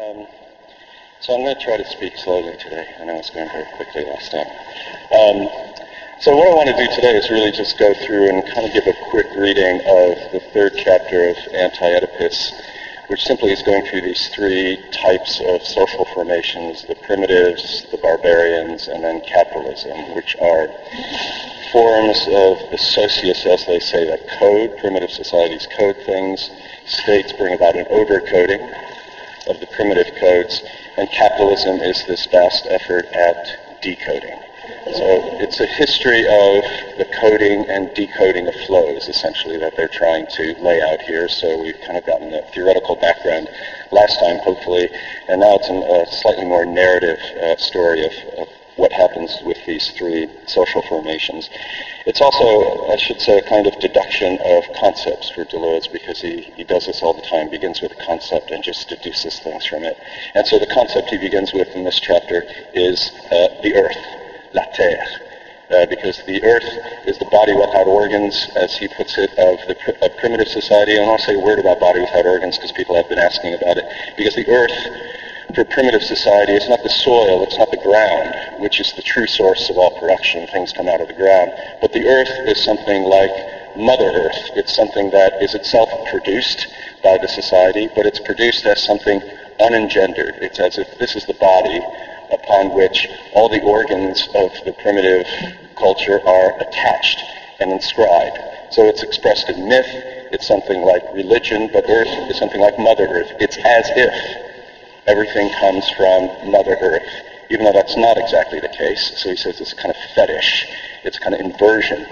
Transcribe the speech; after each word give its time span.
Um, 0.00 0.26
so 1.20 1.34
I'm 1.34 1.42
going 1.42 1.54
to 1.54 1.60
try 1.60 1.76
to 1.76 1.84
speak 1.84 2.16
slowly 2.16 2.56
today. 2.56 2.88
I 3.00 3.04
know 3.04 3.14
I 3.14 3.16
was 3.18 3.28
going 3.28 3.48
very 3.50 3.68
quickly 3.76 4.04
last 4.04 4.32
time. 4.32 4.48
Um, 5.12 5.44
so 6.20 6.36
what 6.36 6.48
I 6.48 6.54
want 6.56 6.68
to 6.72 6.76
do 6.76 6.88
today 6.94 7.12
is 7.20 7.28
really 7.28 7.52
just 7.52 7.76
go 7.76 7.92
through 7.92 8.30
and 8.30 8.40
kind 8.48 8.64
of 8.64 8.72
give 8.72 8.86
a 8.86 8.96
quick 9.10 9.26
reading 9.36 9.76
of 9.84 10.32
the 10.32 10.40
third 10.54 10.72
chapter 10.74 11.28
of 11.28 11.36
Anti-Oedipus, 11.52 12.52
which 13.08 13.24
simply 13.24 13.52
is 13.52 13.60
going 13.62 13.84
through 13.84 14.00
these 14.00 14.28
three 14.28 14.78
types 14.90 15.42
of 15.44 15.66
social 15.66 16.06
formations, 16.14 16.84
the 16.88 16.94
primitives, 17.04 17.84
the 17.90 17.98
barbarians, 17.98 18.88
and 18.88 19.04
then 19.04 19.20
capitalism, 19.20 20.14
which 20.14 20.34
are 20.40 20.68
forms 21.72 22.24
of 22.32 22.56
the 22.70 22.78
socius, 22.78 23.44
as 23.44 23.66
they 23.66 23.80
say, 23.80 24.06
that 24.06 24.26
code. 24.38 24.72
Primitive 24.78 25.10
societies 25.10 25.68
code 25.76 25.96
things. 26.06 26.48
States 26.86 27.34
bring 27.34 27.52
about 27.52 27.76
an 27.76 27.84
overcoding 27.86 28.64
of 29.50 29.60
the 29.60 29.66
primitive 29.66 30.14
codes. 30.18 30.62
And 30.96 31.10
capitalism 31.10 31.80
is 31.80 32.04
this 32.06 32.26
vast 32.26 32.66
effort 32.70 33.06
at 33.06 33.82
decoding. 33.82 34.38
So 34.86 35.38
it's 35.40 35.60
a 35.60 35.66
history 35.66 36.20
of 36.20 36.98
the 36.98 37.06
coding 37.20 37.66
and 37.68 37.92
decoding 37.94 38.46
of 38.48 38.54
flows, 38.66 39.08
essentially, 39.08 39.58
that 39.58 39.76
they're 39.76 39.88
trying 39.92 40.26
to 40.26 40.54
lay 40.62 40.80
out 40.80 41.00
here. 41.02 41.28
So 41.28 41.62
we've 41.62 41.80
kind 41.80 41.98
of 41.98 42.06
gotten 42.06 42.32
a 42.32 42.42
theoretical 42.52 42.96
background 42.96 43.48
last 43.92 44.18
time, 44.20 44.38
hopefully, 44.38 44.88
and 45.28 45.40
now 45.40 45.58
it's 45.60 45.68
a 45.68 46.16
slightly 46.22 46.44
more 46.44 46.64
narrative 46.64 47.18
uh, 47.42 47.56
story 47.56 48.04
of, 48.04 48.12
of 48.38 48.48
what 48.76 48.92
happens 48.92 49.38
with 49.44 49.58
these 49.66 49.90
three 49.90 50.28
social 50.46 50.82
formations. 50.82 51.50
It's 52.06 52.20
also, 52.20 52.90
I 52.90 52.96
should 52.96 53.20
say, 53.20 53.38
a 53.38 53.42
kind 53.42 53.66
of 53.66 53.78
deduction 53.80 54.38
of 54.44 54.64
concepts 54.74 55.30
for 55.30 55.44
Deleuze 55.44 55.90
because 55.90 56.20
he, 56.20 56.42
he 56.56 56.64
does 56.64 56.86
this 56.86 57.02
all 57.02 57.12
the 57.12 57.22
time, 57.22 57.50
begins 57.50 57.80
with 57.80 57.92
a 57.92 58.02
concept 58.04 58.50
and 58.50 58.62
just 58.62 58.88
deduces 58.88 59.38
things 59.40 59.66
from 59.66 59.84
it. 59.84 59.96
And 60.34 60.46
so 60.46 60.58
the 60.58 60.66
concept 60.66 61.10
he 61.10 61.18
begins 61.18 61.52
with 61.52 61.74
in 61.74 61.84
this 61.84 62.00
chapter 62.00 62.44
is 62.74 63.10
uh, 63.30 63.48
the 63.62 63.74
earth, 63.74 64.52
la 64.54 64.64
terre. 64.72 65.04
Uh, 65.70 65.86
because 65.86 66.20
the 66.26 66.42
earth 66.42 66.66
is 67.06 67.16
the 67.18 67.24
body 67.26 67.54
without 67.54 67.86
organs, 67.86 68.48
as 68.56 68.76
he 68.76 68.88
puts 68.88 69.16
it, 69.16 69.30
of 69.38 69.56
the 69.68 69.76
pr- 69.76 70.04
of 70.04 70.16
primitive 70.16 70.48
society. 70.48 70.96
And 70.96 71.08
I'll 71.08 71.16
say 71.18 71.34
a 71.34 71.38
word 71.38 71.60
about 71.60 71.78
body 71.78 72.00
without 72.00 72.26
organs 72.26 72.56
because 72.56 72.72
people 72.72 72.96
have 72.96 73.08
been 73.08 73.20
asking 73.20 73.54
about 73.54 73.76
it. 73.78 73.84
Because 74.16 74.34
the 74.34 74.48
earth 74.48 75.19
for 75.54 75.64
primitive 75.64 76.02
society, 76.02 76.52
it's 76.52 76.68
not 76.68 76.82
the 76.82 76.88
soil, 76.88 77.42
it's 77.42 77.58
not 77.58 77.70
the 77.70 77.76
ground, 77.78 78.60
which 78.60 78.80
is 78.80 78.92
the 78.94 79.02
true 79.02 79.26
source 79.26 79.70
of 79.70 79.78
all 79.78 79.90
production. 79.98 80.46
Things 80.48 80.72
come 80.72 80.88
out 80.88 81.00
of 81.00 81.08
the 81.08 81.14
ground. 81.14 81.52
But 81.80 81.92
the 81.92 82.06
earth 82.06 82.48
is 82.48 82.62
something 82.62 83.04
like 83.04 83.32
Mother 83.76 84.10
Earth. 84.10 84.50
It's 84.56 84.74
something 84.74 85.10
that 85.10 85.42
is 85.42 85.54
itself 85.54 85.88
produced 86.10 86.66
by 87.02 87.18
the 87.18 87.28
society, 87.28 87.88
but 87.94 88.06
it's 88.06 88.20
produced 88.20 88.66
as 88.66 88.84
something 88.84 89.20
unengendered. 89.60 90.42
It's 90.42 90.58
as 90.58 90.78
if 90.78 90.98
this 90.98 91.16
is 91.16 91.24
the 91.26 91.34
body 91.34 91.80
upon 92.32 92.74
which 92.74 93.08
all 93.34 93.48
the 93.48 93.62
organs 93.62 94.28
of 94.34 94.52
the 94.64 94.72
primitive 94.82 95.26
culture 95.76 96.20
are 96.26 96.60
attached 96.60 97.22
and 97.60 97.72
inscribed. 97.72 98.38
So 98.70 98.88
it's 98.88 99.02
expressed 99.02 99.48
in 99.48 99.68
myth. 99.68 99.90
It's 100.32 100.46
something 100.46 100.82
like 100.82 101.02
religion, 101.12 101.70
but 101.72 101.84
Earth 101.88 102.30
is 102.30 102.38
something 102.38 102.60
like 102.60 102.78
Mother 102.78 103.06
Earth. 103.06 103.32
It's 103.40 103.56
as 103.56 103.90
if 103.96 104.49
everything 105.06 105.50
comes 105.60 105.88
from 105.96 106.50
Mother 106.50 106.76
Earth, 106.80 107.08
even 107.50 107.64
though 107.64 107.72
that's 107.72 107.96
not 107.96 108.18
exactly 108.18 108.60
the 108.60 108.68
case. 108.68 109.12
So 109.16 109.30
he 109.30 109.36
says 109.36 109.60
it's 109.60 109.74
kind 109.74 109.90
of 109.90 109.96
fetish. 110.14 110.66
It's 111.04 111.18
kind 111.18 111.34
of 111.34 111.40
inversion 111.40 112.06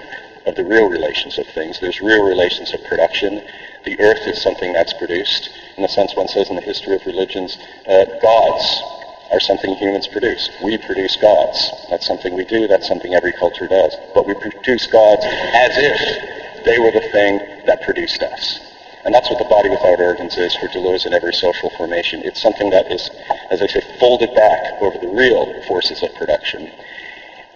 of 0.45 0.55
the 0.55 0.65
real 0.65 0.89
relations 0.89 1.37
of 1.37 1.45
things. 1.47 1.79
There's 1.79 2.01
real 2.01 2.23
relations 2.25 2.73
of 2.73 2.83
production. 2.85 3.41
The 3.85 3.99
earth 3.99 4.27
is 4.27 4.41
something 4.41 4.73
that's 4.73 4.93
produced. 4.93 5.49
In 5.77 5.83
the 5.83 5.89
sense 5.89 6.15
one 6.15 6.27
says 6.27 6.49
in 6.49 6.55
the 6.55 6.61
history 6.61 6.95
of 6.95 7.05
religions, 7.05 7.57
uh, 7.87 8.05
gods 8.21 8.83
are 9.31 9.39
something 9.39 9.75
humans 9.75 10.07
produce. 10.07 10.49
We 10.63 10.77
produce 10.77 11.15
gods. 11.17 11.71
That's 11.89 12.05
something 12.05 12.35
we 12.35 12.45
do. 12.45 12.67
That's 12.67 12.87
something 12.87 13.13
every 13.13 13.33
culture 13.33 13.67
does. 13.67 13.95
But 14.13 14.25
we 14.25 14.33
produce 14.33 14.87
gods 14.87 15.23
as 15.23 15.71
if 15.77 16.65
they 16.65 16.79
were 16.79 16.91
the 16.91 17.07
thing 17.11 17.39
that 17.65 17.81
produced 17.83 18.23
us. 18.23 18.68
And 19.09 19.15
that's 19.15 19.27
what 19.27 19.39
the 19.39 19.49
body 19.49 19.69
without 19.69 19.99
organs 19.99 20.37
is 20.37 20.55
for 20.57 20.67
Deleuze 20.67 21.07
in 21.07 21.15
every 21.15 21.33
social 21.33 21.71
formation. 21.71 22.21
It's 22.23 22.39
something 22.39 22.69
that 22.69 22.91
is, 22.91 23.09
as 23.49 23.59
I 23.59 23.65
say, 23.65 23.81
folded 23.97 24.35
back 24.35 24.79
over 24.83 24.99
the 24.99 25.07
real 25.07 25.63
forces 25.63 26.03
of 26.03 26.13
production. 26.13 26.69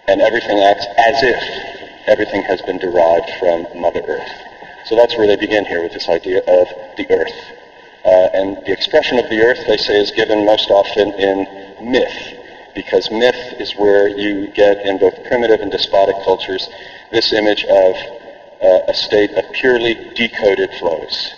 And 0.08 0.20
everything 0.20 0.58
acts 0.64 0.84
as 0.98 1.14
if 1.22 2.08
everything 2.08 2.42
has 2.42 2.60
been 2.62 2.78
derived 2.78 3.30
from 3.38 3.68
Mother 3.80 4.02
Earth. 4.02 4.32
So 4.86 4.96
that's 4.96 5.16
where 5.16 5.28
they 5.28 5.36
begin 5.36 5.64
here 5.64 5.80
with 5.80 5.92
this 5.92 6.08
idea 6.08 6.38
of 6.38 6.66
the 6.96 7.06
earth. 7.08 7.38
Uh, 8.04 8.28
and 8.34 8.56
the 8.66 8.72
expression 8.72 9.20
of 9.20 9.30
the 9.30 9.40
earth, 9.40 9.64
they 9.68 9.76
say, 9.76 10.00
is 10.00 10.10
given 10.10 10.44
most 10.44 10.70
often 10.70 11.12
in 11.12 11.46
myth, 11.88 12.34
because 12.74 13.12
myth 13.12 13.60
is 13.60 13.76
where 13.76 14.08
you 14.08 14.48
get 14.48 14.84
in 14.84 14.98
both 14.98 15.22
primitive 15.22 15.60
and 15.60 15.70
despotic 15.70 16.16
cultures 16.24 16.68
this 17.12 17.32
image 17.32 17.64
of 17.66 17.94
uh, 18.60 18.90
a 18.90 18.94
state 18.94 19.30
of 19.34 19.44
purely 19.52 19.94
decoded 20.16 20.70
flows. 20.80 21.34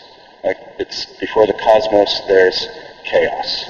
Like 0.47 0.59
it's 0.79 1.07
before 1.19 1.45
the 1.49 1.55
cosmos, 1.55 2.23
there's 2.29 2.69
chaos. 3.03 3.65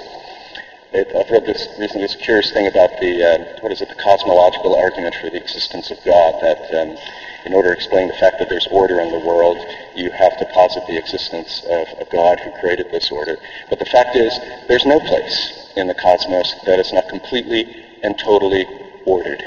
It, 0.93 1.09
I've 1.17 1.31
read 1.31 1.47
this 1.47 1.67
recently. 1.79 2.03
This 2.03 2.17
curious 2.17 2.53
thing 2.53 2.67
about 2.67 3.01
the 3.01 3.25
uh, 3.25 3.63
what 3.63 3.73
is 3.73 3.81
it? 3.81 3.89
The 3.89 3.95
cosmological 3.95 4.77
argument 4.77 5.15
for 5.15 5.31
the 5.31 5.39
existence 5.39 5.91
of 5.91 5.97
God. 6.05 6.35
That 6.43 6.61
um, 6.77 6.99
in 7.47 7.55
order 7.55 7.71
to 7.71 7.75
explain 7.75 8.09
the 8.09 8.15
fact 8.21 8.39
that 8.41 8.51
there's 8.51 8.69
order 8.71 9.01
in 9.01 9.11
the 9.11 9.25
world, 9.27 9.57
you 9.95 10.11
have 10.11 10.37
to 10.37 10.45
posit 10.53 10.87
the 10.87 10.99
existence 10.99 11.65
of 11.65 11.89
a 11.99 12.05
God 12.13 12.41
who 12.41 12.51
created 12.61 12.91
this 12.91 13.11
order. 13.11 13.39
But 13.71 13.79
the 13.79 13.87
fact 13.87 14.15
is, 14.15 14.39
there's 14.69 14.85
no 14.85 15.01
place 15.01 15.73
in 15.77 15.87
the 15.87 15.95
cosmos 15.95 16.57
that 16.67 16.79
is 16.79 16.93
not 16.93 17.09
completely 17.09 17.65
and 18.03 18.19
totally 18.19 18.67
ordered. 19.07 19.43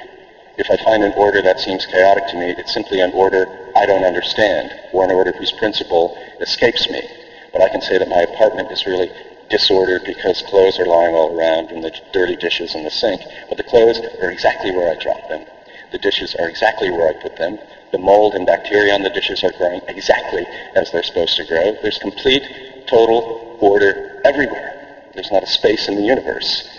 If 0.58 0.72
I 0.72 0.84
find 0.84 1.04
an 1.04 1.14
order 1.16 1.44
that 1.44 1.60
seems 1.60 1.86
chaotic 1.86 2.26
to 2.30 2.38
me, 2.38 2.56
it's 2.58 2.74
simply 2.74 3.02
an 3.02 3.12
order 3.14 3.46
I 3.76 3.86
don't 3.86 4.04
understand, 4.04 4.74
or 4.92 5.04
an 5.06 5.12
order 5.12 5.32
whose 5.32 5.52
principle 5.52 6.18
escapes 6.42 6.90
me. 6.90 7.08
But 7.52 7.62
I 7.62 7.70
can 7.70 7.82
say 7.82 7.98
that 7.98 8.08
my 8.08 8.22
apartment 8.22 8.72
is 8.72 8.86
really 8.86 9.12
disordered 9.50 10.04
because 10.06 10.44
clothes 10.44 10.80
are 10.80 10.86
lying 10.86 11.16
all 11.16 11.38
around 11.38 11.72
and 11.72 11.84
the 11.84 11.92
dirty 12.14 12.36
dishes 12.36 12.76
in 12.76 12.84
the 12.84 12.92
sink. 12.92 13.22
But 13.48 13.58
the 13.58 13.64
clothes 13.64 14.00
are 14.22 14.32
exactly 14.32 14.72
where 14.72 14.92
I 14.92 15.02
dropped 15.02 15.30
them. 15.30 15.46
The 15.92 15.98
dishes 15.98 16.36
are 16.36 16.48
exactly 16.48 16.92
where 16.92 17.10
I 17.10 17.14
put 17.14 17.36
them. 17.38 17.58
The 17.92 17.98
mold 17.98 18.36
and 18.36 18.46
bacteria 18.46 18.94
on 18.94 19.02
the 19.02 19.10
dishes 19.10 19.44
are 19.44 19.52
growing 19.52 19.82
exactly 19.88 20.46
as 20.76 20.92
they're 20.92 21.04
supposed 21.04 21.36
to 21.38 21.46
grow. 21.46 21.76
There's 21.82 21.98
complete, 21.98 22.46
total 22.86 23.58
order 23.60 24.22
everywhere. 24.24 24.76
There's 25.14 25.32
not 25.32 25.44
a 25.44 25.48
space 25.48 25.88
in 25.88 25.96
the 25.96 26.04
universe 26.04 26.70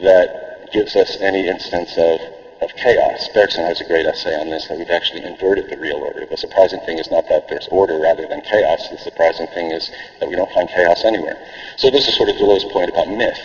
that 0.00 0.70
gives 0.72 0.94
us 0.94 1.16
any 1.20 1.48
instance 1.48 1.96
of 1.98 2.20
of 2.62 2.74
chaos. 2.76 3.28
Bergson 3.34 3.64
has 3.64 3.80
a 3.80 3.84
great 3.84 4.06
essay 4.06 4.34
on 4.38 4.48
this, 4.48 4.68
that 4.68 4.78
we've 4.78 4.90
actually 4.90 5.24
inverted 5.24 5.68
the 5.68 5.76
real 5.76 5.96
order. 5.96 6.24
The 6.26 6.36
surprising 6.36 6.80
thing 6.80 6.98
is 6.98 7.10
not 7.10 7.28
that 7.28 7.48
there's 7.48 7.68
order 7.68 7.98
rather 7.98 8.26
than 8.26 8.40
chaos. 8.42 8.88
The 8.88 8.98
surprising 8.98 9.48
thing 9.48 9.72
is 9.72 9.90
that 10.20 10.28
we 10.28 10.36
don't 10.36 10.50
find 10.52 10.68
chaos 10.68 11.04
anywhere. 11.04 11.36
So 11.76 11.90
this 11.90 12.06
is 12.06 12.16
sort 12.16 12.28
of 12.28 12.36
Deleuze's 12.36 12.70
point 12.72 12.90
about 12.90 13.08
myth. 13.08 13.38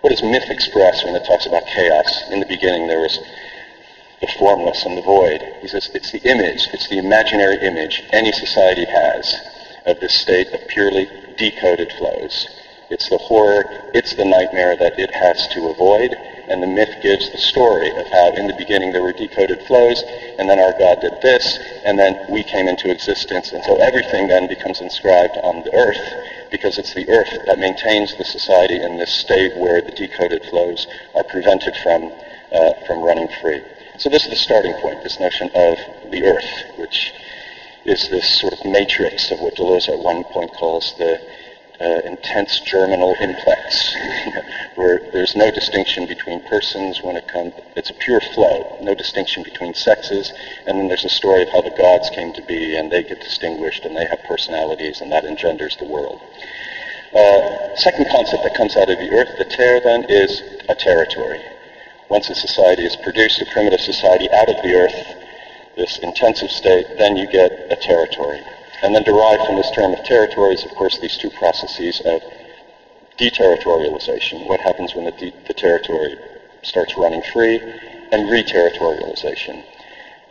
What 0.00 0.10
does 0.10 0.22
myth 0.22 0.48
express 0.48 1.04
when 1.04 1.14
it 1.14 1.24
talks 1.24 1.46
about 1.46 1.66
chaos? 1.66 2.30
In 2.30 2.40
the 2.40 2.46
beginning 2.46 2.88
there 2.88 3.00
was 3.00 3.18
the 4.20 4.26
formless 4.38 4.84
and 4.84 4.96
the 4.96 5.02
void. 5.02 5.42
He 5.60 5.68
says 5.68 5.90
it's 5.94 6.12
the 6.12 6.22
image, 6.28 6.68
it's 6.72 6.88
the 6.88 6.98
imaginary 6.98 7.58
image 7.60 8.02
any 8.12 8.32
society 8.32 8.84
has 8.86 9.34
of 9.86 10.00
this 10.00 10.14
state 10.20 10.48
of 10.52 10.66
purely 10.68 11.08
decoded 11.36 11.92
flows. 11.92 12.48
It's 12.90 13.08
the 13.08 13.18
horror, 13.18 13.64
it's 13.92 14.14
the 14.14 14.24
nightmare 14.24 14.76
that 14.76 14.98
it 14.98 15.12
has 15.14 15.48
to 15.48 15.68
avoid, 15.68 16.16
and 16.48 16.62
the 16.62 16.66
myth 16.66 16.96
gives 17.02 17.30
the 17.30 17.38
story 17.38 17.90
of 17.90 18.06
how 18.08 18.32
in 18.34 18.46
the 18.46 18.54
beginning 18.54 18.92
there 18.92 19.02
were 19.02 19.12
decoded 19.12 19.62
flows, 19.62 20.02
and 20.38 20.48
then 20.48 20.58
our 20.58 20.72
God 20.78 21.00
did 21.00 21.20
this, 21.22 21.58
and 21.84 21.98
then 21.98 22.18
we 22.30 22.42
came 22.42 22.68
into 22.68 22.90
existence, 22.90 23.52
and 23.52 23.62
so 23.64 23.76
everything 23.76 24.28
then 24.28 24.48
becomes 24.48 24.80
inscribed 24.80 25.36
on 25.42 25.62
the 25.62 25.74
earth, 25.74 26.50
because 26.50 26.78
it's 26.78 26.94
the 26.94 27.08
earth 27.08 27.46
that 27.46 27.58
maintains 27.58 28.16
the 28.16 28.24
society 28.24 28.80
in 28.80 28.96
this 28.98 29.12
state 29.12 29.56
where 29.56 29.80
the 29.80 29.92
decoded 29.92 30.44
flows 30.44 30.86
are 31.14 31.24
prevented 31.24 31.74
from, 31.82 32.12
uh, 32.52 32.72
from 32.86 33.02
running 33.02 33.28
free. 33.40 33.62
So 33.98 34.08
this 34.08 34.24
is 34.24 34.30
the 34.30 34.36
starting 34.36 34.74
point, 34.74 35.02
this 35.02 35.20
notion 35.20 35.50
of 35.54 35.78
the 36.10 36.24
earth, 36.24 36.78
which 36.78 37.12
is 37.84 38.08
this 38.08 38.40
sort 38.40 38.52
of 38.54 38.64
matrix 38.64 39.30
of 39.30 39.40
what 39.40 39.54
Deleuze 39.56 39.88
at 39.88 39.98
one 39.98 40.24
point 40.24 40.52
calls 40.54 40.94
the 40.98 41.20
uh, 41.80 42.00
intense 42.04 42.60
germinal 42.60 43.16
implex, 43.20 43.94
where 44.76 45.00
there's 45.12 45.34
no 45.34 45.50
distinction 45.50 46.06
between 46.06 46.40
persons 46.42 47.02
when 47.02 47.16
it 47.16 47.26
comes, 47.26 47.52
it's 47.76 47.90
a 47.90 47.94
pure 47.94 48.20
flow, 48.20 48.76
no 48.80 48.94
distinction 48.94 49.42
between 49.42 49.74
sexes, 49.74 50.32
and 50.66 50.78
then 50.78 50.88
there's 50.88 51.04
a 51.04 51.08
story 51.08 51.42
of 51.42 51.48
how 51.48 51.60
the 51.60 51.70
gods 51.70 52.10
came 52.10 52.32
to 52.32 52.42
be, 52.42 52.76
and 52.76 52.90
they 52.90 53.02
get 53.02 53.20
distinguished, 53.20 53.84
and 53.84 53.96
they 53.96 54.06
have 54.06 54.20
personalities, 54.28 55.00
and 55.00 55.10
that 55.10 55.24
engenders 55.24 55.76
the 55.76 55.84
world. 55.84 56.20
Uh, 57.14 57.76
second 57.76 58.06
concept 58.10 58.42
that 58.42 58.54
comes 58.54 58.76
out 58.76 58.90
of 58.90 58.98
the 58.98 59.10
earth, 59.10 59.30
the 59.38 59.44
terre, 59.44 59.80
then, 59.80 60.04
is 60.08 60.42
a 60.68 60.74
territory. 60.74 61.40
Once 62.08 62.28
a 62.28 62.34
society 62.34 62.84
is 62.84 62.96
produced, 62.96 63.40
a 63.40 63.46
primitive 63.52 63.80
society 63.80 64.28
out 64.32 64.48
of 64.48 64.56
the 64.62 64.74
earth, 64.74 65.14
this 65.76 65.98
intensive 65.98 66.50
state, 66.50 66.86
then 66.98 67.16
you 67.16 67.26
get 67.26 67.50
a 67.70 67.76
territory. 67.76 68.42
And 68.84 68.94
then 68.94 69.02
derived 69.02 69.46
from 69.46 69.56
this 69.56 69.70
term 69.70 69.94
of 69.94 70.04
territories, 70.04 70.62
of 70.62 70.70
course, 70.72 70.98
these 70.98 71.16
two 71.16 71.30
processes 71.30 72.02
of 72.04 72.20
deterritorialization, 73.18 74.46
what 74.46 74.60
happens 74.60 74.94
when 74.94 75.06
the, 75.06 75.12
de- 75.12 75.32
the 75.46 75.54
territory 75.54 76.18
starts 76.60 76.94
running 76.98 77.22
free, 77.32 77.62
and 78.12 78.28
reterritorialization. 78.28 79.64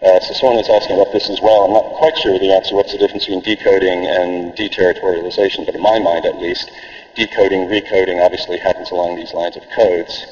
Uh, 0.04 0.20
so 0.20 0.34
someone 0.36 0.58
was 0.58 0.70
asking 0.70 1.00
about 1.02 1.12
this 1.12 1.32
as 1.32 1.42
well. 1.42 1.66
I'm 1.66 1.74
not 1.74 1.98
quite 1.98 2.16
sure 2.18 2.36
of 2.36 2.42
the 2.42 2.54
answer. 2.54 2.76
What's 2.76 2.92
the 2.92 3.00
difference 3.00 3.26
between 3.26 3.42
decoding 3.42 4.06
and 4.06 4.54
deterritorialization? 4.54 5.66
But 5.66 5.74
in 5.74 5.82
my 5.82 5.98
mind, 5.98 6.26
at 6.26 6.38
least, 6.38 6.70
decoding, 7.16 7.68
recoding 7.68 8.24
obviously 8.24 8.60
happens 8.60 8.92
along 8.92 9.16
these 9.16 9.34
lines 9.34 9.58
of 9.58 9.64
codes. 9.76 10.28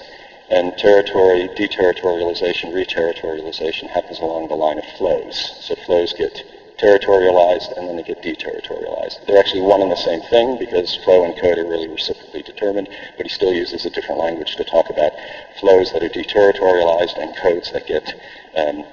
And 0.52 0.78
territory, 0.78 1.50
deterritorialization, 1.58 2.70
reterritorialization 2.70 3.90
happens 3.90 4.20
along 4.20 4.50
the 4.50 4.56
line 4.56 4.78
of 4.78 4.86
flows. 4.98 5.56
So 5.62 5.74
flows 5.74 6.14
get 6.14 6.44
territorialized 6.82 7.78
and 7.78 7.88
then 7.88 7.96
they 7.96 8.04
get 8.04 8.22
deterritorialized. 8.22 9.26
They're 9.28 9.40
actually 9.40 9.62
one 9.62 9.82
and 9.82 9.92
the 9.92 9.96
same 9.96 10.22
thing 10.22 10.58
because 10.58 10.96
flow 10.96 11.24
and 11.24 11.38
code 11.38 11.58
are 11.60 11.66
really 11.66 11.88
reciprocally 11.88 12.42
determined, 12.42 12.90
but 13.18 13.26
he 13.26 13.30
still 13.30 13.54
uses 13.54 13.86
a 13.86 13.90
different 13.90 14.20
language 14.20 14.56
to 14.56 14.64
talk 14.64 14.90
about 14.90 15.14
flows 15.60 15.92
that 15.94 16.02
are 16.04 16.10
deterritorialized 16.10 17.22
and 17.22 17.36
codes 17.38 17.72
that 17.72 17.86
get 17.86 18.16
um, 18.56 18.86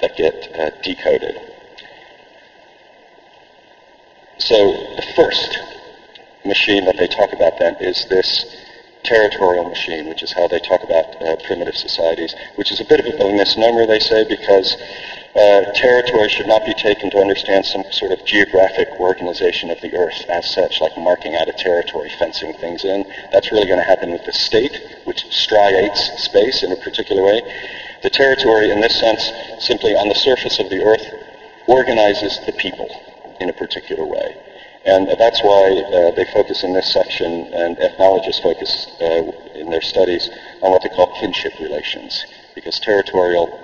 that 0.00 0.16
get 0.16 0.50
uh, 0.58 0.70
decoded. 0.82 1.40
So 4.38 4.72
the 4.96 5.06
first 5.14 5.58
machine 6.44 6.84
that 6.86 6.96
they 6.96 7.06
talk 7.06 7.32
about 7.32 7.58
then 7.58 7.76
is 7.80 8.06
this 8.10 8.63
territorial 9.04 9.68
machine, 9.68 10.08
which 10.08 10.22
is 10.22 10.32
how 10.32 10.48
they 10.48 10.58
talk 10.58 10.82
about 10.82 11.22
uh, 11.22 11.36
primitive 11.44 11.76
societies, 11.76 12.34
which 12.56 12.72
is 12.72 12.80
a 12.80 12.84
bit 12.84 13.00
of 13.00 13.06
a, 13.06 13.32
misnomer, 13.36 13.86
they 13.86 14.00
say, 14.00 14.24
because 14.24 14.76
uh, 15.36 15.62
territory 15.74 16.28
should 16.28 16.46
not 16.46 16.64
be 16.64 16.74
taken 16.74 17.10
to 17.10 17.18
understand 17.18 17.64
some 17.66 17.84
sort 17.90 18.12
of 18.12 18.24
geographic 18.24 18.88
organization 18.98 19.70
of 19.70 19.80
the 19.80 19.94
earth 19.96 20.24
as 20.28 20.48
such, 20.50 20.80
like 20.80 20.96
marking 20.96 21.34
out 21.36 21.48
a 21.48 21.52
territory, 21.52 22.10
fencing 22.18 22.54
things 22.54 22.84
in. 22.84 23.04
That's 23.32 23.52
really 23.52 23.66
going 23.66 23.80
to 23.80 23.86
happen 23.86 24.10
with 24.10 24.24
the 24.24 24.32
state, 24.32 24.80
which 25.04 25.26
striates 25.30 26.24
space 26.24 26.62
in 26.62 26.72
a 26.72 26.76
particular 26.76 27.22
way. 27.22 27.42
The 28.02 28.10
territory, 28.10 28.70
in 28.70 28.80
this 28.80 28.98
sense, 28.98 29.30
simply 29.58 29.94
on 29.94 30.08
the 30.08 30.14
surface 30.14 30.58
of 30.58 30.70
the 30.70 30.82
earth, 30.84 31.06
organizes 31.66 32.40
the 32.46 32.52
people 32.52 32.88
in 33.40 33.48
a 33.48 33.52
particular 33.52 34.04
way. 34.04 34.36
And 34.86 35.08
that's 35.18 35.42
why 35.42 35.82
uh, 35.92 36.10
they 36.10 36.26
focus 36.26 36.62
in 36.62 36.74
this 36.74 36.92
section, 36.92 37.46
and 37.54 37.78
ethnologists 37.78 38.42
focus 38.42 38.86
uh, 39.00 39.32
in 39.54 39.70
their 39.70 39.80
studies 39.80 40.28
on 40.60 40.70
what 40.70 40.82
they 40.82 40.90
call 40.90 41.06
kinship 41.18 41.58
relations, 41.58 42.26
because 42.54 42.78
territorial 42.80 43.58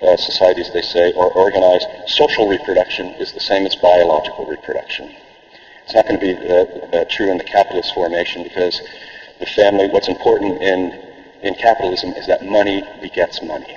uh, 0.00 0.16
societies, 0.16 0.70
they 0.72 0.80
say, 0.80 1.12
are 1.12 1.30
organized. 1.32 1.86
Social 2.06 2.48
reproduction 2.48 3.08
is 3.20 3.32
the 3.32 3.40
same 3.40 3.66
as 3.66 3.76
biological 3.76 4.46
reproduction. 4.46 5.12
It's 5.84 5.94
not 5.94 6.08
going 6.08 6.18
to 6.18 6.26
be 6.26 6.48
uh, 6.48 6.96
uh, 6.96 7.04
true 7.10 7.30
in 7.30 7.36
the 7.36 7.44
capitalist 7.44 7.92
formation 7.92 8.42
because 8.42 8.80
the 9.40 9.46
family, 9.46 9.88
what's 9.88 10.08
important 10.08 10.62
in, 10.62 10.98
in 11.42 11.54
capitalism 11.56 12.12
is 12.12 12.26
that 12.26 12.42
money 12.42 12.82
begets 13.02 13.42
money 13.42 13.76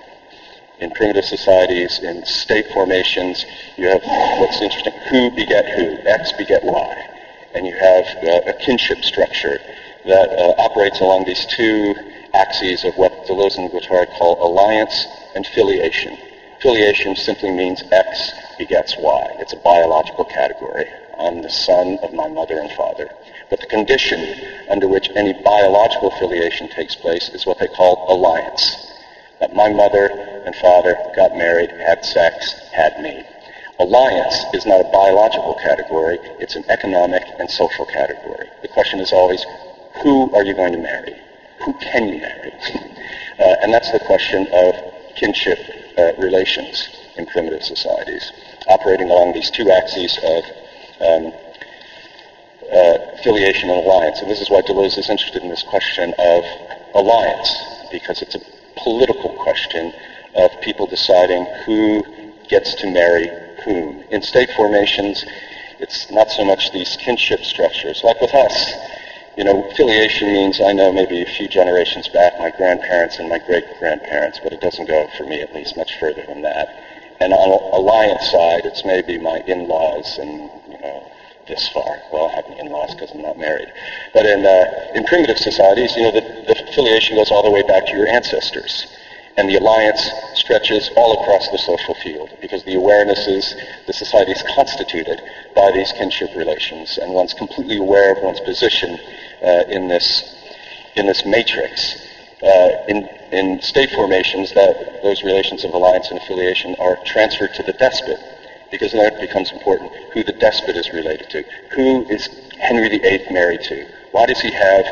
in 0.80 0.92
primitive 0.92 1.26
societies, 1.26 2.00
in 2.00 2.24
state 2.26 2.68
formations, 2.72 3.46
you 3.78 3.88
have 3.88 4.02
what's 4.40 4.62
interesting, 4.62 4.94
who 5.10 5.32
beget 5.32 5.66
who, 5.70 5.98
X 6.08 6.32
beget 6.34 6.64
Y. 6.64 7.10
And 7.56 7.66
you 7.66 7.74
have 7.74 8.06
uh, 8.24 8.52
a 8.52 8.54
kinship 8.54 9.04
structure 9.04 9.60
that 10.06 10.30
uh, 10.30 10.62
operates 10.62 11.00
along 11.02 11.26
these 11.26 11.46
two 11.48 11.96
axes 12.34 12.84
of 12.84 12.96
what 12.96 13.26
Deleuze 13.26 13.58
and 13.58 13.72
Guattari 13.72 14.08
call 14.18 14.38
alliance 14.46 15.08
and 15.36 15.46
filiation. 15.48 16.18
Filiation 16.62 17.16
simply 17.16 17.52
means 17.52 17.84
X 17.92 18.32
begets 18.58 18.96
Y. 19.00 19.36
It's 19.40 19.54
a 19.54 19.58
biological 19.58 20.26
category. 20.26 20.86
I'm 21.18 21.42
the 21.42 21.50
son 21.50 21.98
of 22.04 22.14
my 22.14 22.28
mother 22.28 22.60
and 22.60 22.72
father. 22.74 23.10
But 23.50 23.62
the 23.62 23.68
condition 23.68 24.20
under 24.70 24.88
which 24.88 25.10
any 25.16 25.34
biological 25.34 26.12
filiation 26.12 26.70
takes 26.70 26.96
place 26.96 27.30
is 27.30 27.46
what 27.46 27.58
they 27.60 27.68
call 27.68 28.06
alliance 28.10 28.94
that 29.40 29.54
my 29.54 29.70
mother 29.72 30.10
and 30.46 30.56
father 30.56 30.96
got 31.16 31.36
married, 31.36 31.72
had 31.72 32.04
sex, 32.04 32.54
had 32.74 33.00
me. 33.02 33.24
Alliance 33.80 34.46
is 34.54 34.66
not 34.66 34.82
a 34.82 34.90
biological 34.92 35.56
category, 35.62 36.18
it's 36.40 36.56
an 36.56 36.66
economic 36.70 37.24
and 37.40 37.50
social 37.50 37.86
category. 37.86 38.50
The 38.62 38.68
question 38.68 39.00
is 39.00 39.14
always, 39.14 39.46
who 40.02 40.34
are 40.34 40.44
you 40.44 40.56
going 40.56 40.74
to 40.74 40.80
marry? 40.80 41.16
Who 41.64 41.74
can 41.74 42.08
you 42.10 42.20
marry? 42.20 42.52
uh, 43.40 43.56
and 43.62 43.74
that's 43.74 43.92
the 43.92 44.00
question 44.00 44.48
of 44.52 44.76
kinship 45.16 45.60
uh, 45.98 46.14
relations 46.18 46.90
in 47.18 47.26
primitive 47.28 47.64
societies, 47.64 48.32
operating 48.68 49.10
along 49.10 49.34
these 49.34 49.52
two 49.52 49.70
axes 49.72 50.18
of 50.24 50.44
um, 51.02 51.34
uh, 52.72 52.98
filiation 53.24 53.70
and 53.70 53.86
alliance. 53.86 54.22
And 54.22 54.30
this 54.30 54.42
is 54.42 54.50
why 54.50 54.62
Deleuze 54.62 54.98
is 54.98 55.10
interested 55.10 55.44
in 55.44 55.50
this 55.50 55.64
question 55.64 56.14
of 56.18 56.44
alliance, 56.96 57.50
because 57.92 58.22
it's 58.22 58.36
a 58.36 58.42
political 58.84 59.30
question 59.32 59.94
of 60.36 60.52
people 60.62 60.86
deciding 60.88 61.46
who 61.66 62.04
gets 62.48 62.76
to 62.76 62.92
marry 62.92 63.30
whom. 63.66 64.04
In 64.12 64.22
state 64.22 64.50
formations, 64.56 65.26
it's 65.80 66.10
not 66.12 66.30
so 66.30 66.46
much 66.46 66.72
these 66.72 66.98
kinship 66.98 67.44
structures. 67.44 68.04
Like 68.04 68.22
with 68.22 68.34
us, 68.34 68.74
you 69.38 69.44
know, 69.44 69.70
filiation 69.76 70.28
means 70.32 70.60
I 70.62 70.74
know 70.74 70.92
maybe 70.92 71.22
a 71.22 71.26
few 71.26 71.48
generations 71.48 72.08
back 72.08 72.40
my 72.40 72.50
grandparents 72.52 73.20
and 73.20 73.30
my 73.30 73.40
great-grandparents, 73.40 74.40
but 74.42 74.54
it 74.54 74.62
doesn't 74.62 74.88
go, 74.88 75.08
for 75.18 75.26
me 75.26 75.42
at 75.42 75.54
least, 75.54 75.78
much 75.78 76.00
further 76.00 76.26
than 76.26 76.42
that. 76.42 76.70
And 77.20 77.34
on 77.34 77.74
alliance 77.74 78.32
side, 78.32 78.66
it's 78.66 78.84
maybe 78.86 79.18
my 79.18 79.44
in-laws 79.46 80.18
and, 80.18 80.50
you 80.70 80.80
know, 80.80 81.04
this 81.48 81.68
far. 81.70 82.02
Well, 82.12 82.30
I 82.30 82.36
have 82.36 82.46
in-laws 82.60 82.94
because 82.96 83.12
I'm 83.12 83.22
not 83.22 83.38
married. 83.38 83.72
But 84.14 84.26
in, 84.26 84.46
uh, 84.46 84.92
in 84.96 85.04
primitive 85.06 85.38
societies, 85.38 85.96
you 85.96 86.04
know, 86.04 86.12
the, 86.12 86.22
the 86.22 86.70
affiliation 86.70 87.16
goes 87.16 87.32
all 87.32 87.44
the 87.44 87.52
way 87.52 87.64
back 87.64 87.86
to 87.88 87.94
your 87.94 88.08
ancestors. 88.08 88.88
And 89.38 89.48
the 89.48 89.56
alliance 89.56 90.02
stretches 90.34 90.90
all 90.96 91.22
across 91.22 91.48
the 91.50 91.60
social 91.60 91.94
field 91.94 92.30
because 92.42 92.64
the 92.64 92.74
awareness 92.74 93.28
is 93.28 93.56
the 93.86 93.94
society 93.94 94.32
is 94.32 94.44
constituted 94.56 95.22
by 95.56 95.72
these 95.72 95.92
kinship 95.94 96.36
relations, 96.36 96.98
and 96.98 97.14
one's 97.14 97.36
completely 97.36 97.78
aware 97.78 98.12
of 98.12 98.24
one's 98.24 98.40
position 98.40 99.00
uh, 99.44 99.64
in 99.70 99.88
this 99.88 100.34
in 100.96 101.06
this 101.06 101.24
matrix. 101.24 102.02
Uh, 102.42 102.70
in 102.88 103.08
in 103.32 103.62
state 103.62 103.92
formations, 103.92 104.54
that 104.54 105.04
those 105.04 105.24
relations 105.24 105.64
of 105.64 105.74
alliance 105.74 106.10
and 106.10 106.20
affiliation 106.20 106.76
are 106.80 106.98
transferred 107.06 107.54
to 107.54 107.62
the 107.62 107.74
despot, 107.74 108.20
because 108.72 108.92
then 108.92 109.06
it 109.06 109.20
becomes 109.20 109.52
important 109.52 109.92
who 110.14 110.24
the 110.24 110.34
despot 110.34 110.76
is 110.76 110.92
related 110.92 111.30
to. 111.30 111.44
Who 111.76 112.06
is 112.10 112.28
Henry 112.60 112.90
VIII 112.90 113.26
married 113.32 113.62
to? 113.64 113.86
Why 114.12 114.26
does 114.26 114.40
he 114.40 114.52
have 114.52 114.86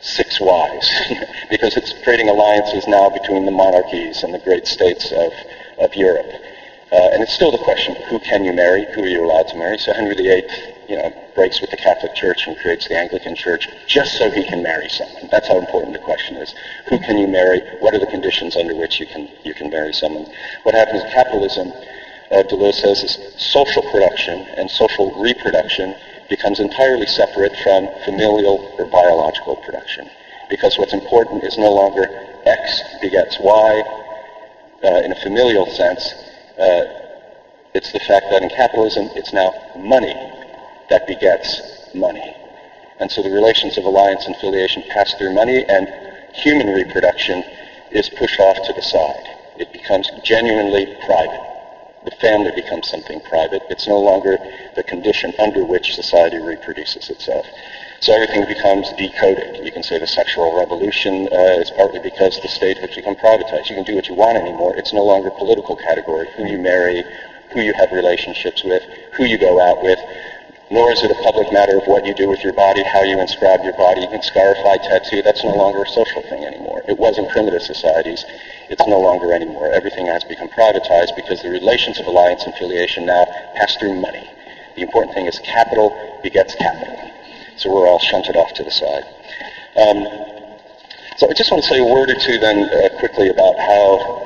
six 0.00 0.40
wives? 0.40 0.90
because 1.50 1.76
it's 1.76 1.94
creating 2.02 2.28
alliances 2.28 2.86
now 2.86 3.08
between 3.10 3.44
the 3.44 3.50
monarchies 3.50 4.22
and 4.22 4.34
the 4.34 4.38
great 4.38 4.66
states 4.66 5.12
of, 5.12 5.32
of 5.78 5.94
Europe. 5.94 6.30
Uh, 6.92 7.10
and 7.12 7.22
it's 7.22 7.34
still 7.34 7.50
the 7.50 7.58
question, 7.58 7.96
who 8.08 8.20
can 8.20 8.44
you 8.44 8.52
marry? 8.52 8.86
Who 8.94 9.02
are 9.02 9.08
you 9.08 9.24
allowed 9.24 9.48
to 9.48 9.56
marry? 9.56 9.78
So 9.78 9.92
Henry 9.92 10.14
VIII, 10.14 10.44
you 10.88 10.96
know, 10.96 11.12
breaks 11.34 11.60
with 11.60 11.70
the 11.70 11.76
Catholic 11.76 12.14
Church 12.14 12.46
and 12.46 12.56
creates 12.58 12.86
the 12.86 12.96
Anglican 12.96 13.34
Church 13.34 13.68
just 13.88 14.16
so 14.16 14.30
he 14.30 14.44
can 14.44 14.62
marry 14.62 14.88
someone. 14.88 15.28
That's 15.30 15.48
how 15.48 15.58
important 15.58 15.94
the 15.94 15.98
question 15.98 16.36
is. 16.36 16.54
Who 16.88 16.98
can 17.00 17.18
you 17.18 17.26
marry? 17.26 17.62
What 17.80 17.94
are 17.94 17.98
the 17.98 18.06
conditions 18.06 18.54
under 18.56 18.76
which 18.76 19.00
you 19.00 19.06
can, 19.06 19.28
you 19.42 19.54
can 19.54 19.70
marry 19.70 19.92
someone? 19.92 20.26
What 20.62 20.74
happens 20.76 21.02
in 21.02 21.10
capitalism 21.10 21.72
uh, 22.30 22.42
Deleuze 22.44 22.80
says 22.80 23.02
is 23.02 23.18
social 23.36 23.82
production 23.90 24.40
and 24.56 24.70
social 24.70 25.12
reproduction 25.20 25.94
becomes 26.28 26.60
entirely 26.60 27.06
separate 27.06 27.54
from 27.62 27.88
familial 28.04 28.74
or 28.78 28.86
biological 28.86 29.56
production. 29.56 30.08
Because 30.48 30.78
what's 30.78 30.92
important 30.92 31.44
is 31.44 31.58
no 31.58 31.72
longer 31.72 32.04
X 32.44 32.82
begets 33.00 33.38
Y 33.40 33.82
uh, 34.82 34.88
in 35.04 35.12
a 35.12 35.20
familial 35.22 35.66
sense. 35.66 36.14
Uh, 36.58 36.84
it's 37.74 37.92
the 37.92 38.00
fact 38.00 38.26
that 38.30 38.42
in 38.42 38.48
capitalism, 38.50 39.10
it's 39.14 39.32
now 39.32 39.52
money 39.76 40.14
that 40.90 41.06
begets 41.06 41.90
money. 41.94 42.34
And 43.00 43.10
so 43.10 43.22
the 43.22 43.30
relations 43.30 43.76
of 43.76 43.84
alliance 43.84 44.26
and 44.26 44.36
filiation 44.36 44.84
pass 44.90 45.12
through 45.14 45.34
money, 45.34 45.64
and 45.68 45.88
human 46.32 46.68
reproduction 46.68 47.42
is 47.90 48.08
pushed 48.08 48.38
off 48.38 48.56
to 48.66 48.72
the 48.72 48.82
side. 48.82 49.28
It 49.56 49.72
becomes 49.72 50.08
genuinely 50.22 50.86
private 51.04 51.53
the 52.04 52.10
family 52.20 52.52
becomes 52.54 52.88
something 52.88 53.20
private. 53.20 53.62
It's 53.70 53.88
no 53.88 53.98
longer 53.98 54.38
the 54.76 54.82
condition 54.82 55.32
under 55.38 55.64
which 55.64 55.94
society 55.94 56.38
reproduces 56.38 57.10
itself. 57.10 57.46
So 58.00 58.12
everything 58.12 58.44
becomes 58.46 58.92
decoded. 58.92 59.64
You 59.64 59.72
can 59.72 59.82
say 59.82 59.98
the 59.98 60.06
sexual 60.06 60.56
revolution 60.58 61.28
uh, 61.32 61.60
is 61.60 61.70
partly 61.70 62.00
because 62.00 62.38
the 62.40 62.48
state 62.48 62.78
has 62.78 62.94
become 62.94 63.16
privatized. 63.16 63.70
You 63.70 63.76
can 63.76 63.84
do 63.84 63.94
what 63.94 64.08
you 64.08 64.14
want 64.14 64.36
anymore. 64.36 64.76
It's 64.76 64.92
no 64.92 65.04
longer 65.04 65.28
a 65.28 65.38
political 65.38 65.76
category. 65.76 66.28
Who 66.36 66.44
you 66.46 66.58
marry, 66.58 67.04
who 67.52 67.60
you 67.60 67.72
have 67.74 67.92
relationships 67.92 68.62
with, 68.62 68.82
who 69.16 69.24
you 69.24 69.38
go 69.38 69.60
out 69.60 69.82
with. 69.82 69.98
Nor 70.74 70.90
is 70.90 71.04
it 71.04 71.10
a 71.12 71.22
public 71.22 71.52
matter 71.52 71.78
of 71.78 71.86
what 71.86 72.04
you 72.04 72.12
do 72.14 72.28
with 72.28 72.42
your 72.42 72.52
body, 72.52 72.82
how 72.82 73.04
you 73.04 73.20
inscribe 73.20 73.62
your 73.62 73.74
body. 73.74 74.08
Can 74.08 74.20
scarify, 74.20 74.74
tattoo. 74.78 75.22
That's 75.22 75.44
no 75.44 75.54
longer 75.54 75.84
a 75.84 75.86
social 75.86 76.20
thing 76.22 76.44
anymore. 76.44 76.82
It 76.88 76.98
was 76.98 77.16
in 77.16 77.28
primitive 77.28 77.62
societies. 77.62 78.24
It's 78.68 78.84
no 78.84 78.98
longer 78.98 79.32
anymore. 79.32 79.70
Everything 79.72 80.06
has 80.06 80.24
become 80.24 80.48
privatized 80.48 81.14
because 81.14 81.42
the 81.42 81.50
relations 81.50 82.00
of 82.00 82.06
alliance 82.06 82.42
and 82.42 82.52
filiation 82.56 83.06
now 83.06 83.24
pass 83.54 83.76
through 83.76 83.94
money. 84.00 84.28
The 84.74 84.82
important 84.82 85.14
thing 85.14 85.26
is 85.26 85.38
capital 85.38 85.94
begets 86.24 86.56
capital. 86.56 86.98
So 87.56 87.72
we're 87.72 87.86
all 87.86 88.00
shunted 88.00 88.34
off 88.34 88.52
to 88.54 88.64
the 88.64 88.72
side. 88.72 89.06
Um, 89.78 90.02
so 91.18 91.30
I 91.30 91.34
just 91.34 91.52
want 91.52 91.62
to 91.62 91.70
say 91.70 91.78
a 91.78 91.84
word 91.86 92.10
or 92.10 92.18
two 92.18 92.36
then 92.42 92.68
uh, 92.68 92.98
quickly 92.98 93.28
about 93.28 93.54
how 93.60 94.24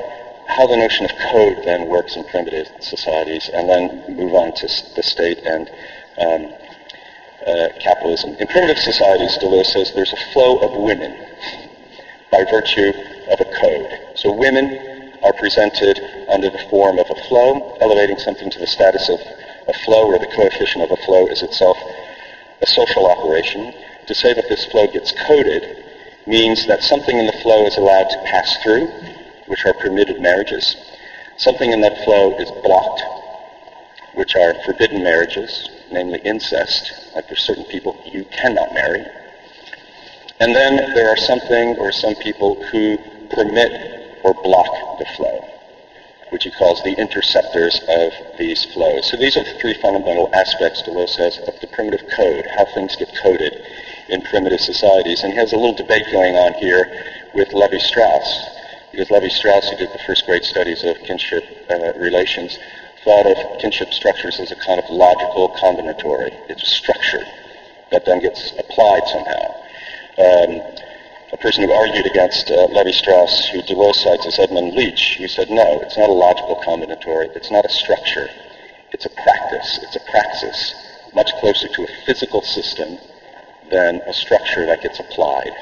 how 0.49 0.67
the 0.67 0.77
notion 0.77 1.05
of 1.05 1.13
code 1.31 1.63
then 1.65 1.89
works 1.89 2.17
in 2.17 2.25
primitive 2.25 2.67
societies, 2.81 3.51
and 3.53 3.69
then 3.69 4.17
move 4.17 4.33
on 4.33 4.51
to 4.55 4.67
the 4.97 5.03
state 5.03 5.39
and 5.45 5.71
um, 6.21 6.53
uh, 7.47 7.69
capitalism. 7.81 8.35
In 8.35 8.47
primitive 8.47 8.79
societies, 8.79 9.39
Deleuze 9.39 9.67
says 9.67 9.93
there's 9.95 10.13
a 10.13 10.33
flow 10.33 10.59
of 10.59 10.77
women 10.83 11.17
by 12.31 12.45
virtue 12.51 12.93
of 13.31 13.41
a 13.41 13.45
code. 13.61 14.17
So 14.17 14.33
women 14.33 15.13
are 15.23 15.33
presented 15.33 16.01
under 16.29 16.51
the 16.51 16.63
form 16.71 16.99
of 16.99 17.07
a 17.11 17.15
flow, 17.29 17.77
elevating 17.81 18.19
something 18.19 18.51
to 18.51 18.59
the 18.59 18.67
status 18.67 19.09
of 19.09 19.21
a 19.69 19.73
flow, 19.85 20.09
where 20.09 20.19
the 20.19 20.27
coefficient 20.27 20.85
of 20.85 20.91
a 20.91 21.03
flow 21.05 21.27
is 21.29 21.43
itself 21.43 21.79
a 22.61 22.67
social 22.67 23.07
operation. 23.07 23.73
To 24.07 24.15
say 24.15 24.33
that 24.35 24.49
this 24.49 24.65
flow 24.67 24.87
gets 24.87 25.13
coded 25.27 25.85
means 26.27 26.67
that 26.67 26.83
something 26.83 27.17
in 27.17 27.27
the 27.27 27.39
flow 27.43 27.67
is 27.67 27.77
allowed 27.77 28.11
to 28.11 28.19
pass 28.25 28.57
through, 28.63 28.87
which 29.47 29.65
are 29.65 29.75
permitted 29.75 30.21
marriages. 30.21 30.77
Something 31.37 31.73
in 31.73 31.81
that 31.83 32.05
flow 32.05 32.37
is 32.39 32.51
blocked, 32.63 33.03
which 34.15 34.35
are 34.37 34.55
forbidden 34.65 35.03
marriages, 35.03 35.69
namely 35.91 36.21
incest. 36.25 36.93
Like 37.15 37.27
there's 37.29 37.43
certain 37.43 37.65
people 37.65 37.97
you 38.13 38.25
cannot 38.27 38.73
marry. 38.75 39.05
And 40.41 40.55
then 40.55 40.77
there 40.95 41.09
are 41.09 41.17
something 41.17 41.77
or 41.79 41.91
some 41.93 42.15
people 42.17 42.63
who 42.71 42.99
permit 43.31 44.21
or 44.23 44.35
block 44.35 44.99
the 44.99 45.07
flow, 45.17 45.45
which 46.31 46.45
he 46.45 46.51
calls 46.51 46.83
the 46.83 46.95
interceptors 46.95 47.81
of 47.89 48.13
these 48.39 48.65
flows. 48.67 49.11
So 49.11 49.17
these 49.17 49.37
are 49.37 49.45
the 49.45 49.59
three 49.61 49.75
fundamental 49.75 50.31
aspects, 50.33 50.83
Deleuze 50.83 51.11
says, 51.11 51.39
of 51.47 51.59
the 51.61 51.67
primitive 51.69 52.09
code, 52.17 52.47
how 52.57 52.67
things 52.67 52.97
get 52.97 53.13
coded 53.21 53.61
in 54.09 54.23
primitive 54.23 54.61
societies. 54.61 55.23
And 55.23 55.33
he 55.33 55.39
has 55.39 55.53
a 55.53 55.57
little 55.57 55.75
debate 55.75 56.07
going 56.13 56.37
on 56.37 56.55
here 56.55 56.87
with 57.35 57.53
Levi-Strauss, 57.53 58.59
because 58.93 59.11
Levi-Strauss, 59.11 59.71
who 59.71 59.77
did 59.77 59.93
the 59.93 60.01
first 60.07 60.25
great 60.25 60.45
studies 60.45 60.85
of 60.85 60.97
kinship 60.99 61.45
uh, 61.71 61.93
relations, 61.97 62.59
thought 63.05 63.27
of 63.27 63.59
kinship 63.61 63.93
structures 63.93 64.41
as 64.41 64.51
a 64.51 64.57
kind 64.57 64.81
of 64.81 64.89
logical 64.91 65.51
combinatory. 65.61 66.33
It's 66.49 66.63
a 66.63 66.67
structure 66.67 67.25
that 67.91 68.05
then 68.05 68.21
gets 68.21 68.53
applied 68.59 69.03
somehow. 69.07 69.55
Um, 70.19 70.63
a 71.33 71.37
person 71.37 71.65
who 71.65 71.73
argued 71.73 72.07
against 72.07 72.51
uh, 72.51 72.67
Levi-Strauss, 72.67 73.49
who 73.53 73.63
Deleuze 73.63 73.97
cites 73.97 74.27
as 74.27 74.39
Edmund 74.39 74.75
Leach, 74.75 75.17
who 75.19 75.29
said, 75.29 75.51
no, 75.51 75.81
it's 75.81 75.97
not 75.97 76.09
a 76.09 76.13
logical 76.13 76.57
combinatory. 76.65 77.35
It's 77.37 77.51
not 77.51 77.65
a 77.65 77.69
structure. 77.69 78.29
It's 78.93 79.05
a 79.05 79.11
practice. 79.11 79.79
It's 79.83 79.97
a 79.97 80.11
praxis, 80.11 80.75
much 81.15 81.31
closer 81.41 81.69
to 81.69 81.83
a 81.85 81.89
physical 82.07 82.43
system 82.43 82.99
than 83.71 84.01
a 84.07 84.13
structure 84.13 84.65
that 84.67 84.83
gets 84.83 84.99
applied. 84.99 85.53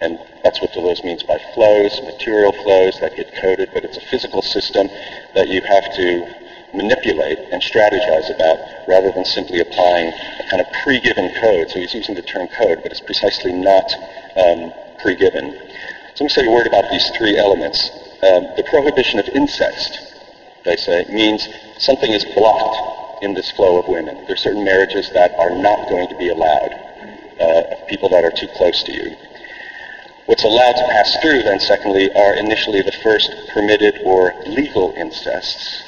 And 0.00 0.18
that's 0.44 0.60
what 0.60 0.72
Deleuze 0.72 1.02
means 1.02 1.22
by 1.22 1.38
flows, 1.54 2.00
material 2.02 2.52
flows 2.52 3.00
that 3.00 3.16
get 3.16 3.34
coded, 3.34 3.70
but 3.72 3.84
it's 3.84 3.96
a 3.96 4.02
physical 4.02 4.42
system 4.42 4.88
that 5.34 5.48
you 5.48 5.62
have 5.62 5.94
to 5.96 6.45
manipulate 6.74 7.38
and 7.52 7.62
strategize 7.62 8.34
about 8.34 8.58
rather 8.88 9.10
than 9.12 9.24
simply 9.24 9.60
applying 9.60 10.12
a 10.12 10.44
kind 10.50 10.60
of 10.60 10.66
pre-given 10.82 11.32
code. 11.40 11.70
So 11.70 11.80
he's 11.80 11.94
using 11.94 12.14
the 12.14 12.22
term 12.22 12.48
code, 12.48 12.80
but 12.82 12.92
it's 12.92 13.00
precisely 13.00 13.52
not 13.52 13.92
um, 14.36 14.72
pre-given. 15.00 15.52
So 16.14 16.24
let 16.24 16.26
me 16.26 16.28
say 16.28 16.46
a 16.46 16.50
word 16.50 16.66
about 16.66 16.90
these 16.90 17.10
three 17.16 17.36
elements. 17.38 17.90
Um, 18.22 18.48
the 18.56 18.64
prohibition 18.68 19.20
of 19.20 19.28
incest, 19.28 20.14
they 20.64 20.76
say, 20.76 21.04
means 21.10 21.46
something 21.78 22.12
is 22.12 22.24
blocked 22.34 23.22
in 23.22 23.34
this 23.34 23.50
flow 23.52 23.78
of 23.78 23.88
women. 23.88 24.16
There 24.24 24.32
are 24.32 24.36
certain 24.36 24.64
marriages 24.64 25.10
that 25.12 25.32
are 25.38 25.50
not 25.50 25.88
going 25.88 26.08
to 26.08 26.16
be 26.16 26.28
allowed 26.28 26.72
uh, 27.40 27.74
of 27.74 27.86
people 27.86 28.08
that 28.10 28.24
are 28.24 28.32
too 28.32 28.48
close 28.56 28.82
to 28.84 28.92
you. 28.92 29.16
What's 30.26 30.42
allowed 30.42 30.72
to 30.72 30.86
pass 30.90 31.16
through, 31.22 31.44
then, 31.44 31.60
secondly, 31.60 32.10
are 32.12 32.34
initially 32.34 32.82
the 32.82 32.96
first 33.02 33.30
permitted 33.54 34.00
or 34.04 34.34
legal 34.46 34.92
incests, 34.94 35.82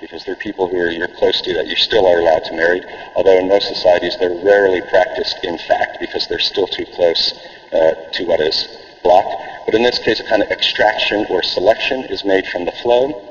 because 0.00 0.24
there 0.24 0.32
are 0.32 0.38
people 0.38 0.68
who 0.68 0.78
are 0.80 0.90
you're 0.90 1.08
close 1.08 1.40
to 1.42 1.54
that 1.54 1.66
you 1.66 1.76
still 1.76 2.06
are 2.06 2.18
allowed 2.18 2.44
to 2.44 2.54
marry, 2.54 2.82
although 3.14 3.38
in 3.38 3.48
most 3.48 3.68
societies 3.68 4.16
they're 4.18 4.42
rarely 4.44 4.80
practiced 4.82 5.44
in 5.44 5.58
fact 5.58 5.98
because 6.00 6.26
they're 6.26 6.38
still 6.38 6.66
too 6.66 6.86
close 6.86 7.34
uh, 7.72 7.94
to 8.12 8.24
what 8.24 8.40
is 8.40 8.68
blocked. 9.02 9.34
But 9.66 9.74
in 9.74 9.82
this 9.82 9.98
case, 9.98 10.20
a 10.20 10.24
kind 10.24 10.42
of 10.42 10.50
extraction 10.50 11.26
or 11.30 11.42
selection 11.42 12.04
is 12.04 12.24
made 12.24 12.46
from 12.46 12.64
the 12.64 12.72
flow. 12.72 13.30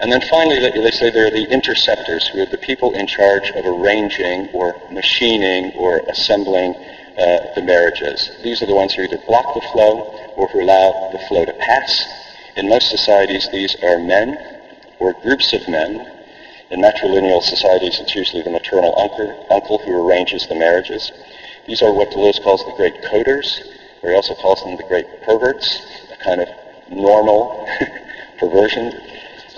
And 0.00 0.10
then 0.10 0.20
finally, 0.28 0.58
they 0.58 0.90
say 0.90 1.10
there 1.10 1.28
are 1.28 1.30
the 1.30 1.46
interceptors, 1.48 2.26
who 2.28 2.42
are 2.42 2.46
the 2.46 2.58
people 2.58 2.92
in 2.92 3.06
charge 3.06 3.52
of 3.52 3.64
arranging 3.64 4.48
or 4.52 4.74
machining 4.90 5.72
or 5.76 6.02
assembling 6.08 6.74
uh, 7.16 7.54
the 7.54 7.62
marriages. 7.62 8.30
These 8.42 8.62
are 8.62 8.66
the 8.66 8.74
ones 8.74 8.94
who 8.94 9.02
either 9.02 9.18
block 9.26 9.54
the 9.54 9.60
flow 9.72 10.00
or 10.36 10.48
who 10.48 10.62
allow 10.62 11.10
the 11.12 11.20
flow 11.28 11.44
to 11.44 11.52
pass. 11.52 12.04
In 12.56 12.68
most 12.68 12.90
societies, 12.90 13.48
these 13.52 13.76
are 13.82 13.98
men 13.98 14.51
or 15.02 15.12
groups 15.14 15.52
of 15.52 15.68
men. 15.68 16.06
In 16.70 16.80
matrilineal 16.80 17.42
societies, 17.42 17.98
it's 18.00 18.14
usually 18.14 18.42
the 18.42 18.50
maternal 18.50 18.94
uncle, 18.98 19.46
uncle 19.50 19.78
who 19.78 19.92
arranges 20.08 20.46
the 20.46 20.54
marriages. 20.54 21.10
These 21.66 21.82
are 21.82 21.92
what 21.92 22.10
Deleuze 22.12 22.40
calls 22.42 22.64
the 22.64 22.72
great 22.76 23.02
coders, 23.02 23.60
or 24.02 24.10
he 24.10 24.16
also 24.16 24.34
calls 24.34 24.62
them 24.62 24.76
the 24.76 24.84
great 24.84 25.06
perverts, 25.22 25.82
a 26.12 26.16
kind 26.22 26.40
of 26.40 26.48
normal 26.88 27.68
perversion. 28.38 28.86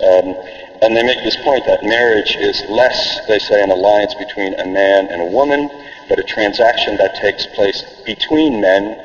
Um, 0.03 0.35
and 0.81 0.95
they 0.95 1.03
make 1.03 1.23
this 1.23 1.37
point 1.37 1.65
that 1.67 1.83
marriage 1.83 2.35
is 2.35 2.63
less, 2.67 3.19
they 3.27 3.39
say, 3.39 3.61
an 3.63 3.71
alliance 3.71 4.13
between 4.15 4.59
a 4.59 4.65
man 4.65 5.07
and 5.07 5.21
a 5.21 5.25
woman, 5.25 5.69
but 6.09 6.19
a 6.19 6.23
transaction 6.23 6.97
that 6.97 7.15
takes 7.15 7.45
place 7.45 7.83
between 8.05 8.59
men 8.59 8.99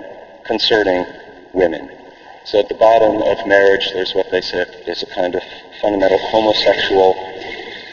concerning 0.45 1.07
women. 1.53 2.00
So 2.45 2.59
at 2.59 2.69
the 2.69 2.75
bottom 2.75 3.23
of 3.23 3.47
marriage, 3.47 3.93
there's 3.93 4.15
what 4.15 4.31
they 4.31 4.41
say 4.41 4.65
is 4.87 5.03
a 5.03 5.07
kind 5.07 5.35
of 5.35 5.43
fundamental 5.81 6.19
homosexual 6.19 7.15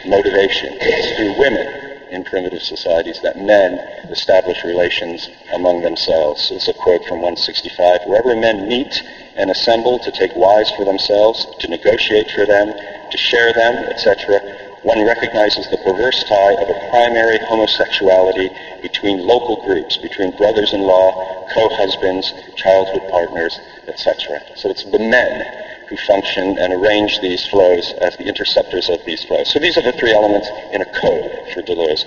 motivation. 0.06 0.77
It's 0.80 1.18
through 1.18 1.38
women 1.38 1.68
in 2.12 2.24
primitive 2.24 2.62
societies 2.62 3.20
that 3.24 3.38
men 3.38 3.77
establish 4.10 4.63
relations 4.63 5.30
among 5.51 5.82
themselves. 5.82 6.50
Is 6.51 6.68
a 6.70 6.74
quote 6.74 7.04
from 7.04 7.22
165. 7.22 8.06
Wherever 8.06 8.36
men 8.36 8.68
meet 8.68 9.04
and 9.36 9.51
assemble 9.51 10.00
to 10.00 10.12
take 10.12 10.36
wives 10.36 10.72
for 10.72 10.86
themselves, 10.86 11.46
to 11.60 11.68
negotiate 11.68 12.32
for 12.32 12.46
them, 12.46 12.72
to 13.12 13.18
share 13.18 13.51
them, 13.54 13.75
etc., 13.92 14.67
one 14.88 15.06
recognizes 15.06 15.67
the 15.67 15.84
perverse 15.84 16.24
tie 16.29 16.56
of 16.63 16.70
a 16.70 16.89
primary 16.89 17.38
homosexuality 17.44 18.50
between 18.82 19.20
local 19.20 19.60
groups, 19.67 19.98
between 19.98 20.32
brothers-in-law, 20.38 21.51
co-husbands, 21.53 22.32
childhood 22.56 23.03
partners, 23.12 23.60
etc. 23.89 24.39
So 24.56 24.70
it's 24.70 24.86
the 24.86 25.03
men 25.03 25.44
who 25.89 25.98
function 26.08 26.58
and 26.58 26.72
arrange 26.72 27.20
these 27.20 27.46
flows 27.48 27.91
as 28.00 28.15
the 28.15 28.32
interceptors 28.32 28.88
of 28.88 29.03
these 29.03 29.25
flows. 29.25 29.51
So 29.51 29.60
these 29.60 29.75
are 29.75 29.84
the 29.84 29.91
three 29.91 30.13
elements 30.13 30.48
in 30.72 30.82
a 30.82 30.86
code 30.86 31.51
for 31.51 31.62
Deleuze. 31.63 32.06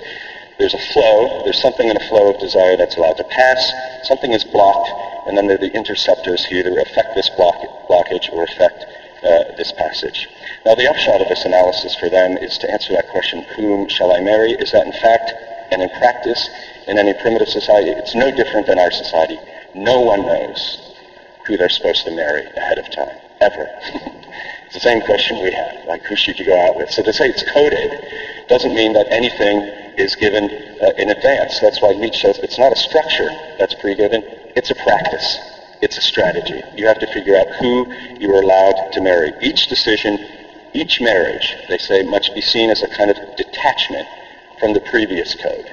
There's 0.56 0.72
a 0.72 0.84
flow, 0.96 1.44
there's 1.44 1.60
something 1.60 1.86
in 1.86 1.96
a 2.00 2.08
flow 2.08 2.32
of 2.32 2.40
desire 2.40 2.78
that's 2.78 2.96
allowed 2.96 3.18
to 3.18 3.24
pass, 3.24 3.60
something 4.04 4.32
is 4.32 4.44
blocked, 4.44 4.88
and 5.28 5.36
then 5.36 5.48
there 5.48 5.56
are 5.56 5.66
the 5.68 5.72
interceptors 5.76 6.46
who 6.46 6.56
either 6.56 6.80
affect 6.80 7.14
this 7.14 7.28
block, 7.36 7.60
blockage 7.88 8.32
or 8.32 8.44
affect 8.44 8.86
uh, 9.22 9.56
this 9.56 9.72
passage. 9.72 10.28
Now 10.64 10.74
the 10.74 10.88
upshot 10.88 11.20
of 11.20 11.28
this 11.28 11.44
analysis 11.44 11.94
for 11.96 12.08
them 12.08 12.36
is 12.38 12.58
to 12.58 12.70
answer 12.70 12.92
that 12.94 13.08
question, 13.08 13.42
whom 13.56 13.88
shall 13.88 14.12
I 14.12 14.20
marry? 14.20 14.52
Is 14.52 14.72
that 14.72 14.86
in 14.86 14.92
fact 14.92 15.32
and 15.70 15.82
in 15.82 15.88
practice 15.90 16.48
in 16.86 16.98
any 16.98 17.14
primitive 17.14 17.48
society? 17.48 17.90
It's 17.90 18.14
no 18.14 18.30
different 18.34 18.66
than 18.66 18.78
our 18.78 18.90
society. 18.90 19.38
No 19.74 20.00
one 20.00 20.22
knows 20.22 20.94
who 21.46 21.56
they're 21.56 21.68
supposed 21.68 22.04
to 22.04 22.10
marry 22.10 22.46
ahead 22.56 22.78
of 22.78 22.90
time, 22.90 23.16
ever. 23.40 23.68
it's 24.66 24.74
the 24.74 24.80
same 24.80 25.00
question 25.02 25.42
we 25.42 25.52
have, 25.52 25.84
like 25.86 26.02
who 26.04 26.16
should 26.16 26.38
you 26.38 26.46
go 26.46 26.58
out 26.66 26.76
with? 26.76 26.90
So 26.90 27.02
to 27.02 27.12
say 27.12 27.28
it's 27.28 27.44
coded 27.52 28.48
doesn't 28.48 28.74
mean 28.74 28.92
that 28.94 29.06
anything 29.10 29.60
is 29.96 30.16
given 30.16 30.44
uh, 30.82 30.92
in 30.98 31.10
advance. 31.10 31.60
That's 31.60 31.80
why 31.80 31.92
Leach 31.92 32.20
says 32.20 32.38
it's 32.38 32.58
not 32.58 32.72
a 32.72 32.76
structure 32.76 33.28
that's 33.58 33.74
pre-given, 33.74 34.22
it's 34.56 34.70
a 34.70 34.74
practice. 34.74 35.38
It's 35.82 35.98
a 35.98 36.02
strategy. 36.02 36.62
You 36.76 36.86
have 36.86 36.98
to 37.00 37.12
figure 37.12 37.36
out 37.36 37.48
who 37.60 37.86
you 38.18 38.34
are 38.34 38.42
allowed 38.42 38.92
to 38.92 39.00
marry. 39.00 39.32
Each 39.40 39.66
decision 39.66 40.18
each 40.72 41.00
marriage, 41.00 41.56
they 41.68 41.78
say, 41.78 42.02
must 42.02 42.34
be 42.34 42.40
seen 42.40 42.70
as 42.70 42.82
a 42.82 42.88
kind 42.88 43.10
of 43.10 43.16
detachment 43.36 44.06
from 44.58 44.72
the 44.72 44.80
previous 44.80 45.34
code, 45.34 45.66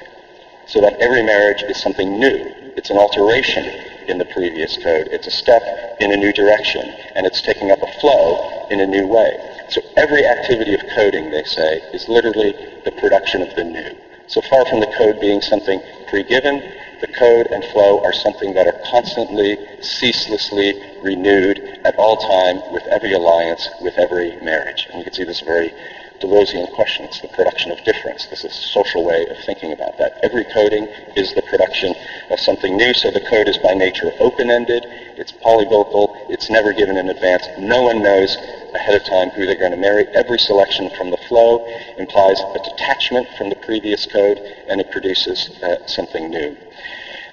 so 0.65 0.81
that 0.81 0.99
every 0.99 1.23
marriage 1.23 1.63
is 1.63 1.79
something 1.79 2.19
new. 2.19 2.51
It's 2.75 2.89
an 2.89 2.97
alteration 2.97 3.63
in 4.07 4.17
the 4.17 4.25
previous 4.25 4.77
code. 4.77 5.07
It's 5.11 5.27
a 5.27 5.31
step 5.31 5.61
in 5.99 6.11
a 6.11 6.17
new 6.17 6.33
direction, 6.33 6.81
and 7.15 7.25
it's 7.27 7.41
taking 7.41 7.71
up 7.71 7.81
a 7.81 7.91
flow 7.99 8.67
in 8.71 8.79
a 8.79 8.87
new 8.87 9.05
way. 9.05 9.37
So 9.69 9.81
every 9.97 10.25
activity 10.25 10.73
of 10.73 10.81
coding, 10.95 11.29
they 11.29 11.43
say, 11.43 11.81
is 11.93 12.07
literally 12.07 12.55
the 12.85 12.91
production 12.91 13.41
of 13.41 13.53
the 13.55 13.63
new. 13.65 13.95
So 14.27 14.41
far 14.41 14.65
from 14.65 14.81
the 14.81 14.93
code 14.98 15.19
being 15.19 15.41
something 15.41 15.81
pre-given, 16.07 16.74
the 17.00 17.07
code 17.07 17.48
and 17.48 17.63
flow 17.65 18.03
are 18.03 18.13
something 18.13 18.53
that 18.55 18.67
are 18.67 18.79
constantly, 18.89 19.57
ceaselessly 19.81 20.74
renewed 21.01 21.79
at 21.86 21.96
all 21.98 22.17
time 22.17 22.74
with 22.74 22.84
every 22.88 23.13
alliance, 23.13 23.69
with 23.81 23.98
every 23.98 24.36
marriage. 24.41 24.88
And 24.89 24.98
you 24.98 25.03
can 25.05 25.13
see 25.13 25.24
this 25.24 25.39
very 25.39 25.74
Deleuzean 26.19 26.71
question. 26.74 27.05
It's 27.05 27.21
the 27.21 27.27
production 27.27 27.71
of 27.71 27.83
difference. 27.83 28.25
This 28.27 28.43
is 28.43 28.51
a 28.51 28.67
social 28.74 29.05
way 29.05 29.27
of 29.27 29.38
thinking 29.45 29.71
about 29.71 29.97
that. 30.00 30.19
Every 30.24 30.45
coding 30.45 30.88
is 31.15 31.33
the 31.33 31.43
production 31.43 31.93
of 32.31 32.39
something 32.39 32.75
new, 32.75 32.93
so 32.93 33.12
the 33.12 33.21
code 33.21 33.47
is 33.47 33.57
by 33.57 33.74
nature 33.74 34.12
open-ended, 34.19 34.86
it's 35.17 35.31
polyvocal, 35.31 36.15
it's 36.29 36.50
never 36.50 36.74
given 36.74 36.97
in 36.97 37.09
advance. 37.09 37.47
No 37.59 37.83
one 37.83 38.01
knows 38.01 38.36
ahead 38.74 38.95
of 38.95 39.05
time 39.05 39.29
who 39.29 39.45
they're 39.45 39.59
going 39.59 39.71
to 39.71 39.77
marry. 39.77 40.07
Every 40.15 40.39
selection 40.39 40.89
from 40.97 41.12
the 41.12 41.17
flow 41.29 41.65
implies 41.97 42.39
a 42.39 42.59
detachment 42.63 43.27
from 43.38 43.50
the 43.50 43.55
previous 43.55 44.05
code, 44.05 44.39
and 44.69 44.81
it 44.81 44.91
produces 44.91 45.50
uh, 45.62 45.86
something 45.86 46.29
new. 46.29 46.57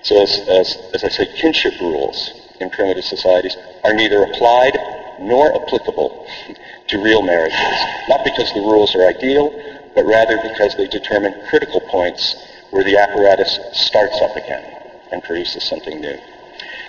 So 0.02 0.22
as, 0.22 0.40
as, 0.48 0.76
as 0.92 1.04
I 1.04 1.08
say, 1.08 1.26
kinship 1.26 1.80
rules 1.80 2.32
in 2.60 2.70
primitive 2.70 3.04
societies 3.04 3.56
are 3.82 3.94
neither 3.94 4.22
applied 4.22 4.76
nor 5.20 5.54
applicable 5.54 6.26
to 6.88 7.02
real 7.02 7.22
marriages, 7.22 7.78
not 8.08 8.24
because 8.24 8.52
the 8.52 8.60
rules 8.60 8.94
are 8.94 9.06
ideal, 9.06 9.52
but 9.94 10.04
rather 10.04 10.36
because 10.42 10.74
they 10.76 10.86
determine 10.86 11.34
critical 11.48 11.80
points 11.80 12.36
where 12.70 12.84
the 12.84 12.96
apparatus 12.96 13.58
starts 13.72 14.20
up 14.20 14.36
again 14.36 14.64
and 15.12 15.22
produces 15.22 15.62
something 15.64 16.00
new. 16.00 16.18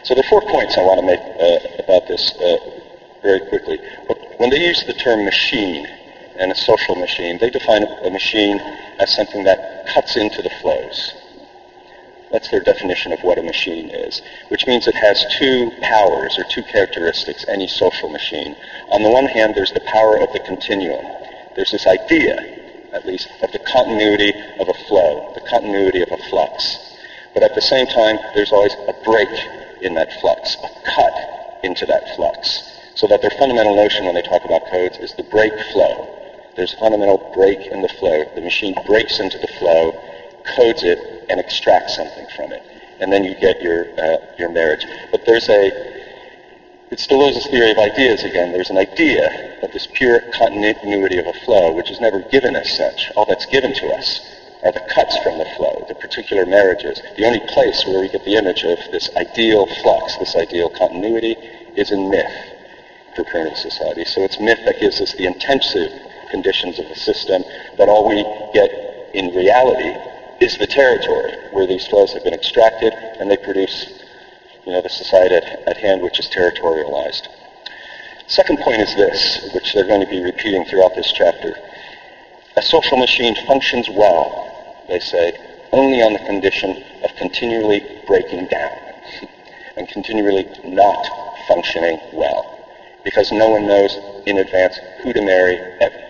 So 0.04 0.14
there 0.14 0.24
are 0.24 0.30
four 0.30 0.42
points 0.42 0.78
I 0.78 0.82
want 0.82 1.00
to 1.00 1.06
make 1.06 1.20
uh, 1.20 1.84
about 1.84 2.08
this 2.08 2.34
uh, 2.40 2.58
very 3.22 3.40
quickly. 3.40 3.80
When 4.38 4.50
they 4.50 4.60
use 4.60 4.84
the 4.86 4.94
term 4.94 5.24
machine 5.24 5.88
and 6.38 6.52
a 6.52 6.56
social 6.56 6.96
machine, 6.96 7.38
they 7.40 7.50
define 7.50 7.84
a 7.84 8.10
machine 8.10 8.60
as 9.00 9.16
something 9.16 9.44
that 9.46 9.88
cuts 9.88 10.16
into 10.18 10.42
the 10.42 10.50
flows. 10.62 11.14
That's 12.32 12.50
their 12.50 12.60
definition 12.60 13.13
of 13.13 13.20
what 13.22 13.38
a 13.38 13.44
machine 13.44 13.89
is, 13.89 14.22
which 14.50 14.67
means 14.67 14.88
it 14.88 14.96
has 14.96 15.25
two 15.38 15.72
powers 15.82 16.38
or 16.38 16.44
two 16.50 16.63
characteristics, 16.63 17.46
any 17.48 17.67
social 17.67 18.10
machine. 18.10 18.55
On 18.89 19.03
the 19.03 19.12
one 19.12 19.25
hand, 19.25 19.53
there's 19.55 19.72
the 19.72 19.82
power 19.82 20.17
of 20.17 20.34
the 20.34 20.39
continuum. 20.39 21.05
There's 21.55 21.72
this 21.72 21.88
idea, 21.88 22.36
at 22.94 23.05
least, 23.05 23.29
of 23.41 23.51
the 23.51 23.60
continuity 23.60 24.34
of 24.60 24.67
a 24.67 24.74
flow, 24.88 25.32
the 25.36 25.48
continuity 25.50 26.01
of 26.01 26.12
a 26.12 26.17
flux. 26.29 26.77
But 27.34 27.44
at 27.44 27.53
the 27.53 27.62
same 27.62 27.88
time, 27.88 28.17
there's 28.34 28.51
always 28.51 28.74
a 28.74 28.96
break 29.03 29.29
in 29.82 29.94
that 29.96 30.20
flux, 30.20 30.55
a 30.63 30.70
cut 30.96 31.60
into 31.63 31.86
that 31.86 32.15
flux. 32.15 32.63
So 32.96 33.08
that 33.08 33.22
their 33.22 33.32
fundamental 33.32 33.75
notion 33.75 34.05
when 34.05 34.15
they 34.15 34.22
talk 34.22 34.46
about 34.46 34.67
codes 34.72 34.98
is 34.98 35.13
the 35.13 35.24
break 35.24 35.53
flow. 35.72 36.08
There's 36.55 36.74
a 36.74 36.77
fundamental 36.77 37.32
break 37.36 37.60
in 37.67 37.82
the 37.82 37.89
flow. 37.89 38.24
The 38.34 38.41
machine 38.41 38.74
breaks 38.88 39.20
into 39.20 39.38
the 39.38 39.51
flow, 39.60 39.91
codes 40.55 40.84
it, 40.84 41.15
and 41.29 41.39
extract 41.39 41.89
something 41.91 42.27
from 42.36 42.51
it. 42.51 42.63
And 43.00 43.12
then 43.12 43.24
you 43.24 43.36
get 43.36 43.62
your, 43.62 43.88
uh, 44.00 44.17
your 44.38 44.50
marriage. 44.50 44.86
But 45.12 45.25
there's 45.25 45.50
a, 45.50 45.72
it's 46.91 47.08
Deleuze's 47.08 47.48
theory 47.48 47.72
of 47.72 47.77
ideas 47.77 48.24
again. 48.24 48.51
There's 48.51 48.70
an 48.70 48.77
idea 48.77 49.60
of 49.63 49.72
this 49.72 49.88
pure 49.94 50.22
continuity 50.34 51.17
of 51.17 51.27
a 51.27 51.34
flow, 51.46 51.74
which 51.74 51.91
is 51.91 52.00
never 52.00 52.22
given 52.22 52.55
as 52.55 52.75
such. 52.75 53.12
All 53.15 53.25
that's 53.25 53.46
given 53.48 53.74
to 53.74 53.88
us 53.88 54.22
are 54.63 54.72
the 54.72 54.82
cuts 54.94 55.17
from 55.20 55.38
the 55.38 55.46
flow, 55.58 55.86
the 55.88 55.96
particular 55.96 56.46
marriages. 56.46 57.01
The 57.17 57.25
only 57.25 57.41
place 57.50 57.84
where 57.86 58.01
we 58.01 58.10
get 58.10 58.24
the 58.24 58.36
image 58.36 58.63
of 58.63 58.79
this 58.91 59.10
ideal 59.15 59.67
flux, 59.82 60.17
this 60.17 60.36
ideal 60.36 60.70
continuity, 60.70 61.36
is 61.75 61.91
in 61.91 62.10
myth 62.10 62.32
for 63.15 63.24
primitive 63.25 63.58
society. 63.58 64.05
So 64.05 64.24
it's 64.24 64.39
myth 64.39 64.60
that 64.65 64.79
gives 64.79 65.01
us 65.01 65.13
the 65.13 65.25
intensive 65.25 65.91
conditions 66.32 66.79
of 66.79 66.88
the 66.88 66.96
system, 66.96 67.44
but 67.77 67.89
all 67.89 68.08
we 68.08 68.24
get 68.53 68.70
in 69.13 69.34
reality 69.36 69.96
is 70.46 70.58
the 70.60 70.68
territory 70.68 71.34
where 71.52 71.66
these 71.66 71.88
flows 71.88 72.14
have 72.14 72.24
been 72.24 72.34
extracted 72.34 72.94
and 73.20 73.32
they 73.32 73.38
produce 73.38 73.92
you 74.64 74.72
know, 74.72 74.82
the 74.82 74.90
society 74.90 75.34
at, 75.34 75.68
at 75.68 75.78
hand 75.78 76.04
which 76.04 76.20
is 76.20 76.30
territorialized. 76.30 77.28
Second 78.28 78.60
point 78.60 78.80
is 78.80 78.96
this, 78.96 79.52
which 79.56 79.74
they're 79.74 79.88
going 79.88 80.02
to 80.02 80.08
be 80.08 80.22
repeating 80.22 80.64
throughout 80.66 80.94
this 80.94 81.12
chapter. 81.12 81.56
A 82.58 82.62
social 82.62 82.98
machine 82.98 83.36
functions 83.48 83.90
well, 83.90 84.84
they 84.88 85.00
say, 85.00 85.34
only 85.72 86.04
on 86.04 86.14
the 86.14 86.20
condition 86.20 86.84
of 87.04 87.16
continually 87.16 87.84
breaking 88.06 88.46
down 88.46 88.78
and 89.78 89.88
continually 89.90 90.48
not 90.64 91.08
functioning 91.48 92.00
well. 92.14 92.46
Because 93.04 93.32
no 93.32 93.50
one 93.50 93.68
knows 93.68 93.98
in 94.27 94.38
advance 94.38 94.79
who 95.01 95.12
to 95.12 95.22
marry 95.22 95.60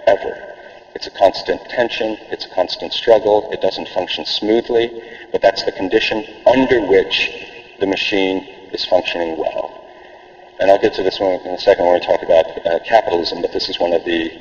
ever. 0.07 0.54
It's 0.95 1.07
a 1.07 1.11
constant 1.11 1.61
tension. 1.69 2.17
It's 2.31 2.45
a 2.45 2.49
constant 2.49 2.93
struggle. 2.93 3.49
It 3.51 3.61
doesn't 3.61 3.89
function 3.89 4.25
smoothly, 4.25 4.91
but 5.31 5.41
that's 5.41 5.63
the 5.63 5.73
condition 5.73 6.25
under 6.47 6.81
which 6.81 7.29
the 7.79 7.85
machine 7.85 8.45
is 8.71 8.85
functioning 8.85 9.37
well. 9.37 9.83
And 10.59 10.71
I'll 10.71 10.79
get 10.79 10.93
to 10.93 11.03
this 11.03 11.19
one 11.19 11.41
in 11.41 11.51
a 11.51 11.59
second 11.59 11.85
when 11.85 11.95
we 11.95 12.05
talk 12.05 12.23
about 12.23 12.65
uh, 12.65 12.79
capitalism, 12.79 13.41
but 13.41 13.51
this 13.51 13.67
is 13.67 13.77
one 13.77 13.91
of 13.91 14.05
the 14.05 14.31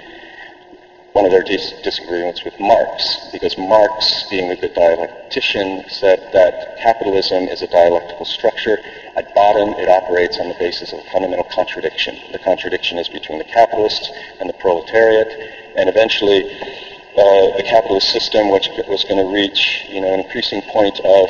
one 1.12 1.24
of 1.24 1.30
their 1.30 1.44
dis- 1.44 1.74
disagreements 1.82 2.44
with 2.44 2.58
Marx, 2.58 3.28
because 3.30 3.56
Marx, 3.56 4.24
being 4.30 4.50
a 4.50 4.56
good 4.56 4.74
dialectician, 4.74 5.88
said 5.88 6.18
that 6.32 6.76
capitalism 6.78 7.44
is 7.44 7.62
a 7.62 7.68
dialectical 7.68 8.26
structure. 8.26 8.78
At 9.16 9.32
bottom, 9.32 9.74
it 9.74 9.88
operates 9.88 10.38
on 10.38 10.48
the 10.48 10.56
basis 10.58 10.92
of 10.92 10.98
a 10.98 11.10
fundamental 11.12 11.46
contradiction. 11.54 12.18
The 12.32 12.40
contradiction 12.40 12.98
is 12.98 13.08
between 13.08 13.38
the 13.38 13.44
capitalists 13.44 14.10
and 14.40 14.48
the 14.48 14.54
proletariat, 14.54 15.63
and 15.76 15.88
eventually 15.88 16.44
uh, 16.44 17.56
the 17.56 17.64
capitalist 17.66 18.10
system, 18.10 18.50
which 18.50 18.68
was 18.88 19.04
going 19.04 19.24
to 19.24 19.32
reach, 19.32 19.84
you 19.88 20.00
know, 20.00 20.12
an 20.12 20.20
increasing 20.20 20.62
point 20.62 20.98
of, 21.00 21.28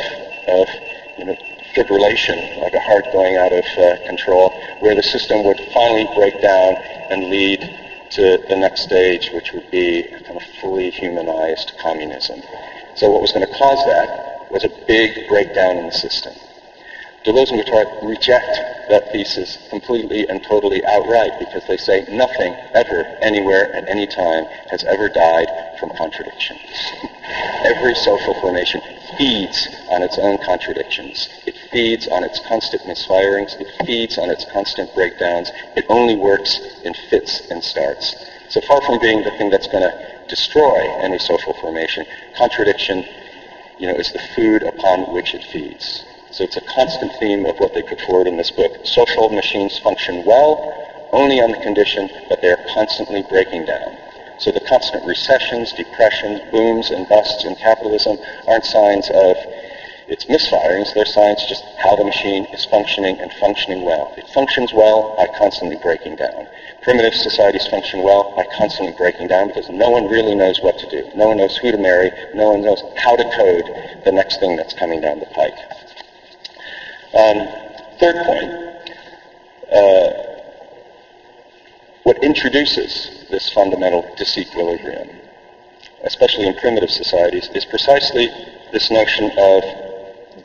of 0.48 0.68
you 1.18 1.24
know, 1.24 1.36
fibrillation, 1.74 2.60
like 2.62 2.72
a 2.72 2.80
heart 2.80 3.04
going 3.12 3.36
out 3.36 3.52
of 3.52 3.64
uh, 3.78 4.06
control, 4.06 4.50
where 4.80 4.94
the 4.94 5.02
system 5.02 5.44
would 5.44 5.60
finally 5.72 6.08
break 6.14 6.40
down 6.40 6.76
and 7.10 7.28
lead 7.28 7.60
to 8.10 8.38
the 8.48 8.56
next 8.56 8.82
stage, 8.82 9.30
which 9.32 9.52
would 9.52 9.68
be 9.70 10.04
kind 10.24 10.36
of 10.36 10.42
fully 10.60 10.90
humanized 10.90 11.72
communism. 11.80 12.40
So 12.94 13.10
what 13.10 13.20
was 13.20 13.32
going 13.32 13.46
to 13.46 13.52
cause 13.52 13.84
that 13.86 14.50
was 14.50 14.64
a 14.64 14.70
big 14.86 15.26
breakdown 15.28 15.78
in 15.78 15.86
the 15.86 15.92
system. 15.92 16.32
Deleuze 17.24 17.52
and 17.52 17.60
Guattari 17.64 18.06
reject 18.06 18.52
that 18.90 19.10
thesis 19.10 19.56
completely 19.70 20.28
and 20.28 20.44
totally 20.44 20.84
outright 20.84 21.32
because 21.38 21.66
they 21.66 21.78
say 21.78 22.04
nothing 22.10 22.54
ever, 22.74 23.00
anywhere, 23.22 23.74
at 23.74 23.88
any 23.88 24.06
time 24.06 24.44
has 24.68 24.84
ever 24.84 25.08
died 25.08 25.48
from 25.80 25.88
contradiction. 25.96 26.58
Every 27.64 27.94
social 27.94 28.34
formation 28.42 28.82
feeds 29.16 29.68
on 29.88 30.02
its 30.02 30.18
own 30.18 30.36
contradictions. 30.44 31.30
It 31.46 31.56
feeds 31.72 32.06
on 32.08 32.24
its 32.24 32.40
constant 32.46 32.82
misfirings. 32.82 33.58
It 33.58 33.86
feeds 33.86 34.18
on 34.18 34.28
its 34.28 34.44
constant 34.52 34.94
breakdowns. 34.94 35.50
It 35.76 35.86
only 35.88 36.16
works 36.16 36.60
in 36.84 36.92
fits 37.08 37.40
and 37.50 37.64
starts. 37.64 38.14
So 38.50 38.60
far 38.60 38.82
from 38.82 39.00
being 39.00 39.24
the 39.24 39.30
thing 39.38 39.48
that's 39.48 39.68
going 39.68 39.82
to 39.82 40.26
destroy 40.28 40.92
any 41.00 41.18
social 41.18 41.54
formation, 41.54 42.04
contradiction, 42.36 43.02
you 43.78 43.88
know, 43.88 43.94
is 43.94 44.12
the 44.12 44.20
food 44.36 44.62
upon 44.62 45.14
which 45.14 45.32
it 45.34 45.42
feeds. 45.44 46.04
So 46.34 46.42
it's 46.42 46.56
a 46.56 46.62
constant 46.62 47.12
theme 47.20 47.46
of 47.46 47.60
what 47.60 47.74
they 47.74 47.82
put 47.82 48.00
forward 48.00 48.26
in 48.26 48.36
this 48.36 48.50
book. 48.50 48.72
Social 48.82 49.28
machines 49.28 49.78
function 49.78 50.24
well 50.24 51.06
only 51.12 51.38
on 51.40 51.52
the 51.52 51.62
condition 51.62 52.10
that 52.28 52.42
they 52.42 52.48
are 52.48 52.58
constantly 52.74 53.22
breaking 53.30 53.66
down. 53.66 53.96
So 54.40 54.50
the 54.50 54.66
constant 54.66 55.06
recessions, 55.06 55.72
depressions, 55.72 56.40
booms, 56.50 56.90
and 56.90 57.08
busts 57.08 57.44
in 57.44 57.54
capitalism 57.54 58.18
aren't 58.48 58.64
signs 58.64 59.08
of 59.10 59.36
its 60.08 60.24
misfirings. 60.24 60.92
They're 60.92 61.06
signs 61.06 61.46
just 61.46 61.62
how 61.78 61.94
the 61.94 62.02
machine 62.02 62.46
is 62.46 62.64
functioning 62.64 63.20
and 63.20 63.32
functioning 63.34 63.84
well. 63.84 64.12
It 64.16 64.26
functions 64.34 64.74
well 64.74 65.14
by 65.16 65.28
constantly 65.38 65.76
breaking 65.76 66.16
down. 66.16 66.48
Primitive 66.82 67.14
societies 67.14 67.68
function 67.68 68.02
well 68.02 68.34
by 68.34 68.44
constantly 68.58 68.92
breaking 68.98 69.28
down 69.28 69.54
because 69.54 69.70
no 69.70 69.88
one 69.88 70.08
really 70.08 70.34
knows 70.34 70.60
what 70.60 70.78
to 70.78 70.90
do. 70.90 71.08
No 71.14 71.28
one 71.28 71.36
knows 71.36 71.56
who 71.58 71.70
to 71.70 71.78
marry. 71.78 72.10
No 72.34 72.50
one 72.50 72.62
knows 72.62 72.82
how 72.98 73.14
to 73.14 73.22
code 73.22 74.02
the 74.04 74.10
next 74.10 74.40
thing 74.40 74.56
that's 74.56 74.74
coming 74.74 75.00
down 75.00 75.20
the 75.20 75.26
pike. 75.26 75.54
Um, 77.14 77.46
third 78.00 78.16
point, 78.26 78.50
uh, 79.70 80.12
what 82.02 82.24
introduces 82.24 83.24
this 83.30 83.50
fundamental 83.50 84.02
disequilibrium, 84.18 85.14
especially 86.02 86.48
in 86.48 86.54
primitive 86.56 86.90
societies, 86.90 87.48
is 87.54 87.64
precisely 87.64 88.26
this 88.72 88.90
notion 88.90 89.30
of 89.38 89.62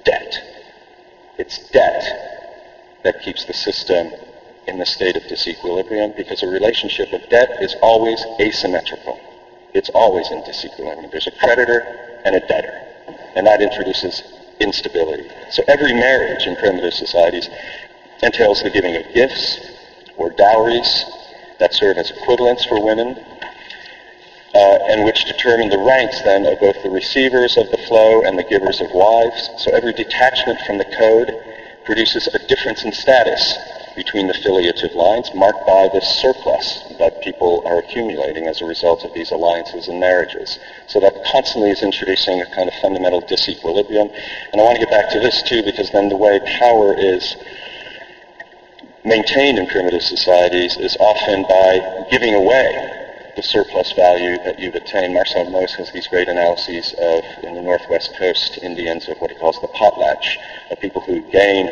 debt. 0.05 0.43
It's 1.39 1.57
debt 1.71 2.99
that 3.03 3.19
keeps 3.23 3.45
the 3.45 3.53
system 3.53 4.11
in 4.67 4.77
the 4.77 4.85
state 4.85 5.15
of 5.15 5.23
disequilibrium 5.23 6.15
because 6.15 6.43
a 6.43 6.47
relationship 6.47 7.11
of 7.13 7.27
debt 7.29 7.49
is 7.61 7.75
always 7.81 8.23
asymmetrical. 8.39 9.19
It's 9.73 9.89
always 9.89 10.29
in 10.29 10.43
disequilibrium. 10.43 11.09
There's 11.09 11.25
a 11.25 11.31
creditor 11.31 11.79
and 12.25 12.35
a 12.35 12.39
debtor, 12.41 12.79
and 13.35 13.47
that 13.47 13.59
introduces 13.59 14.21
instability. 14.59 15.29
So 15.51 15.63
every 15.67 15.93
marriage 15.93 16.45
in 16.45 16.55
primitive 16.55 16.93
societies 16.93 17.49
entails 18.21 18.61
the 18.61 18.69
giving 18.69 18.95
of 18.95 19.03
gifts 19.13 19.59
or 20.17 20.29
dowries 20.31 21.05
that 21.59 21.73
serve 21.73 21.97
as 21.97 22.11
equivalents 22.11 22.65
for 22.65 22.83
women, 22.83 23.17
uh, 24.53 24.77
and 24.89 25.03
which 25.03 25.25
determine 25.25 25.69
the 25.69 25.77
ranks 25.77 26.21
then 26.23 26.45
of 26.45 26.59
both 26.59 26.81
the 26.83 26.89
receivers 26.89 27.57
of 27.57 27.69
the 27.71 27.77
flow 27.77 28.23
and 28.23 28.37
the 28.37 28.43
givers 28.43 28.81
of 28.81 28.91
wives. 28.91 29.49
So 29.57 29.71
every 29.75 29.93
detachment 29.93 30.59
from 30.61 30.77
the 30.77 30.85
code 30.85 31.35
produces 31.85 32.27
a 32.27 32.39
difference 32.47 32.83
in 32.83 32.91
status 32.91 33.57
between 33.95 34.27
the 34.27 34.33
filiative 34.33 34.95
lines 34.95 35.29
marked 35.33 35.65
by 35.65 35.89
this 35.91 36.07
surplus 36.21 36.83
that 36.99 37.21
people 37.21 37.63
are 37.65 37.79
accumulating 37.79 38.47
as 38.47 38.61
a 38.61 38.65
result 38.65 39.03
of 39.03 39.13
these 39.13 39.31
alliances 39.31 39.87
and 39.87 39.99
marriages. 39.99 40.59
So 40.87 40.99
that 40.99 41.23
constantly 41.25 41.71
is 41.71 41.83
introducing 41.83 42.41
a 42.41 42.45
kind 42.55 42.67
of 42.67 42.75
fundamental 42.81 43.21
disequilibrium. 43.21 44.11
And 44.51 44.61
I 44.61 44.63
want 44.63 44.75
to 44.75 44.85
get 44.85 44.91
back 44.91 45.09
to 45.11 45.19
this 45.19 45.41
too 45.43 45.63
because 45.63 45.91
then 45.91 46.09
the 46.09 46.17
way 46.17 46.39
power 46.59 46.95
is 46.97 47.35
maintained 49.05 49.57
in 49.57 49.67
primitive 49.67 50.03
societies 50.03 50.77
is 50.77 50.97
often 50.99 51.43
by 51.43 52.07
giving 52.11 52.33
away 52.33 52.99
the 53.35 53.43
surplus 53.43 53.93
value 53.93 54.37
that 54.43 54.59
you've 54.59 54.75
attained. 54.75 55.13
Marcel 55.13 55.49
Mauss 55.49 55.73
has 55.75 55.91
these 55.91 56.07
great 56.07 56.27
analyses 56.27 56.93
of, 56.99 57.23
in 57.43 57.55
the 57.55 57.61
northwest 57.61 58.13
coast 58.17 58.59
Indians, 58.61 59.07
of 59.07 59.17
what 59.19 59.31
he 59.31 59.37
calls 59.37 59.59
the 59.61 59.67
potlatch, 59.69 60.37
of 60.71 60.79
people 60.79 61.01
who 61.01 61.21
gain, 61.31 61.67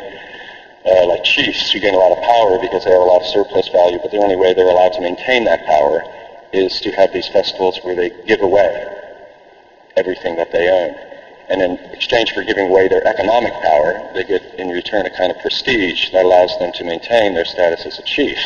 uh, 0.86 1.06
like 1.08 1.24
chiefs, 1.24 1.72
who 1.72 1.80
gain 1.80 1.94
a 1.94 1.98
lot 1.98 2.12
of 2.12 2.24
power 2.24 2.60
because 2.60 2.84
they 2.86 2.92
have 2.92 3.02
a 3.02 3.06
lot 3.06 3.22
of 3.22 3.28
surplus 3.28 3.68
value, 3.70 4.00
but 4.02 4.12
the 4.12 4.18
only 4.18 4.36
way 4.36 4.54
they're 4.54 4.70
allowed 4.70 4.94
to 4.94 5.02
maintain 5.02 5.44
that 5.46 5.66
power 5.66 6.04
is 6.54 6.80
to 6.82 6.92
have 6.92 7.12
these 7.14 7.28
festivals 7.28 7.80
where 7.84 7.96
they 7.96 8.10
give 8.26 8.42
away 8.42 8.88
everything 9.96 10.36
that 10.36 10.52
they 10.52 10.70
own. 10.70 10.96
And 11.50 11.62
in 11.62 11.78
exchange 11.92 12.34
for 12.34 12.44
giving 12.44 12.68
away 12.68 12.88
their 12.88 13.06
economic 13.08 13.54
power, 13.54 14.12
they 14.14 14.24
get 14.24 14.44
in 14.60 14.70
return 14.70 15.06
a 15.06 15.18
kind 15.18 15.32
of 15.32 15.40
prestige 15.40 16.12
that 16.12 16.26
allows 16.26 16.58
them 16.60 16.72
to 16.74 16.84
maintain 16.84 17.34
their 17.34 17.46
status 17.46 17.86
as 17.86 18.00
a 18.00 18.04
chief 18.04 18.38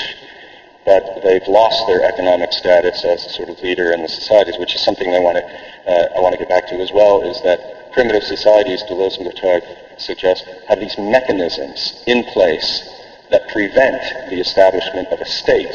but 0.86 1.22
they've 1.24 1.48
lost 1.48 1.86
their 1.88 2.04
economic 2.04 2.52
status 2.52 3.06
as 3.06 3.26
a 3.26 3.30
sort 3.30 3.50
of 3.50 3.62
leader 3.62 3.94
in 3.94 4.02
the 4.02 4.10
societies, 4.10 4.58
which 4.58 4.74
is 4.76 4.84
something 4.84 5.14
I 5.14 5.20
want 5.20 5.38
to 5.38 5.46
uh, 5.92 6.18
I 6.18 6.20
want 6.20 6.34
to 6.34 6.40
get 6.40 6.50
back 6.50 6.68
to 6.68 6.76
as 6.82 6.92
well. 6.92 7.22
Is 7.22 7.42
that 7.44 7.92
primitive 7.94 8.24
societies, 8.24 8.84
Deleuze 8.84 9.18
and 9.18 9.28
Guattari 9.28 9.62
suggest, 10.02 10.46
have 10.68 10.80
these 10.80 10.98
mechanisms 10.98 12.04
in 12.06 12.24
place 12.26 12.84
that 13.30 13.48
prevent 13.50 14.02
the 14.30 14.40
establishment 14.40 15.08
of 15.10 15.22
a 15.22 15.26
state, 15.26 15.74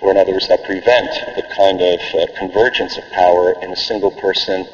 or 0.00 0.10
in 0.12 0.16
other 0.16 0.32
words, 0.32 0.48
that 0.48 0.62
prevent 0.64 1.10
the 1.34 1.42
kind 1.56 1.80
of 1.80 2.00
uh, 2.14 2.26
convergence 2.38 2.96
of 2.96 3.04
power 3.12 3.54
in 3.62 3.72
a 3.72 3.76
single 3.76 4.12
person 4.12 4.66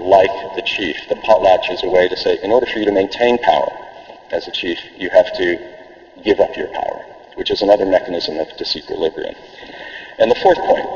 like 0.00 0.30
the 0.56 0.62
chief. 0.64 0.96
The 1.08 1.16
potlatch 1.16 1.70
is 1.70 1.82
a 1.82 1.88
way 1.88 2.08
to 2.08 2.16
say, 2.16 2.38
in 2.42 2.50
order 2.50 2.66
for 2.66 2.78
you 2.78 2.86
to 2.86 2.92
maintain 2.92 3.38
power 3.38 3.70
as 4.30 4.48
a 4.48 4.52
chief, 4.52 4.78
you 4.96 5.10
have 5.10 5.32
to 5.34 5.58
give 6.22 6.40
up 6.40 6.56
your 6.56 6.68
power 6.68 7.04
which 7.40 7.50
is 7.50 7.62
another 7.62 7.86
mechanism 7.86 8.38
of 8.38 8.48
disequilibrium. 8.58 9.34
And 10.18 10.30
the 10.30 10.34
fourth 10.42 10.58
point 10.58 10.86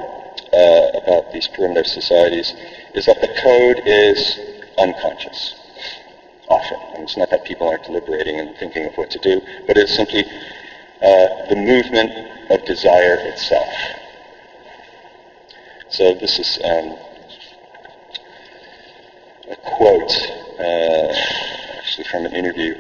uh, 0.53 1.01
about 1.03 1.33
these 1.33 1.49
primitive 1.49 1.87
societies 1.87 2.53
is 2.92 3.07
that 3.07 3.23
the 3.23 3.29
code 3.42 3.81
is 3.87 4.38
unconscious. 4.77 5.55
Mean, 6.62 7.03
it's 7.03 7.17
not 7.17 7.31
that 7.31 7.45
people 7.45 7.69
aren't 7.69 7.85
deliberating 7.85 8.38
and 8.38 8.57
thinking 8.57 8.87
of 8.87 8.95
what 8.97 9.11
to 9.11 9.19
do, 9.19 9.40
but 9.67 9.77
it's 9.77 9.95
simply 9.95 10.25
uh, 11.03 11.49
the 11.49 11.57
movement 11.57 12.12
of 12.51 12.64
desire 12.64 13.17
itself. 13.21 13.75
So 15.88 16.14
this 16.14 16.38
is 16.38 16.59
um, 16.64 16.97
a 19.51 19.57
quote, 19.57 20.12
uh, 20.59 21.12
actually 21.79 22.05
from 22.05 22.27
an 22.27 22.35
interview 22.35 22.75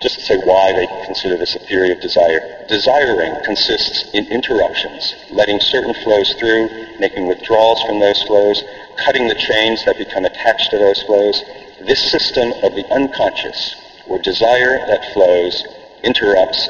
just 0.00 0.18
to 0.18 0.24
say 0.24 0.36
why 0.38 0.72
they 0.72 0.86
consider 1.04 1.36
this 1.36 1.54
a 1.54 1.58
theory 1.58 1.92
of 1.92 2.00
desire. 2.00 2.64
Desiring 2.68 3.36
consists 3.44 4.10
in 4.14 4.26
interruptions, 4.28 5.14
letting 5.30 5.60
certain 5.60 5.92
flows 6.02 6.34
through, 6.38 6.70
making 6.98 7.26
withdrawals 7.26 7.82
from 7.82 8.00
those 8.00 8.22
flows, 8.22 8.64
cutting 9.04 9.28
the 9.28 9.34
chains 9.34 9.84
that 9.84 9.98
become 9.98 10.24
attached 10.24 10.70
to 10.70 10.78
those 10.78 11.02
flows. 11.02 11.44
This 11.86 12.10
system 12.10 12.52
of 12.62 12.74
the 12.74 12.84
unconscious, 12.92 13.74
where 14.06 14.20
desire 14.20 14.78
that 14.86 15.12
flows, 15.14 15.64
interrupts, 16.02 16.68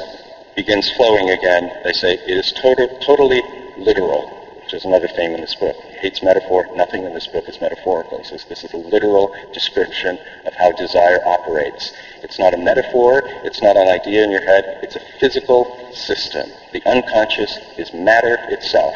begins 0.55 0.89
flowing 0.91 1.29
again, 1.29 1.69
they 1.83 1.91
say 1.91 2.13
it 2.13 2.37
is 2.37 2.51
to- 2.53 2.89
totally 3.01 3.43
literal, 3.77 4.29
which 4.63 4.73
is 4.73 4.85
another 4.85 5.09
theme 5.09 5.35
in 5.35 5.41
this 5.41 5.55
book. 5.55 5.75
He 5.75 5.97
hates 5.97 6.23
metaphor. 6.23 6.67
Nothing 6.75 7.03
in 7.03 7.13
this 7.13 7.27
book 7.27 7.49
is 7.49 7.59
metaphorical. 7.59 8.23
Says 8.23 8.45
this 8.45 8.63
is 8.63 8.71
a 8.73 8.77
literal 8.77 9.33
description 9.53 10.17
of 10.45 10.53
how 10.53 10.71
desire 10.71 11.19
operates. 11.25 11.91
It's 12.23 12.39
not 12.39 12.53
a 12.53 12.57
metaphor. 12.57 13.21
It's 13.43 13.61
not 13.61 13.75
an 13.75 13.89
idea 13.89 14.23
in 14.23 14.31
your 14.31 14.41
head. 14.41 14.79
It's 14.81 14.95
a 14.95 15.01
physical 15.19 15.67
system. 15.93 16.49
The 16.71 16.81
unconscious 16.85 17.59
is 17.77 17.93
matter 17.93 18.37
itself. 18.49 18.95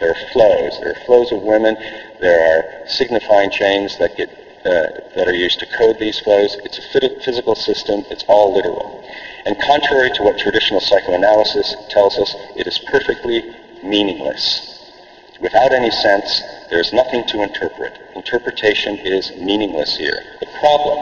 There 0.00 0.10
are 0.10 0.30
flows. 0.32 0.78
There 0.80 0.90
are 0.90 1.04
flows 1.06 1.32
of 1.32 1.42
women. 1.42 1.76
There 2.20 2.40
are 2.40 2.86
signifying 2.86 3.50
chains 3.50 3.96
that 3.98 4.16
get 4.16 4.28
that 5.14 5.26
are 5.26 5.34
used 5.34 5.58
to 5.60 5.66
code 5.78 5.98
these 5.98 6.18
flows. 6.18 6.56
It's 6.64 6.78
a 6.78 7.20
physical 7.24 7.54
system. 7.54 8.04
It's 8.10 8.24
all 8.28 8.54
literal. 8.54 9.02
And 9.44 9.56
contrary 9.60 10.10
to 10.14 10.22
what 10.22 10.38
traditional 10.38 10.80
psychoanalysis 10.80 11.76
tells 11.88 12.18
us, 12.18 12.34
it 12.56 12.66
is 12.66 12.78
perfectly 12.78 13.54
meaningless. 13.82 14.72
Without 15.40 15.72
any 15.72 15.90
sense, 15.90 16.42
there 16.70 16.80
is 16.80 16.92
nothing 16.92 17.24
to 17.28 17.42
interpret. 17.42 17.98
Interpretation 18.14 18.98
is 18.98 19.32
meaningless 19.36 19.96
here. 19.96 20.18
The 20.40 20.48
problem 20.58 20.98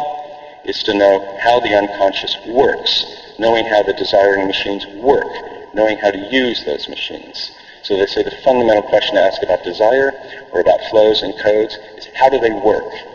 is 0.64 0.82
to 0.82 0.94
know 0.94 1.38
how 1.40 1.60
the 1.60 1.74
unconscious 1.74 2.36
works, 2.46 3.04
knowing 3.38 3.66
how 3.66 3.82
the 3.82 3.92
desiring 3.92 4.46
machines 4.46 4.86
work, 4.86 5.74
knowing 5.74 5.98
how 5.98 6.10
to 6.10 6.18
use 6.18 6.64
those 6.64 6.88
machines. 6.88 7.52
So 7.82 7.96
they 7.96 8.06
say 8.06 8.22
the 8.22 8.36
fundamental 8.42 8.82
question 8.82 9.16
to 9.16 9.22
ask 9.22 9.42
about 9.42 9.62
desire 9.62 10.12
or 10.52 10.60
about 10.60 10.80
flows 10.90 11.22
and 11.22 11.34
codes 11.38 11.78
is 11.96 12.08
how 12.14 12.28
do 12.28 12.40
they 12.40 12.50
work? 12.50 13.13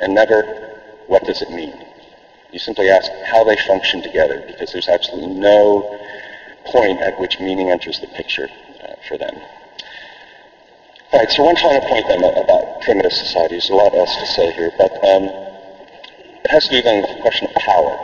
And 0.00 0.14
never 0.14 0.42
what 1.06 1.24
does 1.24 1.42
it 1.42 1.50
mean? 1.50 1.74
You 2.52 2.58
simply 2.58 2.88
ask 2.88 3.10
how 3.26 3.44
they 3.44 3.56
function 3.66 4.02
together 4.02 4.42
because 4.46 4.72
there's 4.72 4.88
absolutely 4.88 5.34
no 5.34 5.98
point 6.66 7.00
at 7.00 7.18
which 7.18 7.38
meaning 7.40 7.70
enters 7.70 8.00
the 8.00 8.06
picture 8.08 8.48
uh, 8.82 8.94
for 9.08 9.18
them. 9.18 9.34
All 11.12 11.18
right, 11.18 11.30
so 11.30 11.42
one 11.42 11.56
final 11.56 11.80
point 11.80 12.06
then 12.06 12.22
about 12.22 12.82
primitive 12.82 13.12
societies. 13.12 13.68
A 13.70 13.74
lot 13.74 13.94
else 13.94 14.14
to 14.14 14.26
say 14.26 14.52
here, 14.52 14.70
but 14.78 14.92
um, 15.04 15.24
it 15.24 16.50
has 16.50 16.68
to 16.68 16.70
do 16.70 16.82
then 16.82 17.02
with 17.02 17.16
the 17.16 17.22
question 17.22 17.48
of 17.48 17.54
power 17.62 17.98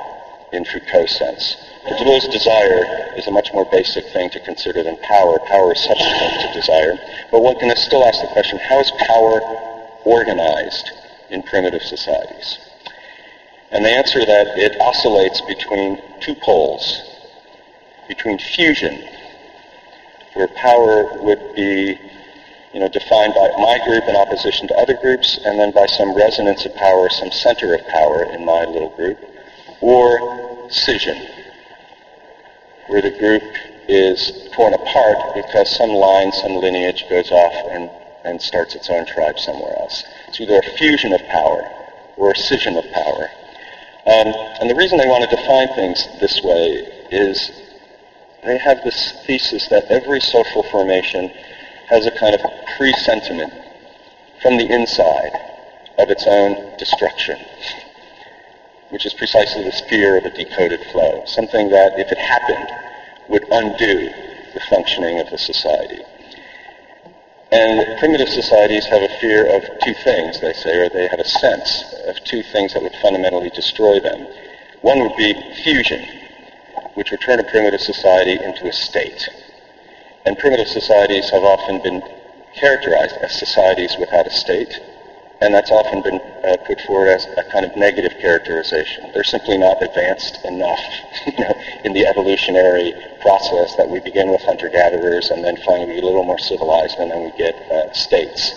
in 0.53 0.65
Foucault's 0.65 1.17
sense. 1.17 1.57
For 1.85 1.95
Deleuze, 1.95 2.31
desire 2.31 3.15
is 3.17 3.29
a 3.29 3.31
much 3.31 3.53
more 3.53 3.65
basic 3.71 4.05
thing 4.07 4.31
to 4.31 4.41
consider 4.41 4.83
than 4.83 4.97
power. 4.99 5.39
Power 5.47 5.73
is 5.73 5.83
subsequent 5.85 6.41
to 6.43 6.53
desire. 6.55 6.99
But 7.31 7.43
one 7.43 7.59
can 7.59 7.75
still 7.77 8.05
ask 8.05 8.21
the 8.21 8.29
question, 8.29 8.59
how 8.59 8.81
is 8.81 8.91
power 9.07 9.41
organized 10.05 10.91
in 11.31 11.43
primitive 11.43 11.83
societies? 11.83 12.59
And 13.71 13.85
the 13.85 13.91
answer 13.91 14.21
is 14.21 14.27
that 14.27 14.47
it 14.57 14.81
oscillates 14.81 15.41
between 15.43 16.01
two 16.21 16.35
poles, 16.37 17.03
between 18.09 18.39
fusion, 18.39 19.03
where 20.35 20.49
power 20.49 21.23
would 21.23 21.55
be 21.55 21.99
you 22.73 22.81
know, 22.81 22.89
defined 22.89 23.33
by 23.35 23.49
my 23.57 23.79
group 23.87 24.05
in 24.07 24.15
opposition 24.15 24.69
to 24.69 24.75
other 24.75 24.95
groups, 25.01 25.39
and 25.45 25.59
then 25.59 25.71
by 25.71 25.87
some 25.87 26.15
resonance 26.15 26.67
of 26.67 26.75
power, 26.75 27.09
some 27.09 27.31
center 27.33 27.75
of 27.75 27.87
power 27.89 28.25
in 28.25 28.45
my 28.45 28.65
little 28.67 28.91
group, 28.91 29.19
or 29.81 30.69
scission, 30.69 31.27
where 32.89 33.01
the 33.01 33.11
group 33.19 33.43
is 33.89 34.49
torn 34.53 34.75
apart 34.75 35.17
because 35.35 35.75
some 35.75 35.91
line, 35.91 36.31
some 36.33 36.57
lineage 36.57 37.07
goes 37.09 37.31
off 37.31 37.73
and, 37.73 37.91
and 38.25 38.43
starts 38.43 38.75
its 38.75 38.91
own 38.91 39.07
tribe 39.07 39.39
somewhere 39.39 39.75
else. 39.79 40.05
It's 40.37 40.43
either 40.43 40.59
a 40.59 40.77
fusion 40.77 41.15
of 41.15 41.23
power 41.29 41.63
or 42.19 42.31
a 42.31 42.37
scission 42.37 42.77
of 42.77 42.85
power. 42.93 43.31
Um, 44.05 44.35
and 44.61 44.69
the 44.69 44.75
reason 44.75 44.99
they 44.99 45.07
want 45.07 45.25
to 45.25 45.35
define 45.35 45.69
things 45.69 46.07
this 46.21 46.43
way 46.43 46.93
is 47.11 47.51
they 48.45 48.59
have 48.59 48.85
this 48.85 49.15
thesis 49.27 49.67
that 49.69 49.87
every 49.89 50.21
social 50.21 50.63
formation 50.65 51.31
has 51.89 52.05
a 52.05 52.11
kind 52.11 52.35
of 52.35 52.43
presentiment 52.77 53.55
from 54.43 54.59
the 54.59 54.69
inside 54.69 55.33
of 55.97 56.11
its 56.11 56.27
own 56.27 56.77
destruction, 56.77 57.39
which 58.91 59.07
is 59.07 59.15
precisely 59.15 59.65
this 59.65 59.81
fear 59.89 60.19
of 60.19 60.27
a 60.27 60.31
decoded 60.37 60.85
flow, 60.93 61.23
something 61.25 61.71
that, 61.71 61.99
if 61.99 62.13
it 62.13 62.19
happened, 62.19 62.69
would 63.31 63.45
undo 63.51 64.11
the 64.53 64.61
functioning 64.69 65.19
of 65.19 65.31
the 65.31 65.39
society. 65.39 66.05
And 67.53 67.99
primitive 67.99 68.29
societies 68.29 68.87
have 68.87 69.03
a 69.03 69.19
fear 69.21 69.47
of 69.47 69.63
two 69.85 69.95
things, 69.95 70.41
they 70.41 70.53
say, 70.53 70.77
or 70.79 70.89
they 70.89 71.07
have 71.07 71.21
a 71.21 71.29
sense 71.29 71.95
of 72.07 72.23
two 72.25 72.43
things 72.43 72.75
that 72.75 72.83
would 72.83 72.97
fundamentally 73.01 73.51
destroy 73.51 74.01
them. 74.01 74.27
One 74.83 75.01
would 75.01 75.17
be 75.17 75.33
fusion, 75.63 76.05
which 76.95 77.11
would 77.11 77.21
turn 77.21 77.39
a 77.39 77.45
primitive 77.45 77.81
society 77.81 78.39
into 78.43 78.67
a 78.67 78.73
state. 78.73 79.29
And 80.25 80.37
primitive 80.39 80.67
societies 80.67 81.31
have 81.31 81.45
often 81.45 81.81
been 81.83 82.03
characterized 82.55 83.17
as 83.23 83.39
societies 83.39 83.97
without 83.99 84.27
a 84.27 84.31
state, 84.31 84.81
and 85.41 85.55
that's 85.55 85.71
often 85.71 86.03
been 86.03 86.21
uh, 86.45 86.57
put 86.67 86.81
forward 86.83 87.09
as 87.09 87.27
a 87.37 87.45
kind 87.53 87.65
of 87.65 87.77
negative 87.77 88.13
characterization. 88.21 89.11
They're 89.13 89.25
simply 89.25 89.59
not 89.59 89.83
advanced 89.83 90.45
enough 90.45 90.81
you 91.27 91.45
know, 91.45 91.55
in 91.85 91.93
the 91.93 92.07
evolutionary 92.07 92.95
process 93.21 93.77
that 93.77 93.89
we 93.89 94.01
begin 94.01 94.31
with 94.31 94.43
hunter-gatherers 94.43 95.31
and 95.31 95.45
then 95.45 95.57
finally 95.65 95.89
we 95.89 95.95
get 95.95 96.05
a 96.05 96.07
little 96.07 96.25
more 96.25 96.39
civilized 96.39 96.97
and 96.99 97.11
then 97.11 97.25
we 97.25 97.31
get 97.37 97.55
uh, 97.71 97.93
states. 97.93 98.53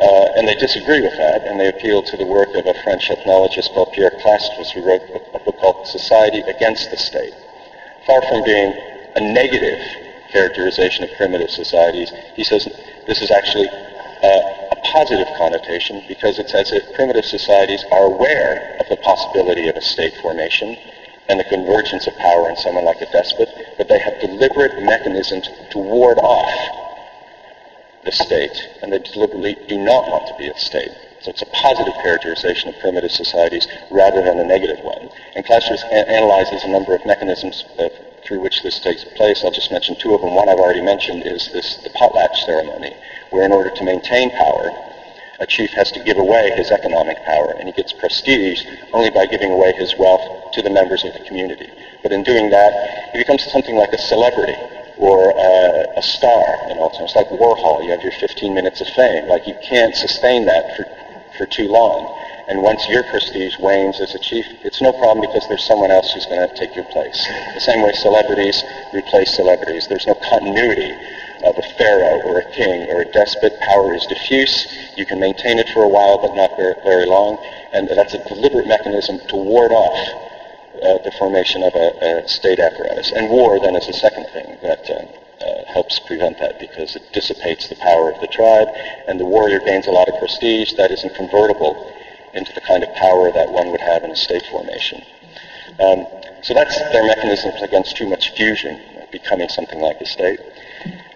Uh, 0.00 0.32
and 0.36 0.48
they 0.48 0.54
disagree 0.54 1.02
with 1.02 1.12
that, 1.12 1.44
and 1.44 1.60
they 1.60 1.68
appeal 1.68 2.02
to 2.02 2.16
the 2.16 2.24
work 2.24 2.48
of 2.54 2.64
a 2.64 2.72
French 2.82 3.10
ethnologist 3.10 3.70
called 3.74 3.92
Pierre 3.92 4.10
Clastres, 4.22 4.70
who 4.70 4.80
wrote 4.80 5.02
a 5.34 5.38
book 5.40 5.58
called 5.60 5.86
Society 5.86 6.40
Against 6.40 6.90
the 6.90 6.96
State. 6.96 7.34
Far 8.06 8.22
from 8.22 8.42
being 8.42 8.72
a 9.16 9.20
negative 9.20 9.78
characterization 10.30 11.04
of 11.04 11.10
primitive 11.16 11.50
societies. 11.50 12.10
He 12.34 12.44
says 12.44 12.66
this 13.06 13.20
is 13.20 13.30
actually 13.30 13.68
uh, 14.22 14.76
a 14.76 14.76
positive 14.92 15.28
connotation 15.38 16.02
because 16.08 16.38
it's 16.38 16.54
as 16.54 16.72
if 16.72 16.94
primitive 16.94 17.24
societies 17.24 17.84
are 17.90 18.04
aware 18.04 18.76
of 18.80 18.88
the 18.88 18.96
possibility 18.96 19.68
of 19.68 19.76
a 19.76 19.80
state 19.82 20.14
formation 20.22 20.76
and 21.28 21.38
the 21.38 21.44
convergence 21.44 22.06
of 22.06 22.16
power 22.16 22.48
in 22.50 22.56
someone 22.56 22.84
like 22.84 23.00
a 23.00 23.10
despot, 23.12 23.48
but 23.78 23.88
they 23.88 23.98
have 23.98 24.20
deliberate 24.20 24.82
mechanisms 24.82 25.48
to 25.70 25.78
ward 25.78 26.18
off 26.18 26.76
the 28.04 28.12
state, 28.12 28.68
and 28.82 28.92
they 28.92 28.98
deliberately 28.98 29.56
do 29.68 29.78
not 29.78 30.08
want 30.08 30.26
to 30.26 30.34
be 30.36 30.48
a 30.48 30.58
state. 30.58 30.90
So 31.20 31.30
it's 31.30 31.42
a 31.42 31.46
positive 31.46 31.92
characterization 32.02 32.70
of 32.70 32.80
primitive 32.80 33.12
societies 33.12 33.68
rather 33.90 34.22
than 34.22 34.38
a 34.38 34.44
negative 34.44 34.82
one. 34.82 35.10
And 35.36 35.44
Clausewitz 35.44 35.82
a- 35.84 36.08
analyzes 36.08 36.64
a 36.64 36.68
number 36.68 36.94
of 36.94 37.04
mechanisms 37.04 37.64
of, 37.78 37.92
through 38.24 38.40
which 38.40 38.62
this 38.62 38.78
takes 38.80 39.04
place. 39.04 39.42
I'll 39.44 39.50
just 39.50 39.70
mention 39.70 39.96
two 39.96 40.14
of 40.14 40.20
them. 40.20 40.34
One 40.34 40.48
I've 40.48 40.58
already 40.58 40.82
mentioned 40.82 41.26
is 41.26 41.50
this 41.52 41.76
the 41.76 41.90
potlatch 41.90 42.44
ceremony, 42.44 42.94
where 43.30 43.44
in 43.44 43.52
order 43.52 43.70
to 43.70 43.84
maintain 43.84 44.30
power, 44.30 44.70
a 45.40 45.46
chief 45.46 45.70
has 45.72 45.90
to 45.92 46.04
give 46.04 46.18
away 46.18 46.50
his 46.54 46.70
economic 46.70 47.16
power, 47.24 47.54
and 47.58 47.66
he 47.66 47.72
gets 47.72 47.92
prestige 47.92 48.62
only 48.92 49.10
by 49.10 49.26
giving 49.26 49.50
away 49.50 49.72
his 49.72 49.94
wealth 49.98 50.52
to 50.52 50.62
the 50.62 50.70
members 50.70 51.04
of 51.04 51.14
the 51.14 51.20
community. 51.20 51.70
But 52.02 52.12
in 52.12 52.22
doing 52.22 52.50
that, 52.50 53.10
he 53.12 53.18
becomes 53.18 53.50
something 53.50 53.74
like 53.74 53.92
a 53.92 53.98
celebrity 53.98 54.56
or 54.98 55.32
a 55.96 56.02
star 56.02 56.70
in 56.70 56.76
all 56.78 56.90
terms. 56.90 57.14
Like 57.16 57.28
Warhol, 57.28 57.82
you 57.84 57.90
have 57.90 58.02
your 58.02 58.12
15 58.12 58.52
minutes 58.52 58.80
of 58.82 58.88
fame. 58.88 59.26
Like 59.28 59.46
you 59.46 59.54
can't 59.62 59.94
sustain 59.94 60.44
that 60.44 60.76
for, 60.76 60.84
for 61.38 61.46
too 61.46 61.68
long. 61.68 62.19
And 62.50 62.62
once 62.62 62.82
your 62.88 63.04
prestige 63.04 63.56
wanes 63.60 64.00
as 64.00 64.12
a 64.16 64.18
chief, 64.18 64.44
it's 64.64 64.82
no 64.82 64.90
problem 64.90 65.20
because 65.20 65.46
there's 65.46 65.64
someone 65.64 65.92
else 65.92 66.12
who's 66.12 66.26
going 66.26 66.42
to 66.42 66.54
take 66.56 66.74
your 66.74 66.84
place. 66.86 67.14
The 67.54 67.60
same 67.60 67.80
way 67.80 67.92
celebrities 67.92 68.64
replace 68.92 69.36
celebrities. 69.36 69.86
There's 69.86 70.08
no 70.08 70.18
continuity 70.18 70.90
of 71.46 71.56
a 71.56 71.62
pharaoh 71.78 72.20
or 72.26 72.40
a 72.40 72.50
king 72.50 72.90
or 72.90 73.02
a 73.02 73.04
despot. 73.12 73.54
Power 73.60 73.94
is 73.94 74.04
diffuse. 74.06 74.66
You 74.96 75.06
can 75.06 75.20
maintain 75.20 75.60
it 75.60 75.68
for 75.68 75.84
a 75.84 75.88
while, 75.88 76.18
but 76.18 76.34
not 76.34 76.56
very, 76.56 76.74
very 76.82 77.06
long. 77.06 77.38
And 77.72 77.88
that's 77.88 78.14
a 78.14 78.28
deliberate 78.28 78.66
mechanism 78.66 79.20
to 79.28 79.36
ward 79.36 79.70
off 79.70 79.98
uh, 80.82 80.98
the 81.06 81.12
formation 81.22 81.62
of 81.62 81.72
a, 81.76 82.24
a, 82.24 82.28
state 82.28 82.58
apparatus. 82.58 83.12
And 83.12 83.30
war, 83.30 83.60
then, 83.60 83.76
is 83.76 83.86
the 83.86 83.92
second 83.92 84.26
thing 84.34 84.58
that 84.62 84.90
uh, 84.90 85.06
uh, 85.46 85.64
helps 85.72 86.00
prevent 86.00 86.40
that 86.40 86.58
because 86.58 86.96
it 86.96 87.02
dissipates 87.12 87.68
the 87.68 87.76
power 87.76 88.10
of 88.10 88.20
the 88.20 88.26
tribe, 88.26 88.66
and 89.06 89.20
the 89.20 89.24
warrior 89.24 89.60
gains 89.60 89.86
a 89.86 89.92
lot 89.92 90.08
of 90.08 90.18
prestige 90.18 90.74
that 90.74 90.90
isn't 90.90 91.14
convertible 91.14 91.94
into 92.34 92.52
the 92.52 92.60
kind 92.60 92.82
of 92.82 92.94
power 92.94 93.30
that 93.32 93.50
one 93.50 93.70
would 93.70 93.80
have 93.80 94.04
in 94.04 94.10
a 94.10 94.16
state 94.16 94.44
formation. 94.50 95.02
Um, 95.78 96.06
so 96.42 96.54
that's 96.54 96.76
their 96.92 97.06
mechanisms 97.06 97.62
against 97.62 97.96
too 97.96 98.08
much 98.08 98.34
fusion, 98.36 98.80
becoming 99.10 99.48
something 99.48 99.80
like 99.80 100.00
a 100.00 100.06
state. 100.06 100.40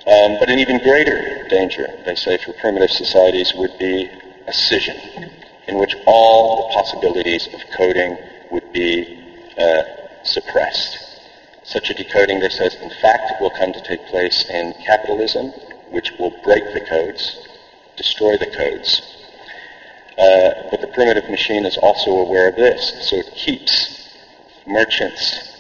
Um, 0.07 0.37
but 0.38 0.50
an 0.50 0.59
even 0.59 0.83
greater 0.83 1.46
danger, 1.48 1.87
they 2.05 2.14
say, 2.14 2.38
for 2.38 2.53
primitive 2.55 2.90
societies 2.90 3.55
would 3.57 3.79
be 3.79 4.11
a 4.46 4.53
scission, 4.53 5.31
in 5.66 5.79
which 5.79 5.96
all 6.07 6.68
the 6.68 6.74
possibilities 6.74 7.48
of 7.55 7.61
coding 7.77 8.18
would 8.50 8.70
be 8.72 9.24
uh, 9.59 9.83
suppressed. 10.24 10.98
Such 11.62 11.88
a 11.88 11.94
decoding, 11.94 12.40
they 12.40 12.50
say, 12.50 12.68
in 12.83 12.90
fact, 13.00 13.40
will 13.40 13.50
come 13.50 13.72
to 13.72 13.81
take 13.81 14.05
place 14.07 14.44
in 14.50 14.74
capitalism, 14.85 15.53
which 15.90 16.12
will 16.18 16.35
break 16.44 16.64
the 16.74 16.81
codes, 16.81 17.48
destroy 17.96 18.37
the 18.37 18.46
codes. 18.46 19.24
Uh, 20.16 20.70
but 20.70 20.81
the 20.81 20.87
primitive 20.88 21.29
machine 21.29 21.66
is 21.66 21.77
also 21.77 22.11
aware 22.11 22.48
of 22.48 22.57
this, 22.57 23.09
so 23.09 23.16
it 23.16 23.27
keeps 23.35 24.11
merchants 24.66 25.55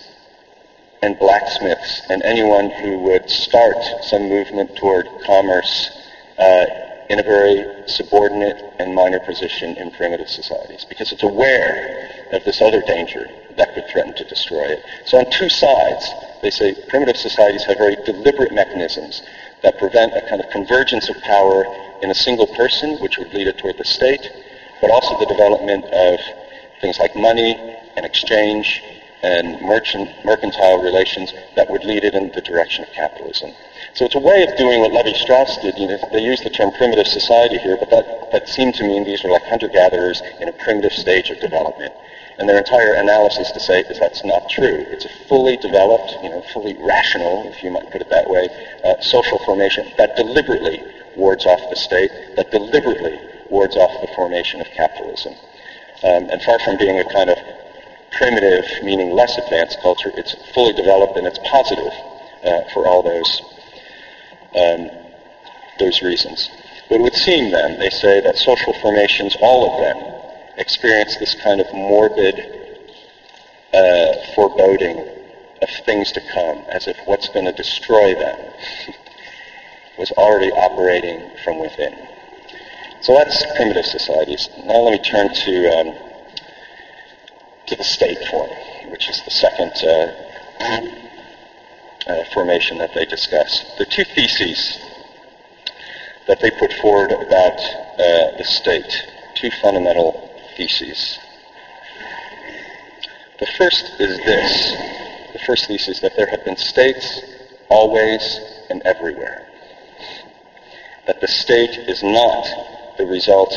and 1.02 1.18
blacksmiths 1.18 2.02
and 2.08 2.22
anyone 2.22 2.70
who 2.70 2.98
would 2.98 3.28
start 3.28 3.76
some 4.02 4.28
movement 4.28 4.74
toward 4.76 5.06
commerce 5.26 5.90
uh, 6.38 6.64
in 7.10 7.18
a 7.18 7.22
very 7.22 7.66
subordinate 7.86 8.56
and 8.78 8.94
minor 8.94 9.20
position 9.20 9.76
in 9.76 9.90
primitive 9.90 10.28
societies 10.28 10.86
because 10.88 11.12
it's 11.12 11.22
aware 11.22 12.26
of 12.32 12.42
this 12.44 12.62
other 12.62 12.80
danger 12.82 13.28
that 13.56 13.74
could 13.74 13.86
threaten 13.88 14.14
to 14.14 14.24
destroy 14.24 14.64
it. 14.64 14.82
So 15.04 15.18
on 15.18 15.30
two 15.30 15.48
sides, 15.48 16.10
they 16.42 16.50
say 16.50 16.74
primitive 16.88 17.16
societies 17.16 17.64
have 17.64 17.76
very 17.76 17.96
deliberate 18.06 18.52
mechanisms 18.52 19.22
that 19.62 19.78
prevent 19.78 20.14
a 20.16 20.22
kind 20.28 20.40
of 20.40 20.48
convergence 20.50 21.08
of 21.10 21.20
power 21.22 21.64
in 22.04 22.10
a 22.10 22.14
single 22.14 22.46
person, 22.46 22.98
which 22.98 23.16
would 23.16 23.32
lead 23.32 23.46
it 23.46 23.56
toward 23.56 23.78
the 23.78 23.84
state, 23.84 24.30
but 24.82 24.90
also 24.90 25.18
the 25.18 25.24
development 25.24 25.84
of 25.86 26.20
things 26.82 26.98
like 26.98 27.16
money 27.16 27.58
and 27.96 28.04
exchange 28.04 28.82
and 29.22 29.58
merchant, 29.62 30.10
mercantile 30.22 30.82
relations 30.82 31.32
that 31.56 31.70
would 31.70 31.82
lead 31.82 32.04
it 32.04 32.14
in 32.14 32.30
the 32.34 32.42
direction 32.42 32.84
of 32.84 32.90
capitalism. 32.92 33.50
So 33.94 34.04
it's 34.04 34.14
a 34.14 34.18
way 34.18 34.42
of 34.42 34.54
doing 34.58 34.80
what 34.80 34.92
Levi-Strauss 34.92 35.62
did. 35.62 35.78
You 35.78 35.88
know, 35.88 35.98
they 36.12 36.20
use 36.20 36.42
the 36.42 36.50
term 36.50 36.72
primitive 36.72 37.06
society 37.06 37.56
here, 37.56 37.78
but 37.78 37.88
that, 37.88 38.30
that 38.32 38.48
seemed 38.50 38.74
to 38.74 38.84
mean 38.84 39.04
these 39.04 39.24
were 39.24 39.30
like 39.30 39.44
hunter-gatherers 39.44 40.20
in 40.40 40.48
a 40.48 40.52
primitive 40.52 40.92
stage 40.92 41.30
of 41.30 41.40
development. 41.40 41.94
And 42.38 42.46
their 42.46 42.58
entire 42.58 42.94
analysis 42.96 43.50
to 43.52 43.60
say 43.60 43.80
is 43.80 43.98
that's 43.98 44.24
not 44.24 44.50
true. 44.50 44.84
It's 44.90 45.06
a 45.06 45.10
fully 45.26 45.56
developed, 45.56 46.18
you 46.22 46.28
know, 46.28 46.42
fully 46.52 46.74
rational, 46.74 47.48
if 47.48 47.62
you 47.62 47.70
might 47.70 47.90
put 47.90 48.02
it 48.02 48.10
that 48.10 48.28
way, 48.28 48.50
uh, 48.84 49.00
social 49.00 49.38
formation 49.38 49.90
that 49.96 50.16
deliberately 50.16 50.82
wards 51.16 51.46
off 51.46 51.60
the 51.70 51.76
state, 51.76 52.10
that 52.36 52.50
deliberately 52.50 53.18
wards 53.50 53.76
off 53.76 54.00
the 54.00 54.08
formation 54.14 54.60
of 54.60 54.66
capitalism. 54.68 55.34
Um, 56.02 56.28
and 56.30 56.42
far 56.42 56.58
from 56.60 56.76
being 56.76 56.98
a 56.98 57.12
kind 57.12 57.30
of 57.30 57.38
primitive, 58.12 58.64
meaning 58.82 59.12
less 59.12 59.38
advanced 59.38 59.80
culture, 59.80 60.10
it's 60.16 60.34
fully 60.54 60.72
developed 60.72 61.16
and 61.16 61.26
it's 61.26 61.38
positive 61.44 61.92
uh, 62.44 62.62
for 62.72 62.86
all 62.86 63.02
those 63.02 63.42
um, 64.54 64.90
those 65.78 66.02
reasons. 66.02 66.50
But 66.88 66.96
it 66.96 67.02
would 67.02 67.14
seem 67.14 67.50
then, 67.50 67.78
they 67.78 67.90
say, 67.90 68.20
that 68.20 68.36
social 68.36 68.72
formations, 68.74 69.36
all 69.40 69.72
of 69.72 69.80
them, 69.80 70.14
experience 70.58 71.16
this 71.16 71.34
kind 71.42 71.60
of 71.60 71.72
morbid 71.72 72.38
uh, 73.72 74.12
foreboding 74.34 74.98
of 75.62 75.68
things 75.84 76.12
to 76.12 76.20
come, 76.32 76.58
as 76.68 76.86
if 76.86 76.96
what's 77.06 77.28
going 77.28 77.46
to 77.46 77.52
destroy 77.52 78.14
them 78.14 78.38
was 79.98 80.10
already 80.12 80.50
operating 80.50 81.30
from 81.44 81.58
within. 81.58 81.94
So 83.00 83.14
that's 83.14 83.44
primitive 83.56 83.84
societies. 83.84 84.48
Now 84.64 84.80
let 84.80 84.92
me 84.92 84.98
turn 84.98 85.28
to 85.32 85.68
um, 85.78 85.94
to 87.66 87.76
the 87.76 87.84
state 87.84 88.18
form, 88.28 88.50
which 88.90 89.08
is 89.08 89.22
the 89.24 89.30
second 89.30 89.72
uh, 89.82 90.12
uh, 92.06 92.24
formation 92.32 92.78
that 92.78 92.94
they 92.94 93.04
discuss. 93.04 93.64
The 93.78 93.86
two 93.86 94.04
theses 94.04 94.78
that 96.26 96.40
they 96.40 96.50
put 96.50 96.72
forward 96.74 97.12
about 97.12 97.58
uh, 97.60 98.36
the 98.36 98.44
state, 98.44 98.92
two 99.34 99.50
fundamental 99.62 100.30
theses. 100.56 101.18
The 103.38 103.46
first 103.58 103.92
is 103.98 104.16
this. 104.18 104.76
The 105.32 105.40
first 105.46 105.66
thesis 105.66 106.00
that 106.00 106.16
there 106.16 106.26
have 106.26 106.44
been 106.44 106.56
states 106.56 107.22
always 107.68 108.40
and 108.70 108.80
everywhere. 108.84 109.46
That 111.06 111.20
the 111.20 111.28
state 111.28 111.76
is 111.86 112.02
not 112.02 112.96
the 112.96 113.06
result 113.06 113.52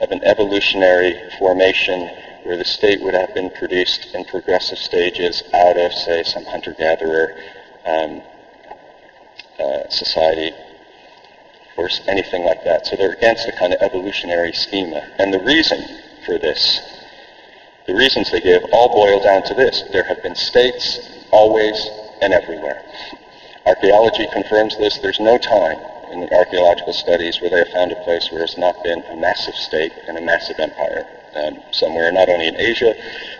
of 0.00 0.10
an 0.10 0.24
evolutionary 0.24 1.20
formation 1.38 2.08
where 2.44 2.56
the 2.56 2.64
state 2.64 3.02
would 3.02 3.14
have 3.14 3.34
been 3.34 3.50
produced 3.50 4.14
in 4.14 4.24
progressive 4.24 4.78
stages 4.78 5.42
out 5.52 5.76
of, 5.76 5.92
say, 5.92 6.22
some 6.22 6.44
hunter-gatherer 6.44 7.34
um, 7.84 8.22
uh, 9.58 9.88
society 9.90 10.52
or 11.76 11.90
anything 12.06 12.44
like 12.44 12.64
that. 12.64 12.86
So 12.86 12.96
they're 12.96 13.12
against 13.12 13.46
a 13.48 13.52
kind 13.52 13.74
of 13.74 13.82
evolutionary 13.82 14.52
schema. 14.52 15.02
And 15.18 15.34
the 15.34 15.40
reason 15.40 15.84
for 16.24 16.38
this, 16.38 16.80
the 17.86 17.94
reasons 17.94 18.30
they 18.30 18.40
give, 18.40 18.64
all 18.72 18.88
boil 18.88 19.22
down 19.22 19.42
to 19.44 19.54
this. 19.54 19.84
There 19.92 20.04
have 20.04 20.22
been 20.22 20.34
states 20.34 21.00
always 21.30 21.90
and 22.22 22.32
everywhere. 22.32 22.82
Archaeology 23.66 24.26
confirms 24.32 24.78
this. 24.78 24.98
There's 24.98 25.20
no 25.20 25.36
time 25.36 25.78
in 26.10 26.28
archaeological 26.32 26.92
studies 26.92 27.40
where 27.40 27.50
they 27.50 27.58
have 27.58 27.68
found 27.68 27.92
a 27.92 28.02
place 28.02 28.30
where 28.30 28.38
there's 28.38 28.58
not 28.58 28.82
been 28.82 29.02
a 29.10 29.16
massive 29.16 29.54
state 29.54 29.92
and 30.06 30.16
a 30.16 30.20
massive 30.20 30.58
empire 30.58 31.06
um, 31.34 31.60
somewhere, 31.72 32.10
not 32.12 32.28
only 32.28 32.48
in 32.48 32.56
Asia, 32.56 32.94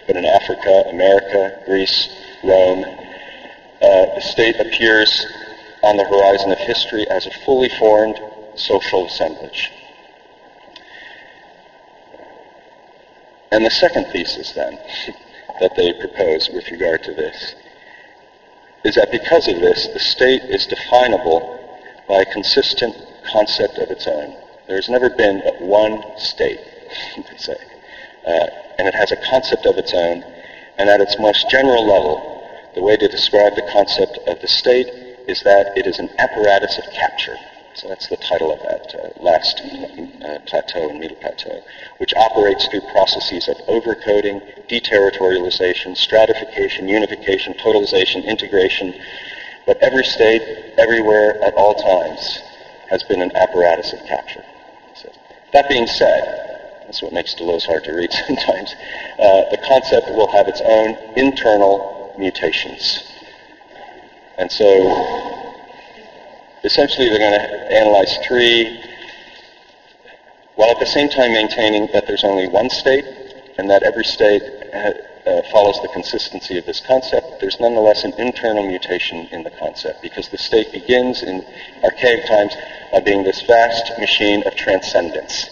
but 0.07 0.17
in 0.17 0.25
Africa, 0.25 0.85
America, 0.89 1.61
Greece, 1.65 2.09
Rome. 2.43 2.85
Uh, 2.85 4.07
the 4.15 4.21
state 4.21 4.59
appears 4.61 5.27
on 5.83 5.97
the 5.97 6.05
horizon 6.05 6.51
of 6.53 6.59
history 6.59 7.09
as 7.11 7.27
a 7.27 7.31
fully 7.45 7.69
formed 7.79 8.21
social 8.55 9.07
assemblage. 9.07 9.71
And 13.51 13.65
the 13.65 13.71
second 13.71 14.07
thesis, 14.13 14.53
then, 14.53 14.79
that 15.61 15.75
they 15.77 15.93
propose 15.93 16.51
with 16.51 16.71
regard 16.71 17.03
to 17.05 17.13
this 17.13 17.55
is 18.85 18.95
that 18.95 19.11
because 19.11 19.49
of 19.49 19.61
this, 19.61 19.89
the 19.89 19.99
state 19.99 20.43
is 20.45 20.67
definable 20.67 21.58
by 22.09 22.23
a 22.23 22.33
consistent 22.33 22.97
concept 23.31 23.79
of 23.79 23.91
its 23.91 24.07
own. 24.07 24.35
There 24.67 24.77
has 24.77 24.89
never 24.89 25.11
been 25.11 25.43
but 25.45 25.61
one 25.61 26.03
state, 26.17 26.61
could 27.15 27.41
say. 27.41 27.57
Uh, 28.27 28.47
and 28.79 28.89
it 28.89 28.95
has 28.95 29.13
a 29.13 29.17
concept 29.17 29.67
of 29.67 29.77
its 29.79 29.93
own, 29.95 30.25
and 30.79 30.89
at 30.89 31.01
its 31.01 31.19
most 31.19 31.49
general 31.51 31.87
level, 31.87 32.39
the 32.75 32.83
way 32.83 32.97
to 32.97 33.09
describe 33.09 33.55
the 33.55 33.69
concept 33.73 34.19
of 34.27 34.41
the 34.41 34.49
state 34.49 34.89
is 35.27 35.43
that 35.43 35.77
it 35.77 35.87
is 35.87 35.99
an 35.99 36.09
apparatus 36.19 36.79
of 36.79 36.85
capture. 36.93 37.37
So 37.75 37.87
that's 37.87 38.09
the 38.09 38.17
title 38.17 38.51
of 38.53 38.61
that 38.63 38.95
uh, 38.95 39.23
last 39.23 39.61
uh, 39.61 40.39
plateau 40.47 40.91
and 40.91 40.99
middle 40.99 41.17
plateau, 41.17 41.63
which 41.99 42.13
operates 42.17 42.67
through 42.67 42.81
processes 42.93 43.47
of 43.47 43.57
overcoding, 43.69 44.43
deterritorialization, 44.69 45.97
stratification, 45.97 46.89
unification, 46.89 47.55
totalization, 47.55 48.25
integration. 48.25 48.95
But 49.69 49.77
every 49.83 50.05
state, 50.05 50.41
everywhere, 50.79 51.45
at 51.45 51.53
all 51.53 51.75
times, 51.75 52.41
has 52.89 53.03
been 53.03 53.21
an 53.21 53.37
apparatus 53.37 53.93
of 53.93 54.03
capture. 54.07 54.43
So, 54.95 55.13
that 55.53 55.69
being 55.69 55.87
said, 55.87 56.81
that's 56.87 57.03
what 57.03 57.13
makes 57.13 57.35
Deleuze 57.35 57.67
hard 57.67 57.85
to 57.85 57.93
read 57.93 58.11
sometimes. 58.27 58.75
Uh, 59.19 59.51
the 59.51 59.59
concept 59.69 60.09
will 60.09 60.29
have 60.29 60.49
its 60.49 60.63
own 60.65 60.97
internal 61.17 62.15
mutations. 62.17 63.03
And 64.39 64.51
so 64.51 65.55
essentially 66.65 67.11
they're 67.11 67.19
going 67.19 67.39
to 67.39 67.77
analyze 67.77 68.17
three, 68.27 68.81
while 70.55 70.71
at 70.71 70.81
the 70.81 70.87
same 70.87 71.11
time 71.11 71.33
maintaining 71.33 71.89
that 71.93 72.07
there's 72.07 72.25
only 72.25 72.49
one 72.49 72.71
state 72.71 73.05
and 73.59 73.69
that 73.69 73.83
every 73.83 74.05
state 74.05 74.43
uh, 75.29 75.43
follows 75.53 75.79
the 75.83 75.89
consistency 75.89 76.57
of 76.57 76.65
this 76.65 76.81
concept, 76.81 77.41
there's 77.41 77.61
nonetheless 77.61 78.05
an 78.05 78.15
internal 78.19 78.67
mutation 78.67 79.29
in 79.31 79.43
the 79.43 79.51
concept 79.51 80.01
because 80.01 80.29
the 80.29 80.39
state 80.39 80.73
begins 80.73 81.23
in 81.23 81.45
archaic 81.85 82.27
times 82.27 82.57
by 82.91 83.01
being 83.01 83.23
this 83.23 83.43
vast 83.43 83.99
machine 83.99 84.43
of 84.47 84.55
transcendence. 84.57 85.51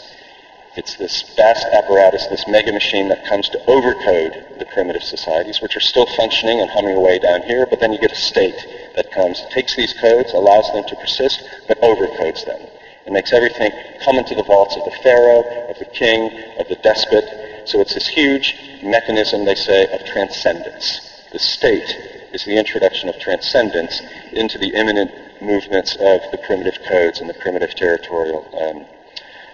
It's 0.77 0.97
this 0.97 1.23
vast 1.37 1.67
apparatus, 1.73 2.27
this 2.27 2.47
mega 2.49 2.73
machine 2.73 3.09
that 3.09 3.27
comes 3.27 3.49
to 3.51 3.59
overcode 3.67 4.59
the 4.59 4.67
primitive 4.67 5.03
societies, 5.03 5.61
which 5.61 5.77
are 5.77 5.81
still 5.81 6.07
functioning 6.17 6.61
and 6.61 6.71
humming 6.71 6.97
away 6.97 7.19
down 7.19 7.43
here, 7.43 7.67
but 7.67 7.81
then 7.81 7.93
you 7.93 7.99
get 7.99 8.13
a 8.13 8.17
state 8.17 8.67
that 8.95 9.11
comes, 9.11 9.43
takes 9.51 9.75
these 9.77 9.95
codes, 9.95 10.33
allows 10.33 10.71
them 10.73 10.85
to 10.85 10.97
persist, 10.97 11.49
but 11.69 11.81
overcodes 11.81 12.45
them. 12.45 12.61
It 13.07 13.13
makes 13.13 13.33
everything 13.33 13.71
come 14.05 14.17
into 14.17 14.35
the 14.35 14.43
vaults 14.43 14.77
of 14.77 14.85
the 14.85 14.97
pharaoh, 15.03 15.71
of 15.71 15.79
the 15.79 15.85
king, 15.87 16.43
of 16.59 16.69
the 16.69 16.77
despot. 16.77 17.25
So 17.67 17.81
it's 17.81 17.95
this 17.95 18.07
huge 18.07 18.55
mechanism, 18.85 19.45
they 19.45 19.57
say, 19.57 19.89
of 19.89 20.05
transcendence. 20.05 21.01
The 21.33 21.41
state 21.41 21.97
is 22.33 22.45
the 22.45 22.57
introduction 22.57 23.09
of 23.09 23.19
transcendence 23.19 24.01
into 24.33 24.57
the 24.57 24.69
immanent 24.69 25.11
movements 25.43 25.97
of 25.97 26.21
the 26.31 26.39
primitive 26.47 26.79
codes 26.89 27.21
and 27.21 27.29
the 27.29 27.35
primitive 27.35 27.75
territorial 27.75 28.47
um, 28.57 28.87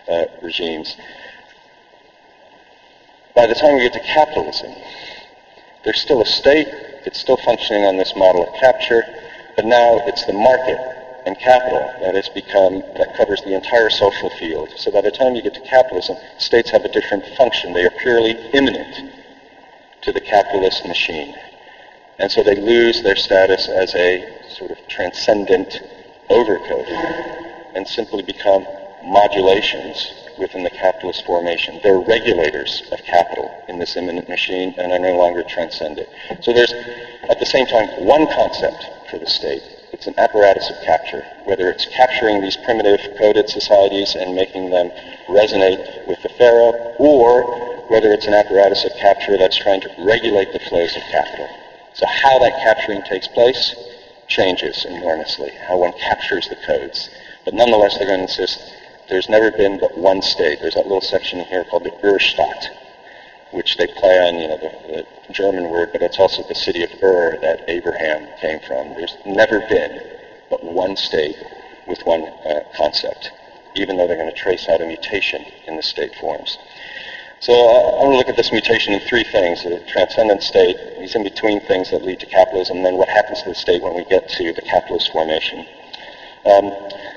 uh, 0.09 0.27
regimes. 0.43 0.95
By 3.35 3.47
the 3.47 3.55
time 3.55 3.77
we 3.77 3.81
get 3.81 3.95
to 3.95 4.01
capitalism, 4.01 4.75
there's 5.83 6.01
still 6.03 6.21
a 6.21 6.27
state, 6.27 6.69
it's 7.07 7.19
still 7.19 7.39
functioning 7.39 7.85
on 7.85 7.97
this 7.97 8.15
model 8.15 8.47
of 8.47 8.55
capture, 8.61 9.05
but 9.57 9.65
now 9.65 10.03
it's 10.07 10.27
the 10.27 10.35
market 10.35 10.79
and 11.25 11.39
capital 11.39 11.95
that 12.03 12.15
has 12.15 12.29
become, 12.29 12.81
that 12.97 13.17
covers 13.17 13.43
the 13.43 13.55
entire 13.55 13.91
social 13.91 14.31
field. 14.31 14.71
So 14.77 14.91
by 14.91 15.01
the 15.01 15.11
time 15.11 15.35
you 15.35 15.43
get 15.43 15.55
to 15.55 15.61
capitalism, 15.61 16.17
states 16.39 16.71
have 16.71 16.85
a 16.85 16.89
different 16.89 17.25
function. 17.37 17.73
They 17.73 17.85
are 17.85 17.95
purely 18.03 18.33
immanent 18.53 19.13
to 20.03 20.13
the 20.13 20.21
capitalist 20.21 20.85
machine. 20.87 21.35
And 22.19 22.31
so 22.31 22.43
they 22.43 22.57
lose 22.57 23.03
their 23.03 23.17
status 23.17 23.69
as 23.69 23.95
a 23.95 24.29
sort 24.51 24.71
of 24.71 24.79
transcendent 24.89 25.81
overcoat 26.29 26.87
and 27.75 27.87
simply 27.87 28.23
become 28.23 28.67
modulations 29.05 30.13
within 30.39 30.63
the 30.65 30.71
capitalist 30.71 31.25
formation. 31.25 31.81
They're 31.83 31.99
regulators 31.99 32.83
of 32.93 33.03
capital 33.03 33.51
in 33.69 33.79
this 33.79 33.97
immanent 33.97 34.29
machine 34.29 34.75
and 34.79 34.93
are 34.93 34.99
no 34.99 35.17
longer 35.17 35.43
transcendent. 35.49 36.09
So 36.41 36.53
there's, 36.53 36.73
at 37.29 37.39
the 37.39 37.47
same 37.47 37.67
time, 37.67 37.89
one 38.05 38.27
concept 38.35 39.11
for 39.11 39.19
the 39.19 39.27
state. 39.27 39.63
It's 40.03 40.09
an 40.09 40.19
apparatus 40.19 40.69
of 40.69 40.83
capture, 40.83 41.25
whether 41.45 41.71
it's 41.71 41.87
capturing 41.87 42.41
these 42.41 42.57
primitive 42.57 43.17
coded 43.17 43.49
societies 43.49 44.17
and 44.17 44.35
making 44.35 44.71
them 44.71 44.91
resonate 45.29 46.09
with 46.09 46.21
the 46.23 46.29
pharaoh, 46.31 46.73
or 46.99 47.87
whether 47.87 48.13
it's 48.13 48.27
an 48.27 48.35
apparatus 48.35 48.85
of 48.85 48.91
capture 48.97 49.39
that's 49.39 49.57
trying 49.57 49.81
to 49.83 49.95
regulate 50.01 50.53
the 50.53 50.59
flows 50.59 50.97
of 50.97 51.03
capital. 51.03 51.49
So 51.95 52.05
how 52.09 52.41
that 52.41 52.65
capturing 52.65 53.03
takes 53.03 53.29
place 53.29 53.77
changes 54.27 54.85
enormously, 54.87 55.51
how 55.69 55.77
one 55.77 55.93
captures 55.93 56.49
the 56.49 56.57
codes. 56.57 57.09
But 57.45 57.55
nonetheless, 57.55 57.97
they're 57.97 58.09
going 58.09 58.27
to 58.27 58.43
insist 58.43 58.59
there's 59.09 59.29
never 59.29 59.53
been 59.53 59.79
but 59.79 59.97
one 59.97 60.21
state. 60.21 60.59
There's 60.61 60.75
that 60.75 60.89
little 60.89 61.01
section 61.01 61.45
here 61.45 61.63
called 61.63 61.85
the 61.85 61.93
Urstadt, 62.03 62.71
which 63.53 63.77
they 63.77 63.87
play 63.87 64.19
on, 64.19 64.37
you 64.37 64.49
know, 64.49 64.57
the, 64.57 65.07
the 65.27 65.33
German 65.33 65.71
word, 65.71 65.91
but 65.93 66.03
it's 66.03 66.19
also 66.19 66.43
the 66.43 66.55
city 66.55 66.83
of 66.83 66.91
Ur 67.03 67.39
that 67.41 67.65
Abraham 67.69 68.27
came 68.41 68.61
from. 68.61 68.95
There's 68.95 69.17
never 69.25 69.61
been 69.61 70.03
but 70.51 70.65
one 70.65 70.97
state 70.97 71.37
with 71.87 72.01
one 72.05 72.23
uh, 72.23 72.61
concept, 72.77 73.31
even 73.75 73.97
though 73.97 74.07
they're 74.07 74.17
going 74.17 74.31
to 74.31 74.37
trace 74.37 74.69
out 74.69 74.81
a 74.81 74.87
mutation 74.87 75.45
in 75.67 75.77
the 75.77 75.83
state 75.83 76.15
forms. 76.17 76.59
So 77.41 77.53
uh, 77.53 77.57
I 77.57 78.05
want 78.05 78.13
to 78.13 78.17
look 78.19 78.29
at 78.29 78.37
this 78.37 78.53
mutation 78.53 78.95
in 78.95 79.01
three 79.01 79.25
things. 79.25 79.65
The 79.65 79.83
transcendent 79.89 80.43
state, 80.43 80.77
these 80.99 81.15
in-between 81.15 81.61
things 81.63 81.91
that 81.91 82.05
lead 82.05 82.21
to 82.21 82.27
capitalism, 82.27 82.79
and 82.79 82.87
then 82.87 82.97
what 82.97 83.09
happens 83.09 83.43
to 83.43 83.49
the 83.49 83.55
state 83.55 83.83
when 83.83 83.95
we 83.95 84.05
get 84.05 84.29
to 84.29 84.53
the 84.53 84.63
capitalist 84.63 85.11
formation. 85.11 85.67
Um, 86.45 86.71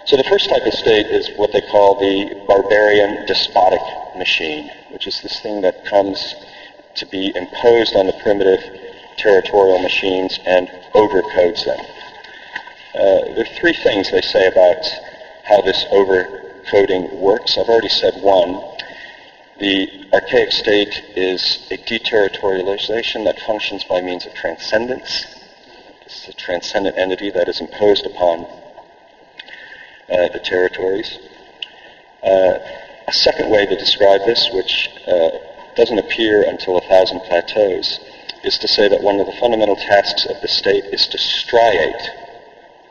so 0.06 0.18
the 0.18 0.24
first 0.24 0.50
type 0.50 0.66
of 0.66 0.74
state 0.74 1.08
is 1.08 1.30
what 1.38 1.52
they 1.52 1.62
call 1.62 2.00
the 2.00 2.44
barbarian 2.48 3.26
despotic 3.26 3.82
machine, 4.18 4.72
which 4.90 5.08
is 5.08 5.22
this 5.22 5.40
thing 5.40 5.62
that 5.62 5.86
comes 5.86 6.36
to 6.96 7.06
be 7.06 7.32
imposed 7.36 7.96
on 7.96 8.08
the 8.08 8.14
primitive 8.14 8.62
territorial 9.18 9.80
machines 9.80 10.40
and 10.46 10.68
overcodes 10.94 11.66
them. 11.66 11.80
Uh, 12.94 13.34
there 13.34 13.42
are 13.42 13.56
three 13.60 13.74
things 13.74 14.12
they 14.12 14.22
say 14.22 14.48
about 14.48 14.86
how 15.44 15.62
this 15.62 15.86
overcoding 15.92 17.14
works. 17.20 17.58
I've 17.58 17.68
already 17.68 17.90
said 17.90 18.22
one. 18.22 18.62
The 19.60 19.90
archaic 20.14 20.52
state 20.52 21.04
is 21.16 21.68
a 21.72 21.78
deterritorialization 21.78 23.26
that 23.26 23.40
functions 23.40 23.84
by 23.84 24.02
means 24.02 24.26
of 24.26 24.34
transcendence. 24.34 25.26
This 26.04 26.24
is 26.24 26.30
a 26.30 26.34
transcendent 26.34 26.98
entity 26.98 27.32
that 27.32 27.48
is 27.48 27.62
imposed 27.62 28.06
upon 28.06 28.46
uh, 30.10 30.30
the 30.30 30.40
territories. 30.44 31.20
Uh, 32.24 32.60
a 33.08 33.14
second 33.14 33.50
way 33.50 33.66
to 33.66 33.76
describe 33.76 34.22
this, 34.26 34.50
which 34.52 34.90
uh, 35.08 35.30
doesn't 35.76 36.00
appear 36.00 36.44
until 36.44 36.78
A 36.78 36.82
Thousand 36.82 37.20
Plateaus, 37.22 38.00
is 38.44 38.58
to 38.60 38.68
say 38.68 38.88
that 38.88 39.02
one 39.02 39.20
of 39.20 39.26
the 39.26 39.34
fundamental 39.34 39.76
tasks 39.76 40.26
of 40.26 40.42
the 40.42 40.48
state 40.48 40.86
is 40.86 41.08
to 41.08 41.18
striate 41.18 42.08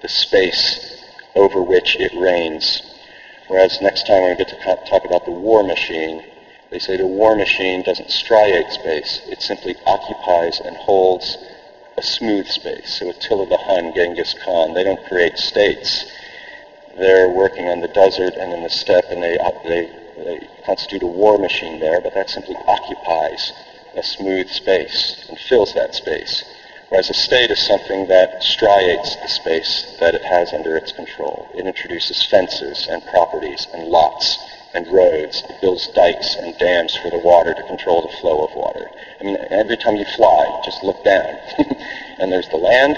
the 0.03 0.09
space 0.09 1.03
over 1.35 1.63
which 1.63 1.97
it 1.97 2.13
reigns. 2.15 2.83
Whereas 3.49 3.81
next 3.81 4.07
time 4.07 4.23
we 4.23 4.37
get 4.37 4.49
to 4.49 4.77
talk 4.89 5.05
about 5.05 5.25
the 5.25 5.31
war 5.31 5.63
machine, 5.63 6.23
they 6.71 6.79
say 6.79 6.97
the 6.97 7.07
war 7.07 7.37
machine 7.37 7.83
doesn't 7.83 8.09
striate 8.09 8.71
space. 8.71 9.21
It 9.27 9.43
simply 9.43 9.77
occupies 9.87 10.61
and 10.65 10.77
holds 10.77 11.39
a 11.97 12.03
smooth 12.03 12.47
space. 12.47 12.99
So 12.99 13.11
Attila 13.11 13.47
the 13.47 13.59
Hun, 13.59 13.93
Genghis 13.95 14.35
Khan, 14.45 14.75
they 14.75 14.85
don't 14.85 15.05
create 15.07 15.39
states 15.39 16.05
they're 16.97 17.29
working 17.29 17.69
on 17.69 17.81
the 17.81 17.89
desert 17.89 18.35
and 18.35 18.53
in 18.53 18.63
the 18.63 18.71
steppe, 18.71 19.11
and 19.11 19.23
they, 19.23 19.37
they 19.65 19.91
Uh, 20.17 20.37
constitute 20.65 21.03
a 21.03 21.07
war 21.07 21.39
machine 21.39 21.81
there, 21.81 22.01
but 22.01 22.15
that 22.15 22.31
simply 22.31 22.55
occupies 22.67 23.53
a 23.97 24.03
smooth 24.03 24.49
space 24.49 25.27
and 25.29 25.39
fills 25.39 25.75
that 25.75 25.95
space. 25.95 26.45
Whereas 26.89 27.11
a 27.11 27.15
state 27.15 27.51
is 27.51 27.67
something 27.67 28.07
that 28.07 28.43
striates 28.43 29.17
the 29.17 29.27
space 29.27 29.97
that 29.99 30.15
it 30.15 30.23
has 30.23 30.53
under 30.53 30.77
its 30.77 30.93
control. 30.93 31.49
It 31.55 31.67
introduces 31.67 32.25
fences 32.27 32.87
and 32.89 33.05
properties 33.07 33.67
and 33.75 33.89
lots 33.89 34.39
and 34.75 34.87
roads. 34.87 35.43
It 35.49 35.61
builds 35.61 35.89
dikes 35.89 36.37
and 36.37 36.57
dams 36.59 36.97
for 36.97 37.11
the 37.11 37.19
water 37.19 37.53
to 37.53 37.63
control 37.65 38.03
the 38.03 38.17
flow 38.19 38.45
of 38.45 38.55
water. 38.55 38.91
I 39.21 39.25
mean, 39.25 39.37
every 39.51 39.77
time 39.77 39.97
you 39.97 40.05
fly, 40.17 40.61
just 40.65 40.85
look 40.85 41.03
down. 41.03 41.39
and 42.19 42.31
there's 42.31 42.49
the 42.51 42.57
land, 42.57 42.97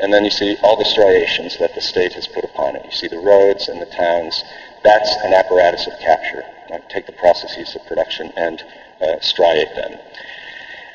and 0.00 0.12
then 0.12 0.24
you 0.24 0.30
see 0.30 0.56
all 0.62 0.76
the 0.76 0.84
striations 0.84 1.56
that 1.58 1.74
the 1.74 1.80
state 1.80 2.14
has 2.14 2.26
put 2.26 2.44
upon 2.44 2.76
it. 2.76 2.84
You 2.84 2.92
see 2.92 3.08
the 3.08 3.18
roads 3.18 3.68
and 3.68 3.80
the 3.80 3.86
towns. 3.86 4.42
That's 4.82 5.16
an 5.24 5.34
apparatus 5.34 5.86
of 5.86 5.98
capture. 6.00 6.42
Right? 6.70 6.88
Take 6.88 7.06
the 7.06 7.12
processes 7.12 7.74
of 7.76 7.84
production 7.86 8.32
and 8.36 8.62
uh, 9.00 9.16
striate 9.20 9.74
them. 9.74 9.98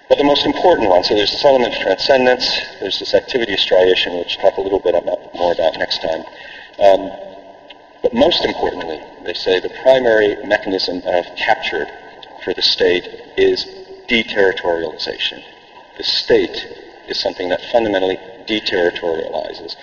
But 0.08 0.20
the 0.20 0.24
most 0.24 0.46
important 0.46 0.90
one, 0.90 1.04
so 1.04 1.16
there's 1.16 1.32
this 1.32 1.44
element 1.44 1.74
of 1.74 1.82
transcendence, 1.82 2.46
there's 2.80 3.00
this 3.00 3.14
activity 3.14 3.54
of 3.54 3.60
striation, 3.60 4.18
which 4.18 4.38
we'll 4.38 4.52
talk 4.52 4.58
a 4.58 4.62
little 4.62 4.80
bit 4.80 4.94
about, 4.94 5.34
more 5.34 5.52
about 5.52 5.78
next 5.78 6.02
time. 6.02 6.24
Um, 6.80 7.12
but 8.04 8.14
most 8.14 8.46
importantly, 8.46 9.02
they 9.26 9.34
say 9.34 9.60
the 9.60 9.74
primary 9.82 10.36
mechanism 10.46 11.02
of 11.06 11.26
capture 11.36 11.88
for 12.44 12.54
the 12.54 12.62
state 12.62 13.08
is 13.36 13.66
deterritorialization. 14.08 15.42
The 15.98 16.04
state 16.04 16.68
is 17.08 17.20
something 17.20 17.50
that 17.50 17.62
fundamentally 17.72 18.20
deterritorializes. 18.48 19.76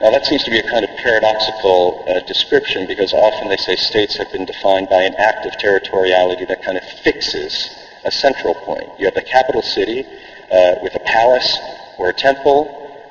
Now 0.00 0.10
that 0.10 0.26
seems 0.26 0.42
to 0.44 0.50
be 0.50 0.58
a 0.58 0.68
kind 0.68 0.84
of 0.84 0.90
paradoxical 0.96 2.04
uh, 2.08 2.20
description 2.26 2.86
because 2.86 3.12
often 3.12 3.48
they 3.48 3.56
say 3.56 3.76
states 3.76 4.16
have 4.16 4.30
been 4.32 4.44
defined 4.44 4.88
by 4.88 5.02
an 5.02 5.14
act 5.14 5.46
of 5.46 5.52
territoriality 5.52 6.46
that 6.48 6.62
kind 6.64 6.76
of 6.76 6.84
fixes 6.84 7.70
a 8.04 8.10
central 8.10 8.54
point. 8.54 8.90
You 8.98 9.06
have 9.06 9.14
the 9.14 9.22
capital 9.22 9.62
city 9.62 10.04
uh, 10.50 10.74
with 10.82 10.94
a 10.96 11.00
palace 11.06 11.58
or 11.98 12.10
a 12.10 12.12
temple 12.12 12.64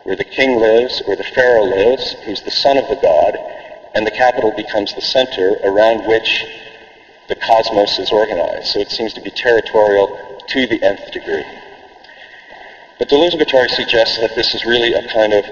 where 0.04 0.18
the 0.18 0.26
king 0.26 0.60
lives 0.60 1.02
or 1.08 1.16
the 1.16 1.24
pharaoh 1.24 1.64
lives, 1.64 2.16
who's 2.26 2.42
the 2.42 2.52
son 2.52 2.78
of 2.78 2.88
the 2.90 3.00
god, 3.02 3.38
and 3.96 4.06
the 4.06 4.12
capital 4.12 4.52
becomes 4.52 4.94
the 4.94 5.02
center 5.02 5.56
around 5.64 6.06
which 6.06 6.46
the 7.30 7.36
cosmos 7.36 7.98
is 8.00 8.12
organized. 8.12 8.68
So 8.68 8.80
it 8.80 8.92
seems 8.92 9.14
to 9.14 9.22
be 9.22 9.32
territorial 9.32 10.42
to 10.48 10.68
the 10.68 10.84
nth 10.84 11.12
degree. 11.12 11.46
But 13.00 13.08
Deleuze-Guattari 13.08 13.70
suggests 13.70 14.20
that 14.20 14.36
this 14.36 14.54
is 14.54 14.66
really 14.66 14.94
a 14.94 15.08
kind 15.14 15.34
of 15.34 15.46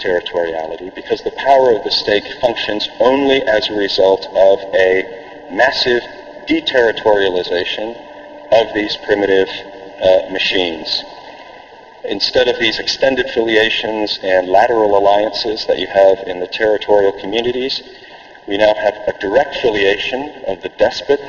pseudo-territoriality 0.00 0.94
because 0.94 1.22
the 1.22 1.30
power 1.32 1.72
of 1.72 1.84
the 1.84 1.90
state 1.90 2.24
functions 2.40 2.88
only 2.98 3.42
as 3.42 3.68
a 3.68 3.74
result 3.74 4.26
of 4.26 4.60
a 4.74 5.48
massive 5.52 6.02
deterritorialization 6.46 7.96
of 8.52 8.74
these 8.74 8.96
primitive 9.04 9.48
uh, 10.02 10.32
machines. 10.32 11.04
Instead 12.04 12.48
of 12.48 12.58
these 12.58 12.78
extended 12.78 13.28
filiations 13.30 14.18
and 14.22 14.48
lateral 14.48 14.96
alliances 14.96 15.66
that 15.66 15.78
you 15.78 15.86
have 15.86 16.26
in 16.26 16.40
the 16.40 16.46
territorial 16.46 17.12
communities, 17.12 17.82
we 18.48 18.56
now 18.56 18.74
have 18.74 18.94
a 19.06 19.18
direct 19.20 19.56
filiation 19.56 20.44
of 20.46 20.62
the 20.62 20.70
despot 20.78 21.20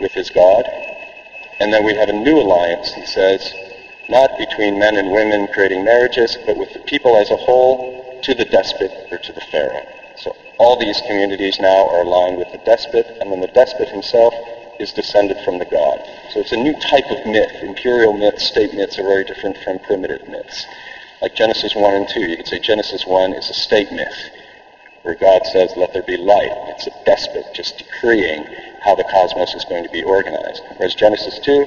with 0.00 0.12
his 0.12 0.30
God, 0.30 0.64
and 1.60 1.72
then 1.72 1.84
we 1.84 1.94
have 1.94 2.08
a 2.08 2.12
new 2.12 2.38
alliance, 2.38 2.92
he 2.94 3.04
says, 3.06 3.52
not 4.12 4.36
between 4.36 4.78
men 4.78 4.96
and 4.96 5.10
women 5.10 5.48
creating 5.54 5.82
marriages, 5.82 6.36
but 6.44 6.58
with 6.58 6.72
the 6.74 6.78
people 6.80 7.16
as 7.16 7.30
a 7.30 7.36
whole 7.36 8.20
to 8.22 8.34
the 8.34 8.44
despot 8.44 8.92
or 9.10 9.16
to 9.16 9.32
the 9.32 9.40
pharaoh. 9.40 9.86
So 10.16 10.36
all 10.58 10.78
these 10.78 11.00
communities 11.06 11.58
now 11.58 11.88
are 11.88 12.02
aligned 12.02 12.36
with 12.36 12.52
the 12.52 12.58
despot, 12.58 13.06
and 13.20 13.32
then 13.32 13.40
the 13.40 13.48
despot 13.48 13.88
himself 13.88 14.34
is 14.78 14.92
descended 14.92 15.38
from 15.44 15.58
the 15.58 15.64
god. 15.64 15.98
So 16.30 16.40
it's 16.40 16.52
a 16.52 16.56
new 16.56 16.74
type 16.74 17.10
of 17.10 17.24
myth. 17.26 17.62
Imperial 17.62 18.12
myths, 18.12 18.46
state 18.46 18.74
myths 18.74 18.98
are 18.98 19.02
very 19.02 19.24
different 19.24 19.56
from 19.64 19.78
primitive 19.78 20.28
myths. 20.28 20.66
Like 21.22 21.34
Genesis 21.34 21.74
1 21.74 21.94
and 21.94 22.08
2, 22.08 22.20
you 22.20 22.36
could 22.36 22.48
say 22.48 22.58
Genesis 22.58 23.06
1 23.06 23.32
is 23.32 23.48
a 23.48 23.54
state 23.54 23.90
myth, 23.92 24.30
where 25.02 25.14
God 25.14 25.46
says, 25.46 25.72
let 25.76 25.92
there 25.94 26.02
be 26.02 26.18
light. 26.18 26.52
It's 26.68 26.86
a 26.86 27.04
despot 27.06 27.46
just 27.54 27.78
decreeing 27.78 28.44
how 28.84 28.94
the 28.94 29.04
cosmos 29.04 29.54
is 29.54 29.64
going 29.64 29.84
to 29.84 29.90
be 29.90 30.02
organized. 30.02 30.62
Whereas 30.76 30.94
Genesis 30.94 31.38
2, 31.38 31.66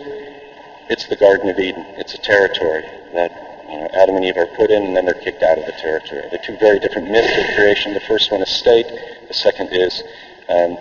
it's 0.89 1.07
the 1.07 1.15
Garden 1.15 1.49
of 1.49 1.59
Eden. 1.59 1.85
It's 1.97 2.13
a 2.13 2.17
territory 2.17 2.83
that 3.13 3.65
you 3.69 3.77
know, 3.77 3.89
Adam 3.93 4.15
and 4.15 4.25
Eve 4.25 4.37
are 4.37 4.45
put 4.55 4.69
in, 4.69 4.83
and 4.83 4.95
then 4.95 5.05
they're 5.05 5.15
kicked 5.15 5.41
out 5.43 5.57
of 5.57 5.65
the 5.65 5.73
territory. 5.73 6.23
They're 6.29 6.43
two 6.43 6.57
very 6.57 6.79
different 6.79 7.09
myths 7.09 7.37
of 7.37 7.55
creation. 7.55 7.93
The 7.93 8.01
first 8.01 8.31
one 8.31 8.41
is 8.41 8.49
state. 8.49 8.87
The 9.27 9.33
second 9.33 9.69
is 9.71 10.03
um, 10.49 10.77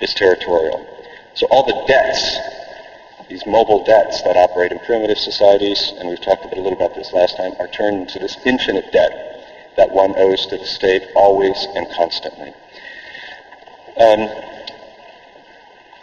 is 0.00 0.14
territorial. 0.14 0.86
So 1.34 1.46
all 1.50 1.64
the 1.66 1.84
debts, 1.86 2.38
these 3.28 3.46
mobile 3.46 3.84
debts 3.84 4.22
that 4.22 4.36
operate 4.36 4.70
in 4.70 4.78
primitive 4.80 5.18
societies, 5.18 5.92
and 5.98 6.08
we've 6.08 6.20
talked 6.20 6.44
a, 6.44 6.48
bit, 6.48 6.58
a 6.58 6.62
little 6.62 6.78
about 6.78 6.94
this 6.94 7.12
last 7.12 7.36
time, 7.36 7.54
are 7.58 7.68
turned 7.68 8.02
into 8.02 8.18
this 8.18 8.36
infinite 8.44 8.92
debt 8.92 9.40
that 9.76 9.90
one 9.90 10.14
owes 10.16 10.46
to 10.46 10.58
the 10.58 10.66
state 10.66 11.02
always 11.14 11.66
and 11.74 11.88
constantly. 11.90 12.52
Um, 13.96 14.28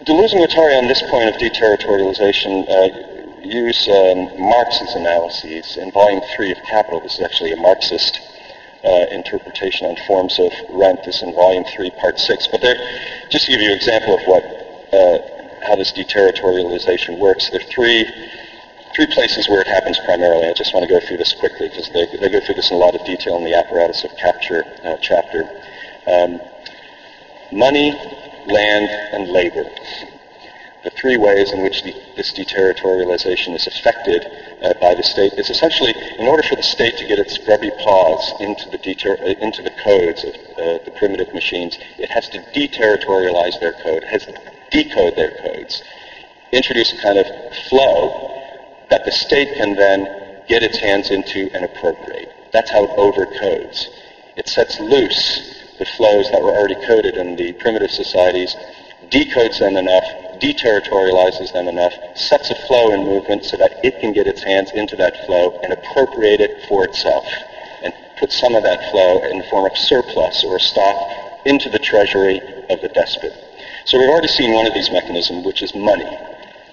Deleuze 0.05 0.31
and 0.31 0.41
Guattari 0.41 0.77
on 0.77 0.87
this 0.87 1.03
point 1.09 1.29
of 1.29 1.35
deterritorialization 1.35 2.69
uh, 2.69 3.09
use 3.43 3.87
um, 3.87 4.39
Marx's 4.39 4.95
analyses 4.95 5.77
in 5.77 5.91
Volume 5.91 6.21
3 6.35 6.51
of 6.51 6.57
Capital. 6.69 6.99
This 7.01 7.15
is 7.15 7.21
actually 7.21 7.51
a 7.51 7.57
Marxist 7.57 8.19
uh, 8.83 9.05
interpretation 9.11 9.87
on 9.87 9.95
forms 10.07 10.39
of 10.39 10.51
rent. 10.71 11.03
This 11.05 11.17
is 11.17 11.23
in 11.23 11.33
Volume 11.33 11.63
3, 11.63 11.91
Part 11.91 12.19
6. 12.19 12.47
But 12.47 12.61
there, 12.61 12.75
just 13.29 13.45
to 13.45 13.51
give 13.51 13.61
you 13.61 13.71
an 13.71 13.77
example 13.77 14.17
of 14.17 14.23
what, 14.25 14.43
uh, 14.93 15.65
how 15.67 15.75
this 15.75 15.91
deterritorialization 15.91 17.19
works, 17.19 17.49
there 17.49 17.61
are 17.61 17.71
three, 17.71 18.05
three 18.95 19.07
places 19.11 19.47
where 19.49 19.61
it 19.61 19.67
happens 19.67 19.99
primarily. 20.05 20.47
I 20.47 20.53
just 20.53 20.73
want 20.73 20.87
to 20.87 20.91
go 20.91 20.99
through 21.05 21.17
this 21.17 21.33
quickly 21.33 21.69
because 21.69 21.89
they, 21.89 22.05
they 22.17 22.29
go 22.29 22.39
through 22.39 22.55
this 22.55 22.71
in 22.71 22.77
a 22.77 22.79
lot 22.79 22.95
of 22.95 23.05
detail 23.05 23.37
in 23.37 23.43
the 23.43 23.53
apparatus 23.53 24.03
of 24.03 24.15
capture 24.17 24.63
uh, 24.83 24.97
chapter. 25.01 25.43
Um, 26.07 26.39
money, 27.51 27.91
land, 28.47 28.89
and 29.13 29.29
labor 29.29 29.65
the 30.89 30.95
three 30.95 31.17
ways 31.17 31.51
in 31.51 31.61
which 31.61 31.83
the, 31.83 31.93
this 32.15 32.33
deterritorialization 32.33 33.55
is 33.55 33.67
affected 33.67 34.25
uh, 34.61 34.73
by 34.81 34.95
the 34.95 35.03
state 35.03 35.33
is 35.33 35.49
essentially, 35.49 35.93
in 36.17 36.27
order 36.27 36.43
for 36.43 36.55
the 36.55 36.63
state 36.63 36.97
to 36.97 37.05
get 37.05 37.19
its 37.19 37.37
grubby 37.37 37.71
paws 37.79 38.33
into 38.39 38.69
the, 38.69 38.77
deter- 38.77 39.17
uh, 39.21 39.33
into 39.39 39.61
the 39.61 39.71
codes 39.83 40.23
of 40.23 40.33
uh, 40.33 40.83
the 40.85 40.91
primitive 40.97 41.31
machines, 41.33 41.77
it 41.97 42.09
has 42.09 42.27
to 42.29 42.39
deterritorialize 42.53 43.59
their 43.59 43.73
code, 43.73 44.03
has 44.03 44.25
to 44.25 44.33
decode 44.71 45.15
their 45.15 45.31
codes, 45.41 45.83
introduce 46.51 46.93
a 46.93 47.01
kind 47.01 47.19
of 47.19 47.27
flow 47.69 48.41
that 48.89 49.05
the 49.05 49.11
state 49.11 49.55
can 49.57 49.75
then 49.75 50.07
get 50.47 50.63
its 50.63 50.79
hands 50.79 51.11
into 51.11 51.49
and 51.53 51.65
appropriate. 51.65 52.31
That's 52.51 52.71
how 52.71 52.85
it 52.85 52.89
overcodes. 52.91 53.87
It 54.35 54.47
sets 54.47 54.79
loose 54.79 55.55
the 55.77 55.85
flows 55.85 56.29
that 56.31 56.41
were 56.41 56.51
already 56.51 56.75
coded 56.87 57.15
in 57.15 57.35
the 57.35 57.53
primitive 57.53 57.91
societies, 57.91 58.55
decodes 59.09 59.59
them 59.59 59.77
enough 59.77 60.28
deterritorializes 60.39 61.53
them 61.53 61.67
enough, 61.67 61.93
sets 62.15 62.49
a 62.49 62.55
flow 62.67 62.93
in 62.93 63.03
movement 63.03 63.43
so 63.43 63.57
that 63.57 63.83
it 63.83 63.99
can 63.99 64.13
get 64.13 64.27
its 64.27 64.43
hands 64.43 64.71
into 64.73 64.95
that 64.95 65.25
flow 65.25 65.51
and 65.63 65.73
appropriate 65.73 66.41
it 66.41 66.65
for 66.67 66.83
itself 66.83 67.25
and 67.83 67.93
put 68.19 68.31
some 68.31 68.55
of 68.55 68.63
that 68.63 68.91
flow 68.91 69.23
in 69.23 69.37
the 69.37 69.43
form 69.45 69.65
of 69.65 69.77
surplus 69.77 70.43
or 70.43 70.59
stock 70.59 70.97
into 71.45 71.69
the 71.69 71.79
treasury 71.79 72.41
of 72.69 72.81
the 72.81 72.89
despot. 72.89 73.33
So 73.85 73.97
we've 73.97 74.09
already 74.09 74.27
seen 74.27 74.53
one 74.53 74.67
of 74.67 74.73
these 74.73 74.91
mechanisms, 74.91 75.45
which 75.45 75.61
is 75.61 75.73
money. 75.73 76.17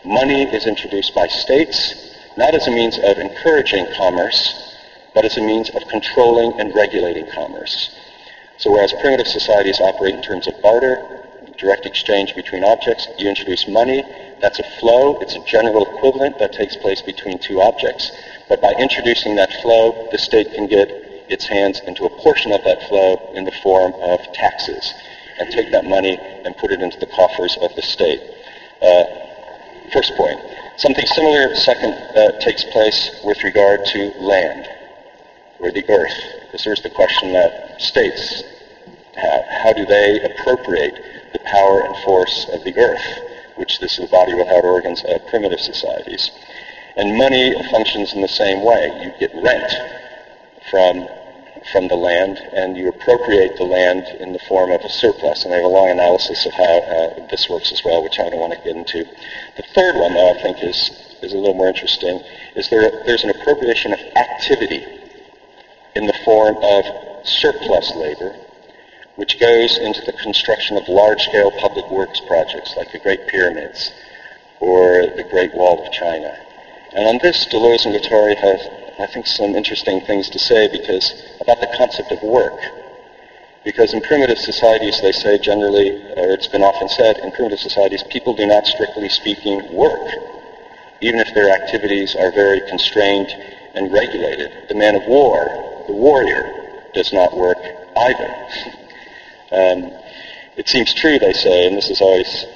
Money 0.05 0.45
is 0.55 0.67
introduced 0.67 1.15
by 1.15 1.27
states, 1.27 1.95
not 2.37 2.55
as 2.55 2.67
a 2.67 2.71
means 2.71 2.99
of 2.99 3.19
encouraging 3.19 3.87
commerce, 3.97 4.77
but 5.15 5.25
as 5.25 5.37
a 5.37 5.41
means 5.41 5.71
of 5.71 5.83
controlling 5.89 6.53
and 6.61 6.75
regulating 6.75 7.27
commerce. 7.35 7.91
So 8.59 8.71
whereas 8.71 8.93
primitive 9.01 9.27
societies 9.27 9.81
operate 9.81 10.15
in 10.15 10.23
terms 10.23 10.47
of 10.47 10.61
barter, 10.63 11.26
direct 11.59 11.87
exchange 11.87 12.35
between 12.35 12.65
objects. 12.65 13.09
You 13.19 13.29
introduce 13.29 13.67
money. 13.69 14.05
That's 14.41 14.59
a 14.59 14.65
flow. 14.79 15.19
It's 15.21 15.35
a 15.35 15.45
general 15.45 15.87
equivalent 15.87 16.39
that 16.39 16.53
takes 16.53 16.77
place 16.77 17.03
between 17.03 17.39
two 17.39 17.61
objects. 17.61 18.13
But 18.49 18.61
by 18.61 18.73
introducing 18.79 19.37
that 19.37 19.53
flow, 19.63 20.09
the 20.11 20.19
state 20.19 20.53
can 20.55 20.67
get 20.67 20.89
its 21.29 21.47
hands 21.47 21.81
into 21.87 22.05
a 22.05 22.11
portion 22.21 22.53
of 22.53 22.63
that 22.65 22.83
flow 22.89 23.33
in 23.35 23.45
the 23.45 23.53
form 23.63 23.93
of 23.95 24.21
taxes 24.33 24.95
and 25.39 25.51
take 25.51 25.71
that 25.73 25.85
money 25.85 26.19
and 26.45 26.57
put 26.57 26.71
it 26.71 26.81
into 26.81 26.99
the 26.99 27.07
coffers 27.07 27.57
of 27.61 27.75
the 27.75 27.83
state. 27.83 28.23
Uh, 28.81 29.05
first 29.93 30.15
point. 30.17 30.41
Something 30.77 31.07
similar, 31.07 31.55
second, 31.55 31.93
uh, 31.93 32.39
takes 32.41 32.65
place 32.65 33.21
with 33.25 33.43
regard 33.45 33.85
to 33.87 34.13
land 34.21 34.69
or 35.59 35.71
the 35.73 35.85
earth. 35.89 36.41
Because 36.43 36.65
there's 36.65 36.83
the 36.83 36.91
question 36.91 37.33
that 37.33 37.81
states 37.81 38.45
have. 39.17 39.45
How 39.47 39.73
do 39.73 39.85
they 39.87 40.21
appropriate 40.21 41.16
the 41.33 41.39
power 41.41 41.83
and 41.85 41.97
force 42.05 42.47
of 42.53 42.65
the 42.65 42.77
earth, 42.79 43.57
which 43.57 43.81
this 43.81 43.99
is 43.99 44.05
a 44.05 44.11
body 44.11 44.35
without 44.35 44.65
organs 44.65 45.03
of 45.05 45.27
primitive 45.29 45.61
societies. 45.61 46.31
And 46.97 47.17
money 47.17 47.55
functions 47.71 48.15
in 48.15 48.23
the 48.23 48.29
same 48.29 48.65
way. 48.65 49.01
You 49.03 49.13
get 49.19 49.35
rent 49.43 49.73
from 50.71 51.09
from 51.73 51.89
the 51.89 51.97
land, 51.97 52.39
and 52.53 52.77
you 52.77 52.89
appropriate 52.89 53.57
the 53.57 53.65
land 53.65 54.07
in 54.21 54.33
the 54.33 54.39
form 54.39 54.71
of 54.71 54.81
a 54.83 54.89
surplus. 54.89 55.45
And 55.45 55.53
I 55.53 55.57
have 55.57 55.65
a 55.65 55.69
long 55.69 55.91
analysis 55.91 56.47
of 56.47 56.53
how 56.53 56.79
uh, 56.79 57.27
this 57.29 57.49
works 57.49 57.73
as 57.73 57.83
well, 57.85 58.05
which 58.05 58.21
I 58.21 58.29
don't 58.29 58.39
want 58.39 58.53
to 58.53 58.59
get 58.61 58.77
into. 58.77 59.05
The 59.57 59.65
third 59.75 59.97
one, 59.97 60.15
though, 60.15 60.35
I 60.35 60.43
think 60.43 60.63
is 60.63 60.91
is 61.23 61.33
a 61.33 61.37
little 61.37 61.55
more 61.55 61.69
interesting. 61.69 62.23
Is 62.55 62.69
there 62.71 62.89
there's 63.05 63.25
an 63.25 63.31
appropriation 63.31 63.93
of 63.93 63.99
activity 64.17 64.85
in 65.95 66.07
the 66.07 66.19
form 66.25 66.57
of 66.63 66.85
surplus 67.27 67.93
labor 67.97 68.37
which 69.17 69.41
goes 69.41 69.79
into 69.79 70.03
the 70.03 70.13
construction 70.13 70.77
of 70.77 70.89
large-scale 70.89 71.51
public 71.59 71.91
works 71.91 72.21
projects 72.21 72.75
like 72.77 72.93
the 72.93 72.99
Great 72.99 73.27
Pyramids 73.27 73.91
or 74.61 75.07
the 75.17 75.27
Great 75.31 75.55
Wall 75.55 75.85
of 75.85 75.93
China. 75.93 76.37
And 76.93 77.07
on 77.07 77.19
this, 77.23 77.47
Deleuze 77.47 77.85
and 77.85 77.95
Guattari 77.95 78.37
have, 78.37 78.61
I 79.01 79.07
think, 79.07 79.27
some 79.27 79.55
interesting 79.55 80.01
things 80.03 80.31
to 80.31 80.39
say 80.39 80.69
because 80.69 81.15
about 81.41 81.61
the 81.61 81.69
concept 81.77 82.13
of 82.13 82.23
work. 82.23 82.59
Because 83.65 83.93
in 83.93 84.01
primitive 84.01 84.39
societies, 84.39 85.01
they 85.01 85.13
say 85.13 85.39
generally, 85.39 85.91
or 86.17 86.31
it's 86.33 86.47
been 86.47 86.63
often 86.63 86.89
said, 86.89 87.19
in 87.19 87.33
primitive 87.33 87.59
societies, 87.59 88.05
people 88.05 88.35
do 88.35 88.47
not, 88.47 88.67
strictly 88.67 89.09
speaking, 89.09 89.73
work, 89.75 90.09
even 91.01 91.21
if 91.21 91.35
their 91.35 91.51
activities 91.51 92.15
are 92.15 92.31
very 92.31 92.61
constrained 92.69 93.29
and 93.75 93.93
regulated. 93.93 94.53
The 94.69 94.75
man 94.75 94.95
of 94.95 95.07
war, 95.07 95.85
the 95.87 95.93
warrior, 95.93 96.91
does 96.95 97.13
not 97.13 97.37
work 97.37 97.59
either. 97.97 98.77
Um, 99.51 99.93
it 100.57 100.69
seems 100.69 100.93
true, 100.95 101.19
they 101.19 101.33
say, 101.33 101.67
and 101.67 101.77
this 101.77 101.89
has 101.89 102.01
always 102.01 102.47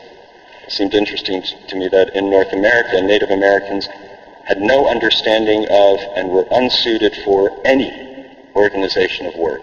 seemed 0.68 0.95
interesting 0.95 1.43
to 1.68 1.76
me, 1.76 1.88
that 1.88 2.14
in 2.14 2.30
North 2.30 2.53
America, 2.53 3.01
Native 3.03 3.30
Americans 3.30 3.88
had 4.45 4.61
no 4.61 4.88
understanding 4.88 5.66
of 5.70 6.01
and 6.16 6.30
were 6.30 6.47
unsuited 6.51 7.14
for 7.24 7.51
any 7.64 8.26
organization 8.55 9.26
of 9.26 9.34
work, 9.36 9.62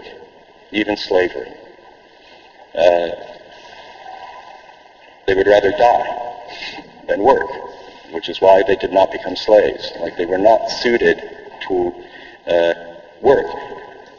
even 0.72 0.96
slavery. 0.96 1.54
Uh, 2.76 3.10
they 5.26 5.34
would 5.34 5.48
rather 5.48 5.72
die 5.72 6.38
than 7.08 7.24
work, 7.24 7.50
which 8.12 8.30
is 8.30 8.40
why 8.40 8.64
they 8.68 8.76
did 8.76 8.92
not 8.92 9.12
become 9.12 9.36
slaves. 9.36 9.92
Like 10.00 10.16
they 10.16 10.26
were 10.26 10.38
not 10.38 10.70
suited 10.70 11.22
to 11.68 11.94
uh, 12.48 12.74
work. 13.22 13.48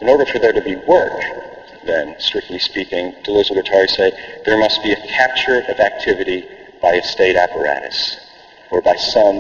In 0.01 0.09
order 0.09 0.27
for 0.27 0.39
there 0.39 0.53
to 0.53 0.61
be 0.61 0.77
work, 0.77 1.48
then, 1.89 2.15
strictly 2.21 2.59
speaking, 2.59 3.13
Deleuze-Guattari 3.25 3.89
say, 3.89 4.13
there 4.45 4.59
must 4.59 4.83
be 4.83 4.93
a 4.93 5.07
capture 5.09 5.63
of 5.69 5.81
activity 5.81 6.47
by 6.81 6.95
a 6.95 7.03
state 7.03 7.35
apparatus, 7.35 8.19
or 8.71 8.81
by 8.81 8.95
some, 8.95 9.37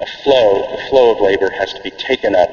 a 0.00 0.06
flow, 0.22 0.76
the 0.76 0.82
flow 0.90 1.14
of 1.14 1.20
labor 1.20 1.48
has 1.50 1.72
to 1.72 1.80
be 1.82 1.90
taken 1.92 2.34
up 2.34 2.50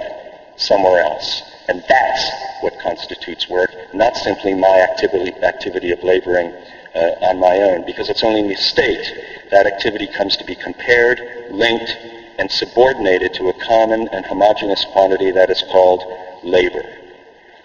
somewhere 0.55 1.01
else. 1.01 1.41
And 1.67 1.83
that's 1.89 2.31
what 2.61 2.79
constitutes 2.79 3.49
work, 3.49 3.71
not 3.93 4.15
simply 4.15 4.53
my 4.53 4.79
activity, 4.89 5.33
activity 5.43 5.91
of 5.91 6.03
laboring 6.03 6.53
uh, 6.95 7.27
on 7.27 7.39
my 7.39 7.57
own, 7.57 7.85
because 7.85 8.09
it's 8.09 8.23
only 8.23 8.41
in 8.41 8.47
the 8.47 8.55
state 8.55 9.05
that 9.49 9.65
activity 9.65 10.07
comes 10.07 10.37
to 10.37 10.45
be 10.45 10.55
compared, 10.55 11.19
linked, 11.49 11.97
and 12.37 12.49
subordinated 12.51 13.33
to 13.33 13.49
a 13.49 13.53
common 13.53 14.07
and 14.09 14.25
homogeneous 14.25 14.85
quantity 14.91 15.31
that 15.31 15.49
is 15.49 15.63
called 15.71 16.03
labor. 16.43 16.83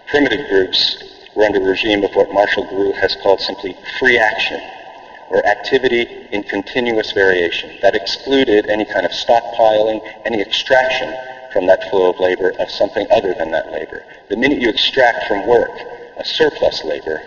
Primitive 0.07 0.47
groups 0.47 1.03
were 1.37 1.45
under 1.45 1.61
a 1.61 1.69
regime 1.69 2.03
of 2.03 2.15
what 2.15 2.33
Marshall 2.33 2.65
Groult 2.65 2.95
has 2.97 3.15
called 3.21 3.39
simply 3.39 3.77
free 3.99 4.17
action, 4.17 4.59
or 5.29 5.45
activity 5.45 6.27
in 6.31 6.41
continuous 6.41 7.11
variation. 7.11 7.77
That 7.83 7.93
excluded 7.93 8.65
any 8.67 8.85
kind 8.85 9.05
of 9.05 9.11
stockpiling, 9.11 10.01
any 10.25 10.41
extraction 10.41 11.13
from 11.53 11.67
that 11.67 11.89
flow 11.89 12.09
of 12.09 12.19
labor 12.19 12.53
of 12.59 12.71
something 12.71 13.05
other 13.11 13.35
than 13.37 13.51
that 13.51 13.71
labor. 13.71 14.03
The 14.29 14.35
minute 14.35 14.59
you 14.59 14.69
extract 14.69 15.27
from 15.27 15.45
work 15.47 15.71
a 16.17 16.25
surplus 16.25 16.83
labor, 16.83 17.21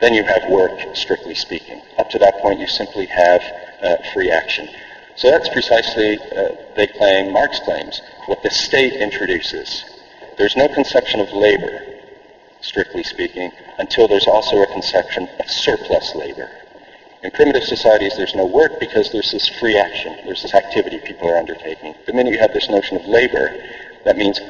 then 0.00 0.12
you 0.12 0.24
have 0.24 0.50
work, 0.50 0.78
strictly 0.94 1.34
speaking. 1.34 1.80
Up 1.96 2.10
to 2.10 2.18
that 2.18 2.38
point, 2.40 2.60
you 2.60 2.66
simply 2.66 3.06
have 3.06 3.42
uh, 3.82 3.96
free 4.12 4.30
action. 4.30 4.68
So 5.16 5.30
that's 5.30 5.48
precisely, 5.48 6.18
uh, 6.18 6.56
they 6.76 6.88
claim, 6.88 7.32
Marx 7.32 7.58
claims, 7.60 8.02
what 8.26 8.42
the 8.42 8.50
state 8.50 8.94
introduces. 8.94 9.84
There's 10.36 10.56
no 10.56 10.68
conception 10.68 11.20
of 11.20 11.32
labor, 11.32 11.93
strictly 12.64 13.04
speaking, 13.04 13.52
until 13.78 14.08
there's 14.08 14.26
also 14.26 14.62
a 14.62 14.66
conception 14.72 15.28
of 15.38 15.48
surplus 15.48 16.14
labor. 16.14 16.50
In 17.22 17.30
primitive 17.30 17.64
societies, 17.64 18.16
there's 18.16 18.34
no 18.34 18.46
work 18.46 18.80
because 18.80 19.10
there's 19.12 19.32
this 19.32 19.48
free 19.48 19.78
action. 19.78 20.16
There's 20.24 20.42
this 20.42 20.54
activity 20.54 20.98
people 20.98 21.28
are 21.30 21.36
undertaking. 21.36 21.94
The 22.06 22.12
minute 22.12 22.32
you 22.32 22.38
have 22.38 22.52
this 22.52 22.68
notion 22.68 22.96
of 22.96 23.06
labor, 23.06 23.48
that 24.04 24.16
means 24.16 24.40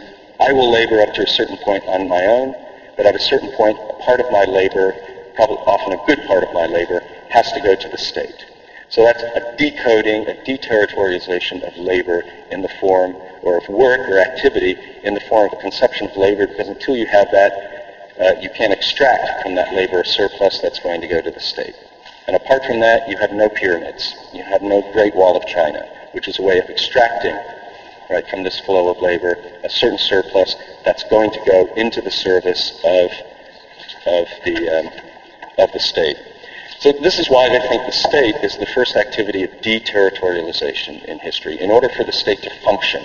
I 0.40 0.52
will 0.52 0.70
labor 0.70 1.00
up 1.00 1.14
to 1.14 1.22
a 1.22 1.26
certain 1.26 1.56
point 1.58 1.84
on 1.86 2.08
my 2.08 2.24
own, 2.26 2.54
but 2.96 3.06
at 3.06 3.14
a 3.14 3.20
certain 3.20 3.50
point, 3.52 3.78
a 3.78 4.02
part 4.02 4.20
of 4.20 4.30
my 4.30 4.44
labor, 4.44 4.94
probably 5.34 5.58
often 5.58 5.92
a 5.92 6.06
good 6.06 6.26
part 6.26 6.42
of 6.42 6.52
my 6.52 6.66
labor, 6.66 7.00
has 7.30 7.50
to 7.52 7.60
go 7.60 7.74
to 7.74 7.88
the 7.88 7.98
state. 7.98 8.46
So 8.88 9.04
that's 9.04 9.22
a 9.22 9.56
decoding, 9.56 10.28
a 10.28 10.34
deterritorialization 10.46 11.62
of 11.66 11.76
labor 11.76 12.22
in 12.50 12.62
the 12.62 12.68
form, 12.80 13.16
or 13.42 13.58
of 13.58 13.68
work 13.68 14.00
or 14.08 14.18
activity 14.18 14.78
in 15.02 15.14
the 15.14 15.20
form 15.20 15.46
of 15.46 15.58
a 15.58 15.62
conception 15.62 16.08
of 16.08 16.16
labor, 16.16 16.46
because 16.46 16.68
until 16.68 16.96
you 16.96 17.06
have 17.06 17.30
that, 17.32 17.73
uh, 18.20 18.32
you 18.40 18.48
can't 18.50 18.72
extract 18.72 19.42
from 19.42 19.54
that 19.54 19.72
labor 19.74 20.00
a 20.00 20.06
surplus 20.06 20.60
that's 20.60 20.78
going 20.78 21.00
to 21.00 21.08
go 21.08 21.20
to 21.20 21.30
the 21.30 21.40
state. 21.40 21.74
And 22.26 22.36
apart 22.36 22.64
from 22.64 22.80
that, 22.80 23.08
you 23.08 23.16
have 23.18 23.32
no 23.32 23.48
pyramids. 23.48 24.14
You 24.32 24.42
have 24.42 24.62
no 24.62 24.82
Great 24.92 25.14
Wall 25.14 25.36
of 25.36 25.46
China, 25.46 25.86
which 26.12 26.28
is 26.28 26.38
a 26.38 26.42
way 26.42 26.58
of 26.58 26.70
extracting 26.70 27.36
right, 28.10 28.26
from 28.28 28.42
this 28.42 28.60
flow 28.60 28.88
of 28.88 29.00
labor 29.00 29.36
a 29.62 29.68
certain 29.68 29.98
surplus 29.98 30.56
that's 30.84 31.04
going 31.04 31.30
to 31.30 31.40
go 31.46 31.72
into 31.74 32.00
the 32.00 32.10
service 32.10 32.72
of, 32.84 33.10
of, 34.06 34.28
the, 34.44 34.68
um, 34.68 34.90
of 35.58 35.72
the 35.72 35.80
state. 35.80 36.16
So 36.80 36.92
this 36.92 37.18
is 37.18 37.30
why 37.30 37.48
they 37.48 37.66
think 37.68 37.86
the 37.86 37.92
state 37.92 38.36
is 38.42 38.56
the 38.58 38.66
first 38.66 38.96
activity 38.96 39.42
of 39.44 39.50
deterritorialization 39.62 41.04
in 41.04 41.18
history. 41.18 41.60
In 41.60 41.70
order 41.70 41.88
for 41.88 42.04
the 42.04 42.12
state 42.12 42.42
to 42.42 42.50
function, 42.62 43.02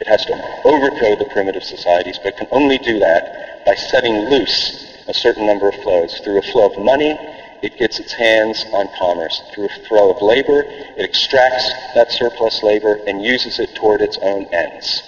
it 0.00 0.06
has 0.06 0.24
to 0.26 0.34
overthrow 0.64 1.16
the 1.16 1.28
primitive 1.32 1.64
societies, 1.64 2.18
but 2.22 2.36
can 2.36 2.46
only 2.50 2.78
do 2.78 2.98
that 2.98 3.53
by 3.64 3.74
setting 3.74 4.28
loose 4.28 4.92
a 5.08 5.14
certain 5.14 5.46
number 5.46 5.68
of 5.68 5.74
flows. 5.76 6.18
Through 6.20 6.38
a 6.38 6.42
flow 6.42 6.70
of 6.70 6.78
money, 6.78 7.18
it 7.62 7.76
gets 7.76 7.98
its 7.98 8.12
hands 8.12 8.64
on 8.72 8.88
commerce. 8.98 9.42
Through 9.52 9.66
a 9.66 9.86
flow 9.88 10.10
of 10.10 10.22
labor, 10.22 10.64
it 10.96 11.04
extracts 11.04 11.72
that 11.94 12.10
surplus 12.10 12.62
labor 12.62 13.00
and 13.06 13.22
uses 13.24 13.58
it 13.58 13.74
toward 13.74 14.00
its 14.00 14.18
own 14.18 14.44
ends. 14.46 15.02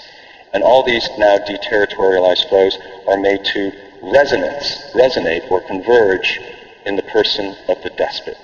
And 0.52 0.62
all 0.62 0.82
these 0.82 1.08
now 1.18 1.38
deterritorialized 1.38 2.48
flows 2.48 2.78
are 3.06 3.18
made 3.18 3.44
to 3.44 3.72
resonance, 4.02 4.90
resonate 4.94 5.50
or 5.50 5.60
converge 5.60 6.40
in 6.86 6.96
the 6.96 7.02
person 7.02 7.56
of 7.68 7.82
the 7.82 7.90
despot 7.90 8.38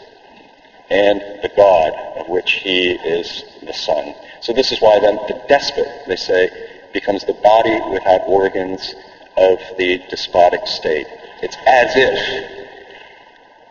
and 0.91 1.23
the 1.43 1.51
God 1.57 1.95
of 2.19 2.29
which 2.29 2.53
he 2.63 2.91
is 2.91 3.45
the 3.63 3.73
Son. 3.73 4.15
So 4.43 4.53
this 4.53 4.73
is 4.73 4.81
why 4.81 5.01
then 5.01 5.17
the 5.27 5.41
despot, 5.49 5.89
they 6.07 6.17
say, 6.17 6.51
becomes 6.93 7.25
the 7.25 7.33
body 7.33 7.81
without 7.91 8.23
organs 8.27 8.95
of 9.37 9.59
the 9.79 10.01
despotic 10.09 10.67
state. 10.67 11.07
It's 11.43 11.57
as 11.67 11.93
if 11.95 12.69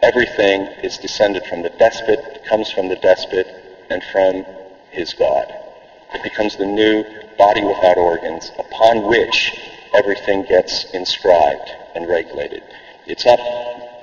everything 0.02 0.68
is 0.84 0.98
descended 0.98 1.46
from 1.46 1.62
the 1.62 1.70
despot, 1.70 2.44
comes 2.46 2.72
from 2.72 2.90
the 2.90 2.96
despot, 2.96 3.48
and 3.90 4.04
from 4.12 4.46
his 4.92 5.14
God. 5.14 5.54
It 6.14 6.24
becomes 6.24 6.56
the 6.58 6.66
new 6.66 7.06
body 7.38 7.64
without 7.64 7.98
organs 7.98 8.52
upon 8.58 9.08
which 9.08 9.54
everything 9.94 10.44
gets 10.44 10.86
inscribed 10.94 11.70
and 11.96 12.08
regulated. 12.08 12.64
It's 13.06 13.26
not 13.26 13.40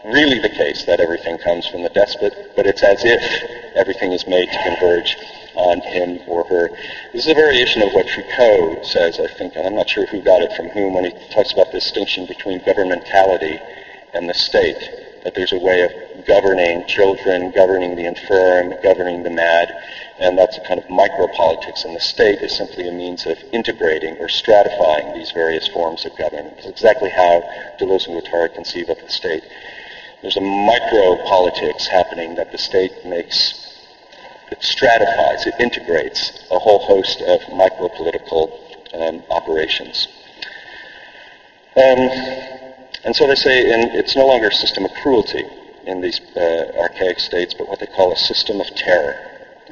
really 0.05 0.39
the 0.41 0.49
case 0.49 0.85
that 0.85 1.01
everything 1.01 1.39
comes 1.39 1.67
from 1.67 1.83
the 1.83 1.89
despot, 1.91 2.53
but 2.57 2.67
it's 2.67 2.83
as 2.83 3.03
if 3.05 3.77
everything 3.77 4.13
is 4.13 4.27
made 4.27 4.51
to 4.51 4.63
converge 4.65 5.17
on 5.59 5.81
him 5.81 6.21
or 6.27 6.45
her. 6.45 6.71
This 7.13 7.27
is 7.27 7.33
a 7.33 7.35
variation 7.35 7.83
of 7.83 7.93
what 7.93 8.09
Foucault 8.09 8.85
says, 8.85 9.19
I 9.19 9.27
think, 9.27 9.57
I'm 9.57 9.75
not 9.75 9.91
sure 9.91 10.07
who 10.07 10.23
got 10.23 10.41
it 10.41 10.53
from 10.55 10.69
whom 10.69 10.95
when 10.95 11.05
he 11.05 11.11
talks 11.31 11.53
about 11.53 11.73
the 11.73 11.81
distinction 11.81 12.27
between 12.27 12.61
governmentality 12.61 13.61
and 14.15 14.29
the 14.29 14.35
state, 14.35 14.79
that 15.25 15.35
there's 15.35 15.53
a 15.53 15.59
way 15.59 15.83
of 15.83 16.25
governing 16.27 16.87
children, 16.87 17.51
governing 17.51 17.97
the 17.97 18.07
infirm, 18.07 18.73
governing 18.83 19.25
the 19.25 19.31
mad, 19.31 19.69
and 20.21 20.39
that's 20.39 20.57
a 20.57 20.61
kind 20.61 20.79
of 20.81 20.87
micropolitics, 20.87 21.85
and 21.85 21.95
the 21.95 22.01
state 22.01 22.41
is 22.41 22.57
simply 22.57 22.89
a 22.89 22.93
means 22.93 23.27
of 23.27 23.37
integrating 23.53 24.17
or 24.19 24.29
stratifying 24.29 25.13
these 25.15 25.33
various 25.33 25.67
forms 25.69 26.07
of 26.07 26.17
government. 26.17 26.55
It's 26.59 26.67
exactly 26.67 27.11
how 27.11 27.43
Deleuze 27.79 28.07
and 28.07 28.17
Guattari 28.17 28.55
conceive 28.55 28.89
of 28.89 28.99
the 28.99 29.11
state. 29.11 29.43
There's 30.23 30.37
a 30.37 30.41
micro-politics 30.41 31.87
happening 31.87 32.37
that 32.37 32.51
the 32.51 32.59
state 32.59 33.05
makes, 33.05 33.68
it 34.51 34.63
stratifies, 34.63 35.47
it 35.47 35.55
integrates 35.59 36.45
a 36.51 36.59
whole 36.59 36.79
host 36.79 37.21
of 37.23 37.41
micro-political 37.53 38.51
um, 38.95 39.23
operations. 39.31 40.09
Um, 41.77 41.99
and 43.05 43.15
so 43.15 43.27
they 43.27 43.35
say 43.35 43.71
and 43.71 43.95
it's 43.95 44.17
no 44.17 44.27
longer 44.27 44.49
a 44.49 44.55
system 44.55 44.85
of 44.85 44.93
cruelty 45.03 45.45
in 45.87 46.01
these 46.01 46.21
uh, 46.37 46.73
archaic 46.79 47.21
states, 47.21 47.55
but 47.55 47.69
what 47.69 47.79
they 47.79 47.87
call 47.87 48.13
a 48.13 48.17
system 48.17 48.61
of 48.61 48.67
terror 48.75 49.15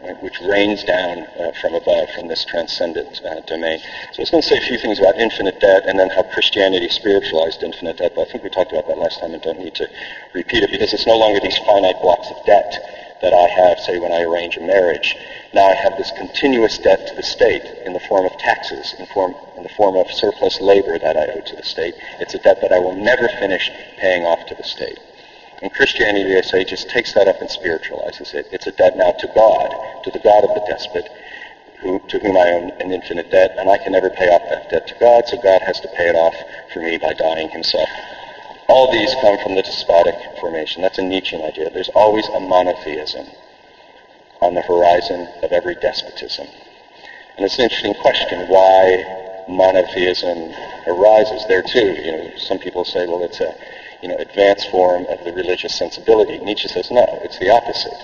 right, 0.02 0.22
which 0.22 0.40
rains 0.40 0.84
down 0.84 1.26
uh, 1.38 1.52
from 1.60 1.74
above, 1.74 2.08
from 2.10 2.28
this 2.28 2.44
transcendent 2.44 3.20
uh, 3.24 3.40
domain. 3.40 3.78
So 4.12 4.18
I 4.18 4.22
was 4.22 4.30
going 4.30 4.42
to 4.42 4.48
say 4.48 4.58
a 4.58 4.60
few 4.60 4.78
things 4.78 4.98
about 4.98 5.16
infinite 5.16 5.60
debt 5.60 5.84
and 5.86 5.98
then 5.98 6.10
how 6.10 6.22
Christianity 6.22 6.88
spiritualized 6.88 7.62
infinite 7.62 7.98
debt, 7.98 8.12
but 8.14 8.28
I 8.28 8.30
think 8.30 8.44
we 8.44 8.50
talked 8.50 8.72
about 8.72 8.86
that 8.86 8.98
last 8.98 9.20
time 9.20 9.32
and 9.34 9.42
don't 9.42 9.58
need 9.58 9.74
to 9.76 9.88
repeat 10.34 10.62
it 10.62 10.70
because 10.70 10.92
it's 10.92 11.06
no 11.06 11.16
longer 11.16 11.40
these 11.40 11.58
finite 11.58 12.00
blocks 12.00 12.28
of 12.30 12.44
debt 12.44 13.05
that 13.22 13.32
I 13.32 13.48
have, 13.48 13.78
say, 13.78 13.98
when 13.98 14.12
I 14.12 14.22
arrange 14.22 14.56
a 14.56 14.60
marriage. 14.60 15.16
Now 15.54 15.66
I 15.66 15.74
have 15.74 15.96
this 15.96 16.10
continuous 16.12 16.78
debt 16.78 17.06
to 17.08 17.16
the 17.16 17.22
state 17.22 17.64
in 17.84 17.92
the 17.92 18.00
form 18.00 18.26
of 18.26 18.36
taxes, 18.38 18.94
in, 18.98 19.06
form, 19.06 19.34
in 19.56 19.62
the 19.62 19.68
form 19.70 19.96
of 19.96 20.10
surplus 20.10 20.60
labor 20.60 20.98
that 20.98 21.16
I 21.16 21.26
owe 21.26 21.40
to 21.40 21.56
the 21.56 21.62
state. 21.62 21.94
It's 22.20 22.34
a 22.34 22.38
debt 22.38 22.60
that 22.60 22.72
I 22.72 22.78
will 22.78 22.94
never 22.94 23.28
finish 23.28 23.70
paying 23.98 24.24
off 24.24 24.46
to 24.46 24.54
the 24.54 24.64
state. 24.64 24.98
And 25.62 25.72
Christianity, 25.72 26.32
they 26.32 26.42
say, 26.42 26.64
just 26.64 26.88
takes 26.90 27.14
that 27.14 27.28
up 27.28 27.40
and 27.40 27.50
spiritualizes 27.50 28.34
it. 28.34 28.46
It's 28.52 28.66
a 28.66 28.72
debt 28.72 28.96
now 28.96 29.12
to 29.12 29.26
God, 29.34 29.74
to 30.04 30.10
the 30.10 30.18
God 30.18 30.44
of 30.44 30.54
the 30.54 30.64
despot, 30.68 31.08
who, 31.80 32.00
to 32.08 32.18
whom 32.18 32.36
I 32.36 32.50
owe 32.52 32.70
an 32.80 32.92
infinite 32.92 33.30
debt, 33.30 33.54
and 33.56 33.70
I 33.70 33.78
can 33.78 33.92
never 33.92 34.10
pay 34.10 34.28
off 34.28 34.42
that 34.50 34.68
debt 34.70 34.86
to 34.88 34.94
God, 35.00 35.26
so 35.26 35.36
God 35.38 35.62
has 35.62 35.80
to 35.80 35.88
pay 35.88 36.08
it 36.08 36.14
off 36.14 36.36
for 36.72 36.80
me 36.80 36.98
by 36.98 37.14
dying 37.14 37.48
himself. 37.48 37.88
All 38.68 38.90
these 38.90 39.14
come 39.20 39.38
from 39.38 39.54
the 39.54 39.62
despotic 39.62 40.14
formation. 40.40 40.82
That's 40.82 40.98
a 40.98 41.02
Nietzschean 41.02 41.42
idea. 41.42 41.70
There's 41.70 41.90
always 41.90 42.26
a 42.28 42.40
monotheism 42.40 43.26
on 44.40 44.54
the 44.54 44.62
horizon 44.62 45.28
of 45.42 45.52
every 45.52 45.76
despotism. 45.76 46.46
And 47.36 47.44
it's 47.44 47.58
an 47.58 47.64
interesting 47.64 47.94
question 47.94 48.48
why 48.48 49.44
monotheism 49.48 50.52
arises 50.86 51.44
there 51.46 51.62
too. 51.62 51.94
You 52.02 52.12
know, 52.12 52.30
some 52.36 52.58
people 52.58 52.84
say, 52.84 53.06
well, 53.06 53.22
it's 53.22 53.40
a 53.40 53.56
you 54.02 54.08
know, 54.08 54.16
advanced 54.16 54.70
form 54.70 55.06
of 55.06 55.24
the 55.24 55.32
religious 55.32 55.74
sensibility. 55.76 56.38
Nietzsche 56.38 56.68
says, 56.68 56.90
no, 56.90 57.04
it's 57.22 57.38
the 57.38 57.50
opposite. 57.50 57.94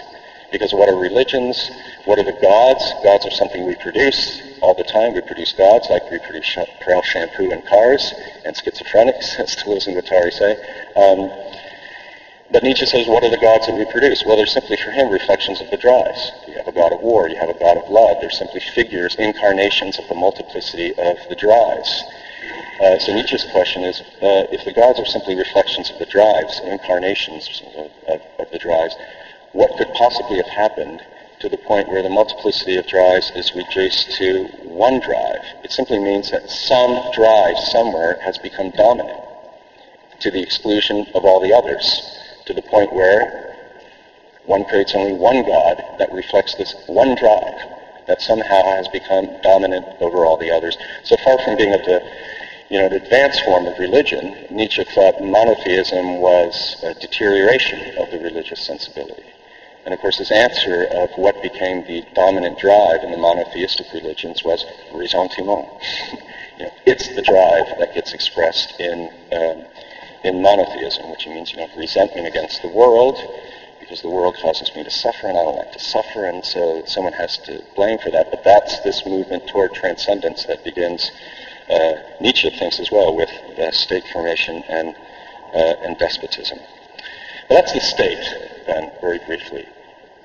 Because 0.53 0.73
what 0.75 0.89
are 0.89 0.97
religions? 0.97 1.71
What 2.05 2.19
are 2.19 2.25
the 2.25 2.39
gods? 2.41 2.85
Gods 3.03 3.27
are 3.27 3.31
something 3.31 3.67
we 3.67 3.75
produce 3.77 4.41
all 4.61 4.75
the 4.75 4.85
time. 4.85 5.15
We 5.15 5.23
produce 5.23 5.53
gods 5.53 5.89
like 5.91 6.11
we 6.11 6.19
produce 6.19 6.45
sh- 6.45 6.59
shampoo 7.05 7.51
and 7.51 7.65
cars 7.67 8.13
and 8.45 8.55
schizophrenics, 8.55 9.39
as 9.41 9.57
Deleuze 9.57 9.87
and 9.89 9.97
Guattari 9.97 10.33
say. 10.33 10.53
Um, 10.95 11.31
But 12.53 12.63
Nietzsche 12.63 12.85
says, 12.85 13.09
what 13.09 13.25
are 13.25 13.31
the 13.31 13.39
gods 13.41 13.67
that 13.67 13.75
we 13.75 13.87
produce? 13.87 14.25
Well, 14.27 14.37
they're 14.37 14.47
simply 14.47 14.77
for 14.77 14.91
him 14.91 15.09
reflections 15.11 15.63
of 15.63 15.71
the 15.71 15.79
drives. 15.79 16.33
You 16.47 16.53
have 16.55 16.69
a 16.69 16.73
god 16.73 16.93
of 16.93 17.01
war, 17.01 17.27
you 17.29 17.37
have 17.37 17.49
a 17.49 17.59
god 17.59 17.79
of 17.79 17.89
love. 17.89 18.19
They're 18.21 18.29
simply 18.31 18.61
figures, 18.61 19.17
incarnations 19.19 19.99
of 19.99 20.07
the 20.09 20.15
multiplicity 20.15 20.93
of 20.99 21.17
the 21.31 21.35
drives. 21.35 22.05
Uh, 22.83 22.99
so 22.99 23.15
Nietzsche's 23.15 23.47
question 23.53 23.85
is, 23.85 24.01
uh, 24.21 24.53
if 24.53 24.65
the 24.67 24.73
gods 24.73 25.01
are 25.01 25.07
simply 25.07 25.35
reflections 25.35 25.89
of 25.91 25.99
the 25.99 26.05
drives, 26.05 26.61
incarnations 26.65 27.63
of, 27.75 27.91
of, 28.09 28.21
of 28.39 28.51
the 28.51 28.59
drives, 28.59 28.97
what 29.53 29.77
could 29.77 29.93
possibly 29.95 30.37
have 30.37 30.47
happened 30.49 31.01
to 31.41 31.49
the 31.49 31.57
point 31.57 31.89
where 31.89 32.03
the 32.03 32.09
multiplicity 32.09 32.77
of 32.77 32.87
drives 32.87 33.33
is 33.35 33.55
reduced 33.55 34.13
to 34.19 34.45
one 34.65 35.01
drive? 35.01 35.45
It 35.65 35.73
simply 35.73 35.99
means 35.99 36.31
that 36.31 36.51
some 36.51 37.13
drive 37.15 37.59
somewhere 37.59 38.19
has 38.23 38.39
become 38.39 38.71
dominant 38.71 39.21
to 40.21 40.31
the 40.31 40.43
exclusion 40.43 41.07
of 41.15 41.25
all 41.25 41.41
the 41.41 41.53
others, 41.53 42.19
to 42.47 42.55
the 42.55 42.63
point 42.63 42.93
where 42.93 43.57
one 44.47 44.65
creates 44.65 44.95
only 44.95 45.13
one 45.13 45.45
God 45.45 45.83
that 45.99 46.13
reflects 46.13 46.55
this 46.55 46.75
one 46.87 47.15
drive 47.17 47.61
that 48.07 48.21
somehow 48.21 48.63
has 48.77 48.89
become 48.89 49.29
dominant 49.43 49.87
over 50.01 50.25
all 50.25 50.37
the 50.37 50.51
others. 50.51 50.77
So 51.05 51.17
far 51.19 51.39
from 51.45 51.57
being 51.57 51.75
of 51.75 51.85
the 51.85 52.03
you 52.69 52.79
know, 52.79 52.87
an 52.87 52.95
advanced 52.95 53.45
form 53.45 53.67
of 53.67 53.79
religion, 53.79 54.47
Nietzsche 54.51 54.83
thought 54.95 55.23
monotheism 55.23 56.21
was 56.21 56.77
a 56.83 56.95
deterioration 56.95 57.99
of 57.99 58.11
the 58.11 58.19
religious 58.19 58.65
sensibility. 58.65 59.25
And 59.85 59.93
of 59.93 60.01
course, 60.01 60.19
his 60.19 60.31
answer 60.31 60.85
of 60.93 61.11
what 61.17 61.43
became 61.43 61.85
the 61.85 62.05
dominant 62.15 62.59
drive 62.59 63.03
in 63.03 63.11
the 63.11 63.17
monotheistic 63.17 63.93
religions 63.93 64.45
was 64.45 64.65
ressentiment. 64.95 65.69
you 66.59 66.67
know, 66.67 66.73
it's 66.87 67.09
the 67.09 67.23
drive 67.23 67.79
that 67.79 67.95
gets 67.95 68.13
expressed 68.13 68.79
in 68.79 69.11
um, 69.33 69.65
in 70.25 70.41
monotheism, 70.41 71.11
which 71.11 71.27
means 71.27 71.51
you 71.51 71.59
know 71.59 71.69
resentment 71.77 72.27
against 72.29 72.63
the 72.63 72.69
world 72.69 73.19
because 73.81 74.01
the 74.03 74.09
world 74.09 74.37
causes 74.41 74.71
me 74.77 74.85
to 74.85 74.91
suffer 74.91 75.27
and 75.27 75.37
I 75.37 75.43
don't 75.43 75.57
like 75.57 75.73
to 75.73 75.81
suffer, 75.81 76.27
and 76.27 76.45
so 76.45 76.85
someone 76.87 77.13
has 77.15 77.37
to 77.39 77.63
blame 77.75 77.99
for 77.99 78.11
that. 78.11 78.31
But 78.31 78.45
that's 78.45 78.79
this 78.81 79.05
movement 79.05 79.49
toward 79.49 79.75
transcendence 79.75 80.45
that 80.45 80.63
begins 80.63 81.11
uh, 81.69 81.95
Nietzsche 82.21 82.51
thinks 82.51 82.79
as 82.81 82.91
well 82.91 83.15
with 83.15 83.31
uh, 83.59 83.71
state 83.73 84.05
formation 84.13 84.63
and, 84.69 84.97
uh, 85.55 85.75
and 85.83 85.99
despotism. 85.99 86.59
Well, 87.49 87.61
that's 87.61 87.73
the 87.73 87.81
state, 87.81 88.25
then, 88.67 88.91
very 89.01 89.19
briefly. 89.27 89.67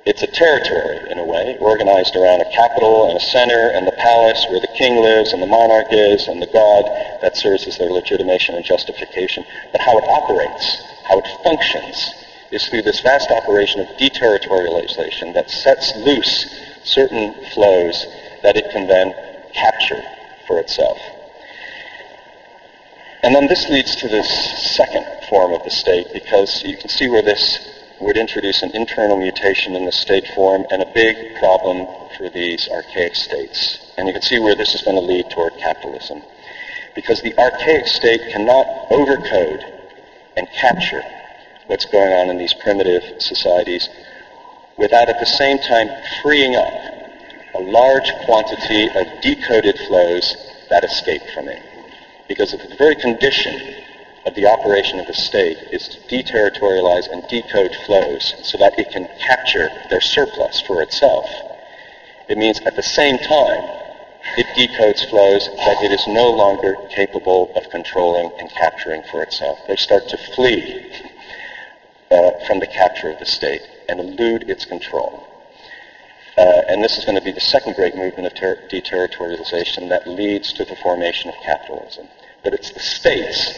It's 0.06 0.24
a 0.24 0.28
territory, 0.28 1.12
in 1.12 1.20
a 1.20 1.26
way, 1.26 1.58
organized 1.60 2.16
around 2.16 2.42
a 2.42 2.50
capital 2.52 3.10
and 3.10 3.18
a 3.18 3.20
center 3.20 3.72
and 3.76 3.86
the 3.86 3.92
palace 3.92 4.46
where 4.50 4.62
the 4.62 4.72
king 4.78 5.02
lives 5.02 5.34
and 5.34 5.42
the 5.42 5.48
monarch 5.48 5.88
is 5.92 6.30
and 6.30 6.42
the 6.42 6.48
god 6.48 6.86
that 7.22 7.36
serves 7.36 7.68
as 7.68 7.78
their 7.78 7.92
legitimation 7.92 8.56
and 8.56 8.64
justification. 8.64 9.44
But 9.74 9.82
how 9.82 9.98
it 9.98 10.06
operates, 10.08 10.82
how 11.04 11.20
it 11.20 11.28
functions, 11.44 12.16
is 12.52 12.66
through 12.68 12.84
this 12.84 13.02
vast 13.02 13.30
operation 13.32 13.82
of 13.82 13.88
deterritorialization 13.98 15.34
that 15.34 15.50
sets 15.50 15.94
loose 15.98 16.48
certain 16.84 17.34
flows 17.54 18.08
that 18.44 18.56
it 18.56 18.72
can 18.72 18.88
then 18.88 19.14
capture 19.54 20.02
for 20.48 20.60
itself. 20.60 20.98
And 23.28 23.36
then 23.36 23.48
this 23.48 23.68
leads 23.68 23.94
to 23.98 24.08
this 24.08 24.74
second 24.78 25.06
form 25.30 25.52
of 25.52 25.62
the 25.66 25.70
state 25.70 26.14
because 26.14 26.64
you 26.64 26.78
can 26.78 26.88
see 26.88 27.10
where 27.10 27.22
this 27.22 27.60
would 28.00 28.16
introduce 28.16 28.64
an 28.64 28.74
internal 28.74 29.18
mutation 29.18 29.76
in 29.76 29.84
the 29.84 29.92
state 29.92 30.26
form 30.34 30.66
and 30.72 30.82
a 30.82 30.90
big 30.94 31.38
problem 31.38 31.88
for 32.18 32.30
these 32.30 32.70
archaic 32.70 33.16
states. 33.16 33.80
And 33.98 34.08
you 34.08 34.14
can 34.14 34.22
see 34.22 34.40
where 34.40 34.56
this 34.56 34.74
is 34.74 34.82
going 34.82 34.96
to 34.96 35.02
lead 35.02 35.30
toward 35.30 35.52
capitalism. 35.58 36.22
Because 36.96 37.22
the 37.22 37.38
archaic 37.38 37.88
state 37.88 38.22
cannot 38.32 38.66
overcode 38.92 39.74
and 40.38 40.48
capture 40.52 41.04
what's 41.66 41.84
going 41.84 42.14
on 42.14 42.30
in 42.30 42.38
these 42.38 42.54
primitive 42.54 43.22
societies 43.22 43.90
without 44.78 45.10
at 45.10 45.20
the 45.20 45.26
same 45.26 45.60
time 45.60 45.90
freeing 46.24 46.56
up 46.56 46.72
a 47.56 47.60
large 47.60 48.10
quantity 48.24 48.88
of 48.96 49.22
decoded 49.22 49.78
flows 49.80 50.34
that 50.70 50.86
escape 50.86 51.24
from 51.36 51.50
it 51.50 51.62
because 52.28 52.52
the 52.52 52.76
very 52.78 52.96
condition 52.96 53.76
of 54.26 54.36
the 54.36 54.46
operation 54.46 55.00
of 55.00 55.08
the 55.08 55.14
state 55.14 55.58
is 55.72 55.88
to 55.88 55.98
deterritorialize 56.14 57.12
and 57.12 57.28
decode 57.28 57.74
flows 57.86 58.36
so 58.44 58.58
that 58.58 58.78
it 58.78 58.92
can 58.92 59.08
capture 59.20 59.70
their 59.90 60.02
surplus 60.02 60.62
for 60.62 60.82
itself. 60.82 61.26
It 62.28 62.38
means 62.38 62.60
at 62.66 62.76
the 62.76 62.84
same 62.84 63.18
time, 63.18 63.64
it 64.36 64.46
decodes 64.58 65.10
flows 65.10 65.48
that 65.48 65.84
it 65.84 65.92
is 65.92 66.06
no 66.08 66.30
longer 66.30 66.76
capable 66.90 67.50
of 67.56 67.70
controlling 67.70 68.32
and 68.38 68.50
capturing 68.50 69.04
for 69.04 69.24
itself. 69.24 69.60
They 69.68 69.78
start 69.78 70.10
to 70.10 70.18
flee 70.18 70.86
uh, 72.12 72.32
from 72.46 72.60
the 72.60 72.68
capture 72.68 73.10
of 73.10 73.20
the 73.20 73.26
state 73.26 73.62
and 73.88 74.00
elude 74.00 74.50
its 74.50 74.66
control. 74.66 75.27
Uh, 76.38 76.62
and 76.70 76.84
this 76.84 77.00
is 77.00 77.06
going 77.06 77.18
to 77.18 77.24
be 77.24 77.32
the 77.32 77.40
second 77.40 77.76
great 77.76 77.96
movement 77.96 78.28
of 78.28 78.34
ter- 78.36 78.60
deterritorialization 78.70 79.90
that 79.90 80.06
leads 80.06 80.54
to 80.54 80.64
the 80.66 80.76
formation 80.76 81.30
of 81.30 81.36
capitalism. 81.44 82.08
But 82.44 82.54
it's 82.54 82.72
the 82.72 82.80
states, 82.80 83.54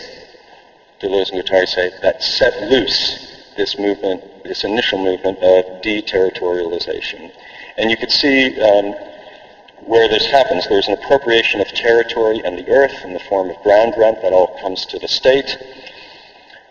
Deleuze 1.01 1.31
and 1.31 1.43
Guattari 1.43 1.67
say, 1.67 1.91
that 2.01 2.23
set 2.23 2.69
loose 2.69 3.51
this 3.57 3.77
movement, 3.77 4.23
this 4.45 4.63
initial 4.63 4.97
movement 4.97 5.39
of 5.39 5.65
deterritorialization. 5.81 7.31
And 7.77 7.91
you 7.91 7.97
could 7.97 8.11
see 8.11 8.57
um, 8.61 8.95
where 9.81 10.07
this 10.07 10.25
happens. 10.27 10.65
There's 10.69 10.87
an 10.87 10.93
appropriation 10.93 11.59
of 11.59 11.67
territory 11.67 12.41
and 12.45 12.57
the 12.57 12.71
earth 12.71 13.03
in 13.03 13.13
the 13.13 13.19
form 13.19 13.49
of 13.49 13.61
ground 13.61 13.95
rent 13.97 14.21
that 14.21 14.31
all 14.31 14.57
comes 14.61 14.85
to 14.85 14.99
the 14.99 15.07
state. 15.09 15.57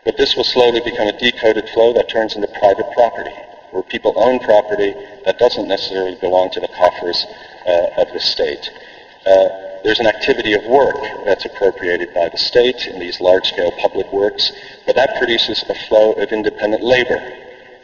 But 0.06 0.16
this 0.16 0.36
will 0.36 0.44
slowly 0.44 0.80
become 0.80 1.08
a 1.08 1.18
decoded 1.18 1.68
flow 1.68 1.92
that 1.92 2.08
turns 2.08 2.34
into 2.34 2.48
private 2.48 2.90
property 2.92 3.34
where 3.70 3.82
people 3.82 4.12
own 4.16 4.38
property 4.40 4.94
that 5.24 5.38
doesn't 5.38 5.68
necessarily 5.68 6.16
belong 6.16 6.50
to 6.50 6.60
the 6.60 6.68
coffers 6.68 7.26
uh, 7.66 8.02
of 8.02 8.12
the 8.12 8.20
state. 8.20 8.70
Uh, 9.26 9.48
there's 9.84 10.00
an 10.00 10.06
activity 10.06 10.54
of 10.54 10.64
work 10.64 10.96
that's 11.24 11.44
appropriated 11.44 12.12
by 12.14 12.28
the 12.28 12.38
state 12.38 12.86
in 12.86 12.98
these 12.98 13.20
large-scale 13.20 13.72
public 13.80 14.10
works, 14.12 14.50
but 14.86 14.96
that 14.96 15.16
produces 15.18 15.64
a 15.68 15.74
flow 15.88 16.12
of 16.12 16.32
independent 16.32 16.82
labor 16.82 17.20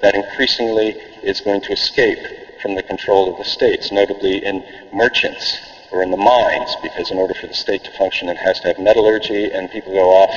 that 0.02 0.14
increasingly 0.14 0.90
is 1.22 1.40
going 1.40 1.60
to 1.60 1.72
escape 1.72 2.18
from 2.60 2.74
the 2.74 2.82
control 2.82 3.30
of 3.30 3.38
the 3.38 3.44
states, 3.44 3.92
notably 3.92 4.44
in 4.44 4.64
merchants 4.92 5.58
or 5.92 6.02
in 6.02 6.10
the 6.10 6.16
mines, 6.16 6.76
because 6.82 7.10
in 7.10 7.18
order 7.18 7.34
for 7.34 7.46
the 7.46 7.54
state 7.54 7.84
to 7.84 7.90
function, 7.92 8.28
it 8.28 8.36
has 8.36 8.58
to 8.60 8.68
have 8.68 8.78
metallurgy, 8.78 9.50
and 9.52 9.70
people 9.70 9.92
go 9.92 10.10
off 10.10 10.34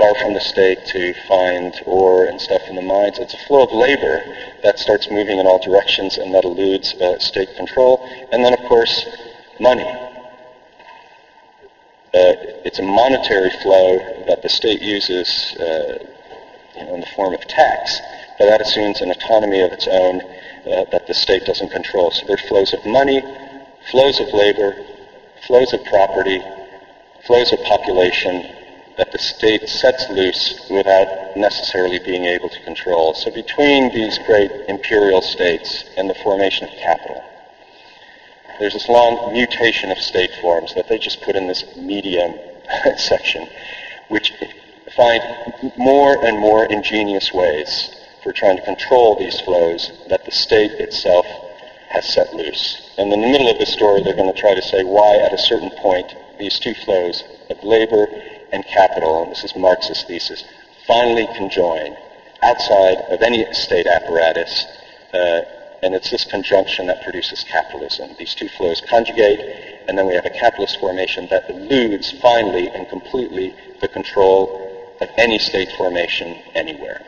far 0.00 0.14
from 0.14 0.32
the 0.32 0.40
state 0.40 0.86
to 0.86 1.12
find 1.28 1.74
ore 1.84 2.24
and 2.24 2.40
stuff 2.40 2.62
in 2.68 2.74
the 2.74 2.80
mines. 2.80 3.18
It's 3.18 3.34
a 3.34 3.46
flow 3.46 3.64
of 3.64 3.70
labor 3.70 4.22
that 4.62 4.78
starts 4.78 5.10
moving 5.10 5.38
in 5.38 5.46
all 5.46 5.58
directions 5.58 6.16
and 6.16 6.34
that 6.34 6.44
eludes 6.44 6.94
uh, 6.94 7.18
state 7.18 7.54
control. 7.54 8.00
And 8.32 8.42
then, 8.42 8.54
of 8.54 8.60
course, 8.60 9.04
money. 9.60 9.84
Uh, 12.14 12.32
it's 12.64 12.78
a 12.78 12.82
monetary 12.82 13.50
flow 13.62 13.98
that 14.26 14.40
the 14.42 14.48
state 14.48 14.80
uses 14.80 15.54
uh, 15.60 15.98
you 16.78 16.86
know, 16.86 16.94
in 16.94 17.00
the 17.00 17.12
form 17.14 17.34
of 17.34 17.40
tax, 17.46 18.00
but 18.38 18.46
that 18.46 18.62
assumes 18.62 19.02
an 19.02 19.10
autonomy 19.10 19.60
of 19.60 19.70
its 19.70 19.86
own 19.86 20.22
uh, 20.22 20.84
that 20.92 21.06
the 21.08 21.14
state 21.14 21.44
doesn't 21.44 21.70
control. 21.70 22.10
So 22.10 22.24
there 22.24 22.36
are 22.36 22.48
flows 22.48 22.72
of 22.72 22.86
money, 22.86 23.20
flows 23.90 24.18
of 24.18 24.32
labor, 24.32 24.74
flows 25.46 25.74
of 25.74 25.84
property, 25.84 26.42
flows 27.26 27.52
of 27.52 27.62
population, 27.64 28.59
that 29.00 29.12
the 29.12 29.18
state 29.18 29.66
sets 29.66 30.10
loose 30.10 30.60
without 30.68 31.34
necessarily 31.34 31.98
being 32.00 32.26
able 32.26 32.50
to 32.50 32.60
control. 32.64 33.14
So 33.14 33.30
between 33.30 33.94
these 33.94 34.18
great 34.26 34.50
imperial 34.68 35.22
states 35.22 35.86
and 35.96 36.10
the 36.10 36.14
formation 36.22 36.68
of 36.68 36.74
capital, 36.74 37.24
there's 38.58 38.74
this 38.74 38.90
long 38.90 39.32
mutation 39.32 39.90
of 39.90 39.96
state 39.96 40.30
forms 40.42 40.74
that 40.74 40.86
they 40.90 40.98
just 40.98 41.22
put 41.22 41.34
in 41.34 41.46
this 41.46 41.64
medium 41.76 42.34
section, 42.98 43.48
which 44.08 44.34
find 44.94 45.22
more 45.78 46.22
and 46.22 46.38
more 46.38 46.66
ingenious 46.66 47.32
ways 47.32 47.96
for 48.22 48.32
trying 48.32 48.58
to 48.58 48.62
control 48.64 49.16
these 49.18 49.40
flows 49.40 49.92
that 50.10 50.26
the 50.26 50.30
state 50.30 50.72
itself 50.72 51.24
has 51.88 52.06
set 52.06 52.34
loose. 52.34 52.90
And 52.98 53.10
in 53.10 53.22
the 53.22 53.28
middle 53.28 53.50
of 53.50 53.58
the 53.58 53.64
story, 53.64 54.02
they're 54.02 54.14
going 54.14 54.30
to 54.30 54.38
try 54.38 54.54
to 54.54 54.60
say 54.60 54.84
why, 54.84 55.16
at 55.24 55.32
a 55.32 55.38
certain 55.38 55.70
point, 55.70 56.14
these 56.38 56.58
two 56.58 56.74
flows 56.74 57.24
of 57.48 57.64
labor 57.64 58.06
and 58.52 58.64
capital, 58.66 59.22
and 59.22 59.30
this 59.30 59.44
is 59.44 59.54
Marx's 59.56 60.04
thesis, 60.04 60.44
finally 60.86 61.26
conjoin 61.36 61.96
outside 62.42 62.98
of 63.10 63.22
any 63.22 63.46
state 63.52 63.86
apparatus, 63.86 64.66
uh, 65.12 65.40
and 65.82 65.94
it's 65.94 66.10
this 66.10 66.24
conjunction 66.24 66.86
that 66.86 67.02
produces 67.02 67.44
capitalism. 67.44 68.10
These 68.18 68.34
two 68.34 68.48
flows 68.48 68.82
conjugate, 68.88 69.40
and 69.88 69.96
then 69.96 70.06
we 70.06 70.14
have 70.14 70.26
a 70.26 70.30
capitalist 70.30 70.78
formation 70.80 71.26
that 71.30 71.48
eludes 71.48 72.12
finally 72.20 72.68
and 72.68 72.88
completely 72.88 73.54
the 73.80 73.88
control 73.88 74.96
of 75.00 75.08
any 75.16 75.38
state 75.38 75.70
formation 75.76 76.38
anywhere. 76.54 77.00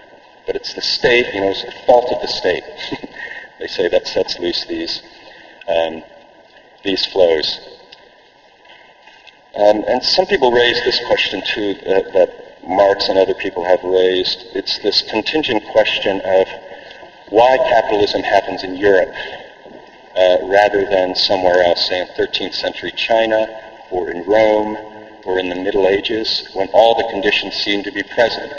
But 0.47 0.57
it's 0.57 0.75
the 0.75 0.81
state, 0.81 1.33
you 1.35 1.41
know, 1.41 1.51
it's 1.51 1.65
the 1.65 1.73
fault 1.87 2.11
of 2.13 2.21
the 2.21 2.29
state. 2.29 2.65
they 3.59 3.67
say 3.67 3.89
that 3.89 4.07
sets 4.07 4.39
loose 4.39 4.65
these 4.67 5.03
um, 5.69 6.03
these 6.85 7.07
flows. 7.07 7.61
Um, 9.55 9.85
and 9.87 10.03
some 10.03 10.27
people 10.27 10.51
raise 10.51 10.83
this 10.85 11.01
question 11.07 11.43
too, 11.45 11.75
that, 11.85 12.13
that 12.15 12.43
Marx 12.67 13.09
and 13.09 13.19
other 13.19 13.35
people 13.35 13.65
have 13.65 13.83
raised. 13.85 14.47
It's 14.55 14.79
this 14.79 15.03
contingent 15.11 15.65
question 15.67 16.21
of 16.25 16.49
why 17.29 17.59
capitalism 17.59 18.23
happens 18.23 18.63
in 18.65 18.77
Europe 18.77 19.15
uh, 20.17 20.37
rather 20.45 20.87
than 20.87 21.15
somewhere 21.15 21.63
else, 21.65 21.89
say 21.89 22.01
in 22.01 22.07
13th 22.09 22.55
century 22.55 22.93
China 22.93 23.47
or 23.91 24.11
in 24.11 24.25
Rome 24.25 24.77
or 25.25 25.39
in 25.39 25.49
the 25.49 25.55
Middle 25.55 25.87
Ages, 25.89 26.49
when 26.55 26.69
all 26.69 26.95
the 26.95 27.09
conditions 27.11 27.55
seemed 27.55 27.85
to 27.85 27.93
be 27.93 28.03
present. 28.03 28.53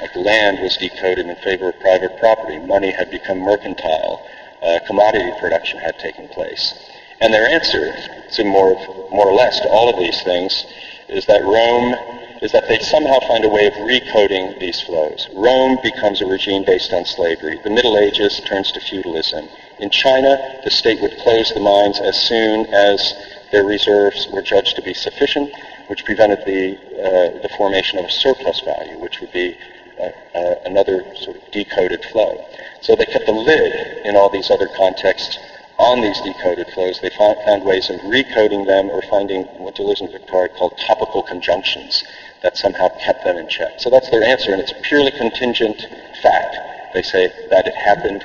Like 0.00 0.14
land 0.16 0.58
was 0.60 0.76
decoded 0.76 1.26
in 1.26 1.36
favor 1.36 1.68
of 1.70 1.80
private 1.80 2.18
property, 2.18 2.58
money 2.58 2.92
had 2.92 3.10
become 3.10 3.38
mercantile, 3.38 4.26
uh, 4.62 4.80
commodity 4.86 5.32
production 5.40 5.78
had 5.78 5.98
taken 5.98 6.28
place. 6.28 6.74
And 7.20 7.32
their 7.32 7.48
answer 7.48 7.94
to 8.32 8.44
more, 8.44 8.74
more 9.10 9.26
or 9.26 9.34
less 9.34 9.60
to 9.60 9.68
all 9.68 9.88
of 9.88 9.98
these 9.98 10.22
things 10.22 10.66
is 11.08 11.24
that 11.26 11.42
Rome 11.42 11.94
is 12.42 12.52
that 12.52 12.68
they 12.68 12.78
somehow 12.78 13.18
find 13.20 13.44
a 13.44 13.48
way 13.48 13.66
of 13.66 13.72
recoding 13.74 14.58
these 14.60 14.80
flows. 14.82 15.28
Rome 15.34 15.78
becomes 15.82 16.20
a 16.20 16.26
regime 16.26 16.64
based 16.64 16.92
on 16.92 17.04
slavery. 17.04 17.58
The 17.64 17.70
Middle 17.70 17.96
Ages 17.98 18.40
turns 18.46 18.70
to 18.72 18.80
feudalism. 18.80 19.48
In 19.78 19.90
China, 19.90 20.60
the 20.64 20.70
state 20.70 21.00
would 21.00 21.16
close 21.18 21.52
the 21.54 21.60
mines 21.60 21.98
as 22.00 22.16
soon 22.28 22.66
as 22.66 23.14
their 23.52 23.64
reserves 23.64 24.28
were 24.32 24.42
judged 24.42 24.76
to 24.76 24.82
be 24.82 24.92
sufficient, 24.92 25.50
which 25.86 26.04
prevented 26.04 26.44
the, 26.44 26.76
uh, 26.76 27.42
the 27.42 27.48
formation 27.56 27.98
of 27.98 28.04
a 28.04 28.10
surplus 28.10 28.60
value, 28.60 28.98
which 28.98 29.20
would 29.20 29.32
be 29.32 29.56
uh, 29.98 30.10
uh, 30.34 30.54
another 30.66 31.06
sort 31.16 31.36
of 31.36 31.50
decoded 31.52 32.04
flow. 32.06 32.44
So 32.82 32.96
they 32.96 33.06
kept 33.06 33.24
the 33.24 33.32
lid 33.32 34.04
in 34.04 34.16
all 34.16 34.28
these 34.28 34.50
other 34.50 34.68
contexts 34.76 35.38
on 35.78 36.00
these 36.00 36.20
decoded 36.22 36.68
flows. 36.72 37.00
They 37.00 37.10
found, 37.10 37.36
found 37.44 37.64
ways 37.64 37.90
of 37.90 38.00
recoding 38.00 38.66
them 38.66 38.90
or 38.90 39.02
finding 39.02 39.44
what 39.58 39.74
Deleuze 39.74 40.00
and 40.00 40.08
Guattari 40.08 40.54
called 40.56 40.76
topical 40.78 41.22
conjunctions 41.22 42.04
that 42.42 42.56
somehow 42.56 42.88
kept 42.98 43.24
them 43.24 43.36
in 43.36 43.48
check. 43.48 43.78
So 43.78 43.90
that's 43.90 44.10
their 44.10 44.24
answer, 44.24 44.52
and 44.52 44.60
it's 44.60 44.72
a 44.72 44.80
purely 44.82 45.10
contingent 45.10 45.86
fact. 46.22 46.56
They 46.94 47.02
say 47.02 47.28
that 47.50 47.66
it 47.66 47.74
happened 47.74 48.24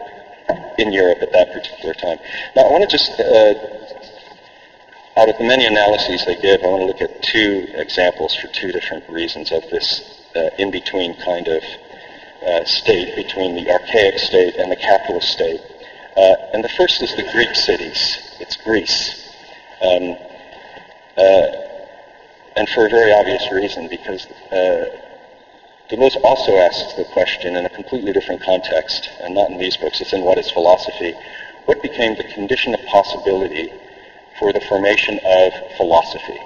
in 0.77 0.91
Europe 0.93 1.19
at 1.21 1.31
that 1.33 1.51
particular 1.51 1.93
time. 1.93 2.19
Now, 2.55 2.63
I 2.63 2.71
want 2.71 2.89
to 2.89 2.97
just, 2.97 3.19
uh, 3.19 3.53
out 5.17 5.29
of 5.29 5.37
the 5.37 5.43
many 5.43 5.65
analyses 5.65 6.25
they 6.25 6.35
give, 6.35 6.63
I 6.63 6.67
want 6.67 6.81
to 6.81 6.85
look 6.85 7.01
at 7.01 7.21
two 7.21 7.67
examples 7.73 8.35
for 8.35 8.47
two 8.47 8.71
different 8.71 9.07
reasons 9.09 9.51
of 9.51 9.63
this 9.69 10.19
uh, 10.35 10.49
in-between 10.57 11.15
kind 11.21 11.47
of 11.47 11.63
uh, 12.45 12.65
state 12.65 13.15
between 13.15 13.55
the 13.55 13.69
archaic 13.69 14.17
state 14.19 14.55
and 14.55 14.71
the 14.71 14.75
capitalist 14.75 15.29
state. 15.29 15.61
Uh, 16.15 16.35
and 16.53 16.63
the 16.63 16.69
first 16.69 17.01
is 17.01 17.15
the 17.15 17.23
Greek 17.31 17.55
cities. 17.55 18.19
It's 18.39 18.57
Greece. 18.57 19.29
Um, 19.81 20.17
uh, 21.17 21.47
and 22.57 22.67
for 22.69 22.85
a 22.85 22.89
very 22.89 23.13
obvious 23.13 23.49
reason, 23.51 23.87
because 23.87 24.25
uh, 24.51 24.85
Deleuze 25.89 26.17
also 26.23 26.57
asks 26.57 26.93
the 26.93 27.05
question 27.05 27.55
in 27.55 27.65
a 27.65 27.69
completely 27.69 28.11
different 28.11 28.41
context, 28.41 29.09
and 29.21 29.35
not 29.35 29.51
in 29.51 29.57
these 29.57 29.77
books, 29.77 30.01
it's 30.01 30.11
in 30.11 30.23
What 30.23 30.37
is 30.37 30.51
Philosophy, 30.51 31.15
what 31.65 31.81
became 31.81 32.15
the 32.15 32.25
condition 32.25 32.73
of 32.73 32.85
possibility 32.87 33.71
for 34.37 34.51
the 34.51 34.61
formation 34.61 35.19
of 35.23 35.53
philosophy? 35.77 36.39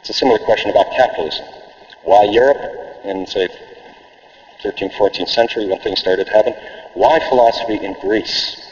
It's 0.00 0.10
a 0.10 0.12
similar 0.12 0.38
question 0.38 0.70
about 0.70 0.90
capitalism. 0.92 1.46
Why 2.04 2.24
Europe 2.24 3.04
in, 3.04 3.26
say, 3.26 3.48
13th, 4.62 4.92
14th 4.92 5.28
century 5.28 5.66
when 5.66 5.78
things 5.80 5.98
started 6.00 6.26
to 6.26 6.32
happen? 6.32 6.54
Why 6.94 7.18
philosophy 7.28 7.76
in 7.82 7.94
Greece? 8.00 8.67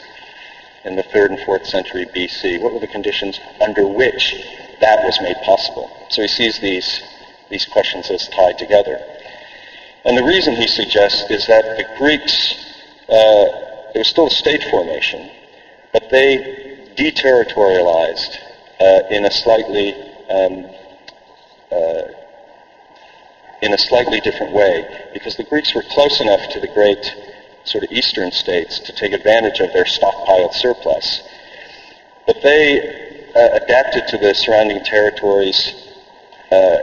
In 0.87 0.95
the 0.95 1.03
3rd 1.03 1.29
and 1.29 1.39
4th 1.39 1.67
century 1.67 2.05
BC? 2.15 2.61
What 2.61 2.73
were 2.73 2.79
the 2.79 2.87
conditions 2.87 3.39
under 3.61 3.85
which 3.85 4.33
that 4.81 5.03
was 5.03 5.19
made 5.21 5.35
possible? 5.43 5.91
So 6.09 6.21
he 6.21 6.27
sees 6.27 6.59
these, 6.59 7.01
these 7.49 7.65
questions 7.65 8.09
as 8.09 8.27
tied 8.29 8.57
together. 8.57 8.99
And 10.05 10.17
the 10.17 10.23
reason 10.23 10.55
he 10.55 10.67
suggests 10.67 11.29
is 11.29 11.45
that 11.47 11.77
the 11.77 11.85
Greeks, 11.97 12.55
uh, 13.09 13.45
there 13.93 14.01
was 14.01 14.07
still 14.07 14.27
a 14.27 14.31
state 14.31 14.63
formation, 14.71 15.29
but 15.91 16.09
they 16.09 16.93
deterritorialized 16.95 18.37
uh, 18.79 19.01
in 19.09 19.25
a 19.25 19.31
slightly 19.31 19.93
um, 20.29 20.65
uh, 21.71 22.01
in 23.61 23.73
a 23.73 23.77
slightly 23.77 24.19
different 24.21 24.53
way 24.53 25.09
because 25.13 25.35
the 25.35 25.43
Greeks 25.43 25.73
were 25.73 25.83
close 25.89 26.21
enough 26.21 26.47
to 26.49 26.59
the 26.59 26.67
great 26.67 27.15
sort 27.67 27.83
of 27.83 27.91
eastern 27.91 28.31
states 28.31 28.79
to 28.79 28.93
take 28.93 29.13
advantage 29.13 29.59
of 29.59 29.73
their 29.73 29.85
stockpiled 29.85 30.53
surplus. 30.53 31.21
But 32.25 32.41
they 32.41 32.79
uh, 33.35 33.59
adapted 33.61 34.07
to 34.07 34.17
the 34.17 34.33
surrounding 34.33 34.83
territories 34.83 35.75
uh, 36.51 36.77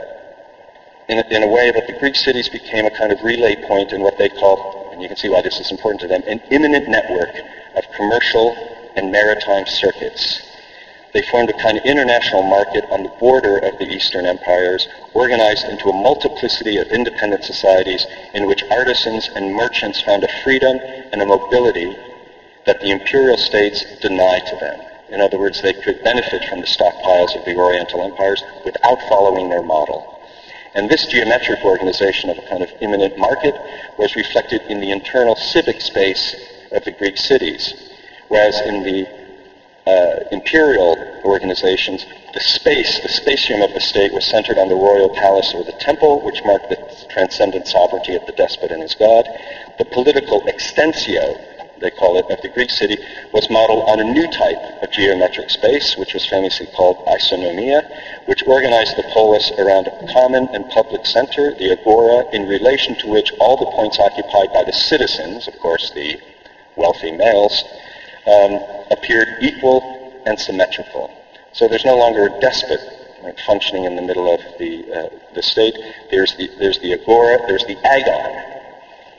in, 1.09 1.19
a, 1.19 1.23
in 1.29 1.43
a 1.43 1.47
way 1.47 1.71
that 1.71 1.87
the 1.87 1.97
Greek 1.99 2.15
cities 2.15 2.49
became 2.49 2.85
a 2.85 2.91
kind 2.91 3.11
of 3.11 3.21
relay 3.23 3.55
point 3.67 3.91
in 3.91 4.01
what 4.01 4.17
they 4.17 4.29
called, 4.29 4.93
and 4.93 5.01
you 5.01 5.07
can 5.07 5.17
see 5.17 5.29
why 5.29 5.41
this 5.41 5.59
is 5.59 5.71
important 5.71 6.01
to 6.01 6.07
them, 6.07 6.23
an 6.27 6.39
immanent 6.51 6.87
network 6.87 7.35
of 7.75 7.83
commercial 7.95 8.55
and 8.95 9.11
maritime 9.11 9.65
circuits 9.65 10.54
they 11.15 11.21
formed 11.31 11.49
a 11.49 11.61
kind 11.63 11.77
of 11.77 11.85
international 11.85 12.43
market 12.43 12.83
on 12.91 13.01
the 13.01 13.15
border 13.21 13.57
of 13.59 13.79
the 13.79 13.87
Eastern 13.87 14.25
empires, 14.25 14.85
organized 15.13 15.63
into 15.63 15.87
a 15.87 15.93
multiplicity 16.03 16.75
of 16.75 16.91
independent 16.91 17.41
societies 17.41 18.05
in 18.33 18.45
which 18.45 18.65
artisans 18.69 19.29
and 19.33 19.55
merchants 19.55 20.01
found 20.01 20.25
a 20.25 20.41
freedom 20.43 20.77
and 21.13 21.21
a 21.21 21.25
mobility 21.25 21.95
that 22.65 22.81
the 22.81 22.91
imperial 22.91 23.37
states 23.37 23.85
denied 24.01 24.45
to 24.45 24.57
them. 24.57 24.81
In 25.07 25.21
other 25.21 25.39
words, 25.39 25.61
they 25.61 25.71
could 25.71 26.03
benefit 26.03 26.43
from 26.49 26.59
the 26.59 26.67
stockpiles 26.67 27.33
of 27.39 27.45
the 27.45 27.55
Oriental 27.55 28.03
empires 28.03 28.43
without 28.65 28.99
following 29.07 29.47
their 29.47 29.61
model. 29.61 30.03
And 30.73 30.89
this 30.89 31.07
geometric 31.07 31.63
organization 31.63 32.29
of 32.29 32.37
a 32.37 32.49
kind 32.49 32.61
of 32.61 32.73
immanent 32.81 33.17
market 33.17 33.55
was 33.97 34.17
reflected 34.17 34.63
in 34.67 34.81
the 34.81 34.91
internal 34.91 35.37
civic 35.37 35.79
space 35.79 36.35
of 36.73 36.83
the 36.83 36.91
Greek 36.91 37.15
cities, 37.15 37.73
whereas 38.27 38.59
in 38.65 38.83
the 38.83 39.07
uh, 39.87 40.23
imperial 40.31 40.97
organizations, 41.23 42.05
the 42.33 42.39
space, 42.39 42.99
the 43.01 43.09
spatium 43.09 43.61
of 43.61 43.73
the 43.73 43.79
state 43.79 44.13
was 44.13 44.25
centered 44.25 44.57
on 44.57 44.67
the 44.67 44.75
royal 44.75 45.09
palace 45.09 45.53
or 45.53 45.63
the 45.63 45.77
temple, 45.79 46.21
which 46.21 46.43
marked 46.43 46.69
the 46.69 46.77
transcendent 47.09 47.67
sovereignty 47.67 48.15
of 48.15 48.25
the 48.25 48.31
despot 48.33 48.71
and 48.71 48.81
his 48.81 48.95
god. 48.95 49.27
The 49.77 49.85
political 49.85 50.41
extensio, 50.47 51.39
they 51.79 51.91
call 51.91 52.17
it, 52.17 52.25
of 52.31 52.41
the 52.41 52.49
Greek 52.49 52.71
city 52.71 52.97
was 53.31 53.49
modeled 53.49 53.87
on 53.87 53.99
a 53.99 54.03
new 54.03 54.25
type 54.31 54.81
of 54.81 54.91
geometric 54.91 55.49
space, 55.49 55.95
which 55.97 56.13
was 56.13 56.25
famously 56.25 56.67
called 56.75 56.97
isonomia, 57.05 57.85
which 58.25 58.43
organized 58.47 58.97
the 58.97 59.03
polis 59.13 59.51
around 59.59 59.87
a 59.87 60.13
common 60.13 60.47
and 60.53 60.67
public 60.71 61.05
center, 61.05 61.53
the 61.53 61.71
agora, 61.71 62.25
in 62.33 62.47
relation 62.47 62.95
to 62.95 63.07
which 63.07 63.31
all 63.39 63.55
the 63.57 63.71
points 63.71 63.99
occupied 63.99 64.51
by 64.51 64.63
the 64.63 64.73
citizens, 64.73 65.47
of 65.47 65.59
course 65.59 65.91
the 65.91 66.19
wealthy 66.75 67.11
males, 67.11 67.63
um, 68.27 68.59
appeared 68.91 69.27
equal 69.41 70.21
and 70.25 70.39
symmetrical. 70.39 71.11
So 71.53 71.67
there's 71.67 71.85
no 71.85 71.95
longer 71.95 72.27
a 72.27 72.39
despot 72.39 72.79
functioning 73.45 73.85
in 73.85 73.95
the 73.95 74.01
middle 74.01 74.33
of 74.33 74.39
the, 74.59 74.85
uh, 74.93 75.09
the 75.33 75.41
state. 75.41 75.75
There's 76.11 76.35
the, 76.35 76.49
there's 76.59 76.79
the 76.79 76.93
agora, 76.93 77.39
there's 77.47 77.65
the 77.65 77.77
agon, 77.85 78.55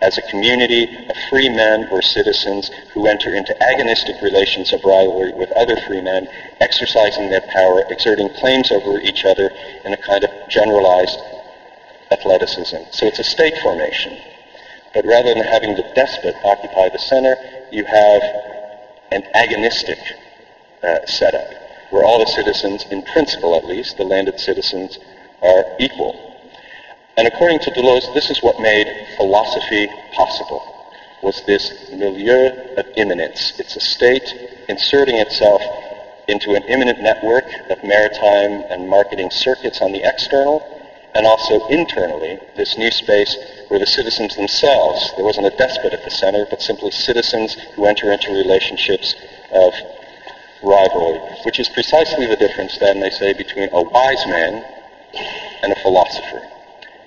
as 0.03 0.19
a 0.19 0.23
community 0.31 0.85
of 1.09 1.17
free 1.31 1.49
men 1.49 1.89
or 1.91 2.03
citizens 2.03 2.71
who 2.93 3.07
enter 3.07 3.35
into 3.35 3.55
agonistic 3.55 4.21
relations 4.23 4.73
of 4.73 4.85
rivalry 4.85 5.33
with 5.33 5.51
other 5.53 5.77
free 5.87 6.01
men, 6.01 6.29
exercising 6.61 7.31
their 7.31 7.41
power, 7.53 7.83
exerting 7.89 8.29
claims 8.35 8.71
over 8.71 9.01
each 9.01 9.25
other 9.25 9.51
in 9.85 9.93
a 9.93 9.97
kind 9.97 10.23
of 10.23 10.31
generalized 10.49 11.19
athleticism. 12.11 12.77
So 12.93 13.07
it's 13.07 13.19
a 13.19 13.25
state 13.25 13.55
formation. 13.63 14.17
But 14.95 15.05
rather 15.05 15.35
than 15.35 15.45
having 15.45 15.75
the 15.75 15.91
despot 15.95 16.37
occupy 16.45 16.91
the 16.91 16.99
center, 16.99 17.37
you 17.73 17.85
have 17.85 18.23
an 19.13 19.23
agonistic 19.35 19.99
uh, 20.83 21.07
setup, 21.07 21.49
where 21.91 22.05
all 22.05 22.19
the 22.19 22.31
citizens, 22.31 22.85
in 22.91 23.03
principle 23.03 23.57
at 23.57 23.65
least, 23.65 23.97
the 23.97 24.05
landed 24.05 24.39
citizens, 24.39 24.99
are 25.43 25.65
equal. 25.79 26.15
And 27.17 27.27
according 27.27 27.61
to 27.61 27.71
Deleuze, 27.71 28.13
this 28.15 28.31
is 28.31 28.43
what 28.43 28.61
made 28.61 28.87
philosophy 29.17 29.89
possible, 30.13 30.63
was 31.23 31.43
this 31.47 31.91
milieu 31.91 32.51
of 32.77 32.87
immanence. 32.97 33.55
It's 33.59 33.77
a 33.77 33.81
state 33.81 34.35
inserting 34.69 35.17
itself 35.17 35.63
into 36.29 36.55
an 36.55 36.65
immanent 36.65 37.01
network 37.01 37.45
of 37.71 37.83
maritime 37.85 38.65
and 38.71 38.89
marketing 38.89 39.31
circuits 39.31 39.81
on 39.81 39.93
the 39.93 40.03
external, 40.05 40.63
and 41.17 41.27
also 41.27 41.67
internally, 41.69 42.39
this 42.57 42.77
new 42.77 42.91
space 42.91 43.37
where 43.69 43.81
the 43.81 43.87
citizens 43.87 44.37
themselves, 44.37 45.13
there 45.17 45.25
wasn't 45.25 45.47
a 45.47 45.57
despot 45.57 45.95
at 45.95 46.05
the 46.05 46.11
center, 46.11 46.45
but 46.51 46.61
simply 46.61 46.91
citizens 46.91 47.57
who 47.75 47.87
enter 47.87 48.13
into 48.13 48.31
relationships 48.33 49.17
of 49.51 49.73
rivalry, 50.63 51.19
which 51.47 51.59
is 51.59 51.71
precisely 51.71 52.27
the 52.27 52.37
difference, 52.37 52.77
then, 52.79 53.01
they 53.01 53.09
say, 53.09 53.33
between 53.33 53.71
a 53.73 53.83
wise 53.83 54.27
man 54.27 54.63
and 55.63 55.73
a 55.73 55.81
philosopher. 55.81 56.43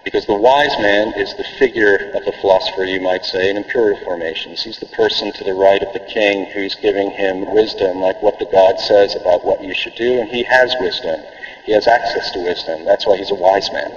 Because 0.04 0.26
the 0.26 0.34
wise 0.34 0.76
man 0.80 1.14
is 1.16 1.36
the 1.36 1.46
figure 1.60 2.10
of 2.16 2.26
the 2.26 2.34
philosopher, 2.42 2.86
you 2.86 3.02
might 3.02 3.24
say, 3.24 3.52
in 3.52 3.58
imperial 3.58 4.00
formations. 4.04 4.64
He's 4.64 4.80
the 4.80 4.88
person 4.88 5.32
to 5.34 5.44
the 5.44 5.54
right 5.54 5.84
of 5.84 5.94
the 5.94 6.00
king 6.00 6.46
who's 6.46 6.74
giving 6.82 7.12
him 7.12 7.54
wisdom, 7.54 8.00
like 8.02 8.20
what 8.24 8.40
the 8.40 8.46
God 8.46 8.80
says 8.80 9.16
about 9.16 9.46
what 9.46 9.64
you 9.64 9.76
should 9.76 9.94
do, 9.94 10.20
and 10.20 10.30
he 10.30 10.42
has 10.44 10.74
wisdom. 10.80 11.22
He 11.70 11.76
has 11.76 11.86
access 11.86 12.32
to 12.32 12.40
wisdom. 12.40 12.84
That's 12.84 13.06
why 13.06 13.18
he's 13.18 13.30
a 13.30 13.36
wise 13.36 13.72
man. 13.72 13.92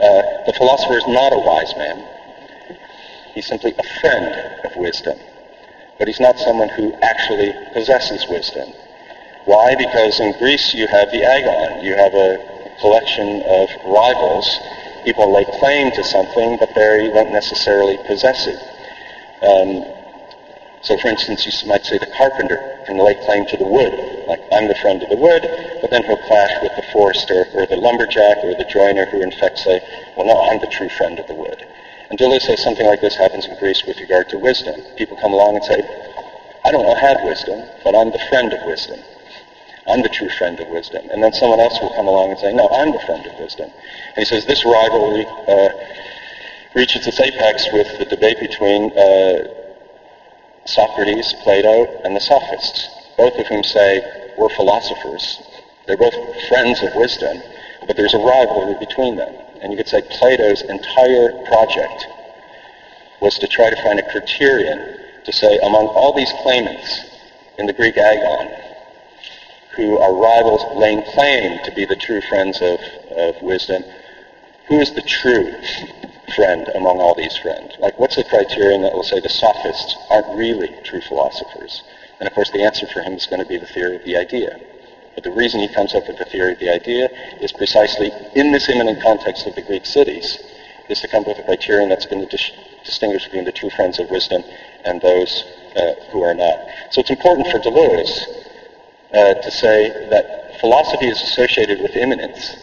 Uh, 0.00 0.42
the 0.46 0.52
philosopher 0.52 0.98
is 0.98 1.06
not 1.06 1.32
a 1.32 1.38
wise 1.38 1.72
man. 1.76 2.04
He's 3.32 3.46
simply 3.46 3.72
a 3.78 4.00
friend 4.00 4.34
of 4.64 4.74
wisdom. 4.74 5.16
But 5.96 6.08
he's 6.08 6.18
not 6.18 6.40
someone 6.40 6.70
who 6.70 6.92
actually 7.02 7.54
possesses 7.72 8.26
wisdom. 8.28 8.74
Why? 9.44 9.76
Because 9.76 10.18
in 10.18 10.36
Greece 10.40 10.74
you 10.74 10.88
have 10.88 11.12
the 11.12 11.22
agon. 11.22 11.84
You 11.84 11.94
have 11.94 12.14
a 12.14 12.74
collection 12.80 13.42
of 13.42 13.68
rivals. 13.86 14.58
People 15.04 15.32
lay 15.32 15.44
claim 15.60 15.92
to 15.92 16.02
something, 16.02 16.56
but 16.58 16.74
they 16.74 17.12
don't 17.14 17.30
necessarily 17.30 17.96
possess 18.08 18.48
it. 18.48 18.58
Um, 19.40 19.93
so, 20.84 20.98
for 20.98 21.08
instance, 21.08 21.46
you 21.46 21.68
might 21.68 21.84
say 21.84 21.96
the 21.96 22.12
carpenter 22.12 22.60
can 22.84 22.98
lay 22.98 23.14
claim 23.24 23.46
to 23.46 23.56
the 23.56 23.66
wood, 23.66 24.26
like 24.28 24.42
I'm 24.52 24.68
the 24.68 24.74
friend 24.74 25.02
of 25.02 25.08
the 25.08 25.16
wood, 25.16 25.40
but 25.80 25.88
then 25.90 26.04
he'll 26.04 26.20
clash 26.28 26.52
with 26.60 26.76
the 26.76 26.84
forester 26.92 27.46
or 27.54 27.64
the 27.64 27.76
lumberjack 27.76 28.44
or 28.44 28.54
the 28.54 28.68
joiner 28.68 29.06
who 29.06 29.22
in 29.22 29.30
fact 29.32 29.58
say, 29.58 29.80
well, 30.14 30.26
no, 30.26 30.38
I'm 30.44 30.60
the 30.60 30.66
true 30.66 30.90
friend 30.90 31.18
of 31.18 31.26
the 31.26 31.34
wood. 31.34 31.64
And 32.10 32.18
Deleuze 32.18 32.42
says 32.42 32.62
something 32.62 32.84
like 32.86 33.00
this 33.00 33.16
happens 33.16 33.46
in 33.46 33.56
Greece 33.56 33.82
with 33.86 33.98
regard 33.98 34.28
to 34.28 34.38
wisdom. 34.38 34.82
People 34.96 35.16
come 35.16 35.32
along 35.32 35.56
and 35.56 35.64
say, 35.64 35.80
I 36.66 36.70
don't 36.70 36.84
have 36.98 37.16
wisdom, 37.24 37.64
but 37.82 37.96
I'm 37.96 38.10
the 38.10 38.20
friend 38.28 38.52
of 38.52 38.60
wisdom. 38.66 39.00
I'm 39.86 40.02
the 40.02 40.10
true 40.10 40.28
friend 40.28 40.60
of 40.60 40.68
wisdom. 40.68 41.08
And 41.10 41.22
then 41.22 41.32
someone 41.32 41.60
else 41.60 41.80
will 41.80 41.94
come 41.94 42.08
along 42.08 42.30
and 42.30 42.38
say, 42.38 42.52
no, 42.52 42.68
I'm 42.68 42.92
the 42.92 43.00
friend 43.00 43.24
of 43.24 43.38
wisdom. 43.38 43.70
And 44.08 44.18
he 44.18 44.24
says 44.26 44.44
this 44.44 44.64
rivalry 44.66 45.26
uh, 45.48 45.68
reaches 46.74 47.06
its 47.06 47.20
apex 47.20 47.72
with 47.72 47.88
the 47.98 48.04
debate 48.04 48.38
between 48.38 48.92
uh, 48.96 49.48
Socrates, 50.66 51.34
Plato, 51.42 51.86
and 52.04 52.16
the 52.16 52.20
Sophists, 52.20 52.88
both 53.16 53.38
of 53.38 53.46
whom 53.46 53.62
say 53.62 54.32
we're 54.38 54.48
philosophers. 54.48 55.40
They're 55.86 55.96
both 55.96 56.14
friends 56.48 56.82
of 56.82 56.94
wisdom, 56.94 57.42
but 57.86 57.96
there's 57.96 58.14
a 58.14 58.18
rivalry 58.18 58.74
between 58.78 59.16
them. 59.16 59.34
And 59.60 59.72
you 59.72 59.76
could 59.76 59.88
say 59.88 60.02
Plato's 60.02 60.62
entire 60.62 61.32
project 61.46 62.06
was 63.20 63.38
to 63.38 63.46
try 63.46 63.70
to 63.70 63.82
find 63.82 63.98
a 63.98 64.10
criterion 64.10 64.98
to 65.24 65.32
say 65.32 65.58
among 65.58 65.86
all 65.88 66.12
these 66.14 66.32
claimants 66.42 67.04
in 67.58 67.66
the 67.66 67.72
Greek 67.72 67.96
agon, 67.96 68.50
who 69.76 69.98
are 69.98 70.14
rivals 70.14 70.62
laying 70.76 71.02
claim 71.02 71.58
to 71.64 71.72
be 71.72 71.84
the 71.84 71.96
true 71.96 72.20
friends 72.22 72.60
of, 72.60 72.80
of 73.16 73.40
wisdom, 73.42 73.84
who 74.68 74.80
is 74.80 74.92
the 74.92 75.02
true 75.02 75.54
friend 76.32 76.68
among 76.74 77.00
all 77.00 77.14
these 77.14 77.36
friends? 77.36 77.74
Like, 77.78 77.98
what's 77.98 78.16
the 78.16 78.24
criterion 78.24 78.82
that 78.82 78.94
will 78.94 79.02
say 79.02 79.20
the 79.20 79.28
sophists 79.28 79.96
aren't 80.10 80.36
really 80.36 80.74
true 80.84 81.00
philosophers? 81.00 81.82
And 82.18 82.28
of 82.28 82.34
course, 82.34 82.50
the 82.50 82.64
answer 82.64 82.86
for 82.86 83.00
him 83.00 83.14
is 83.14 83.26
going 83.26 83.42
to 83.42 83.48
be 83.48 83.58
the 83.58 83.66
theory 83.66 83.96
of 83.96 84.04
the 84.04 84.16
idea. 84.16 84.60
But 85.14 85.24
the 85.24 85.30
reason 85.30 85.60
he 85.60 85.68
comes 85.68 85.94
up 85.94 86.08
with 86.08 86.18
the 86.18 86.24
theory 86.24 86.52
of 86.52 86.58
the 86.58 86.70
idea 86.70 87.08
is 87.40 87.52
precisely 87.52 88.10
in 88.34 88.52
this 88.52 88.68
immanent 88.68 89.02
context 89.02 89.46
of 89.46 89.54
the 89.54 89.62
Greek 89.62 89.86
cities, 89.86 90.38
is 90.88 91.00
to 91.00 91.08
come 91.08 91.22
up 91.22 91.28
with 91.28 91.38
a 91.38 91.42
criterion 91.42 91.88
that's 91.88 92.06
going 92.06 92.20
to 92.20 92.28
dis- 92.28 92.52
distinguish 92.84 93.24
between 93.24 93.44
the 93.44 93.52
true 93.52 93.70
friends 93.70 93.98
of 93.98 94.10
wisdom 94.10 94.42
and 94.84 95.00
those 95.00 95.44
uh, 95.76 95.94
who 96.10 96.22
are 96.22 96.34
not. 96.34 96.58
So 96.90 97.00
it's 97.00 97.10
important 97.10 97.46
for 97.48 97.58
Deleuze 97.58 98.26
uh, 99.14 99.34
to 99.34 99.50
say 99.50 100.08
that 100.10 100.60
philosophy 100.60 101.06
is 101.08 101.20
associated 101.22 101.80
with 101.80 101.96
immanence. 101.96 102.56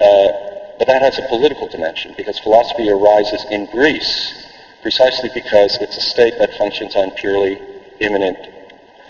Uh, 0.00 0.59
but 0.80 0.88
that 0.88 1.02
has 1.02 1.18
a 1.18 1.28
political 1.28 1.68
dimension 1.68 2.14
because 2.16 2.38
philosophy 2.38 2.88
arises 2.88 3.44
in 3.50 3.66
Greece 3.66 4.46
precisely 4.80 5.30
because 5.34 5.76
it's 5.78 5.98
a 5.98 6.00
state 6.00 6.38
that 6.38 6.54
functions 6.54 6.96
on 6.96 7.10
purely 7.10 7.60
immanent 8.00 8.38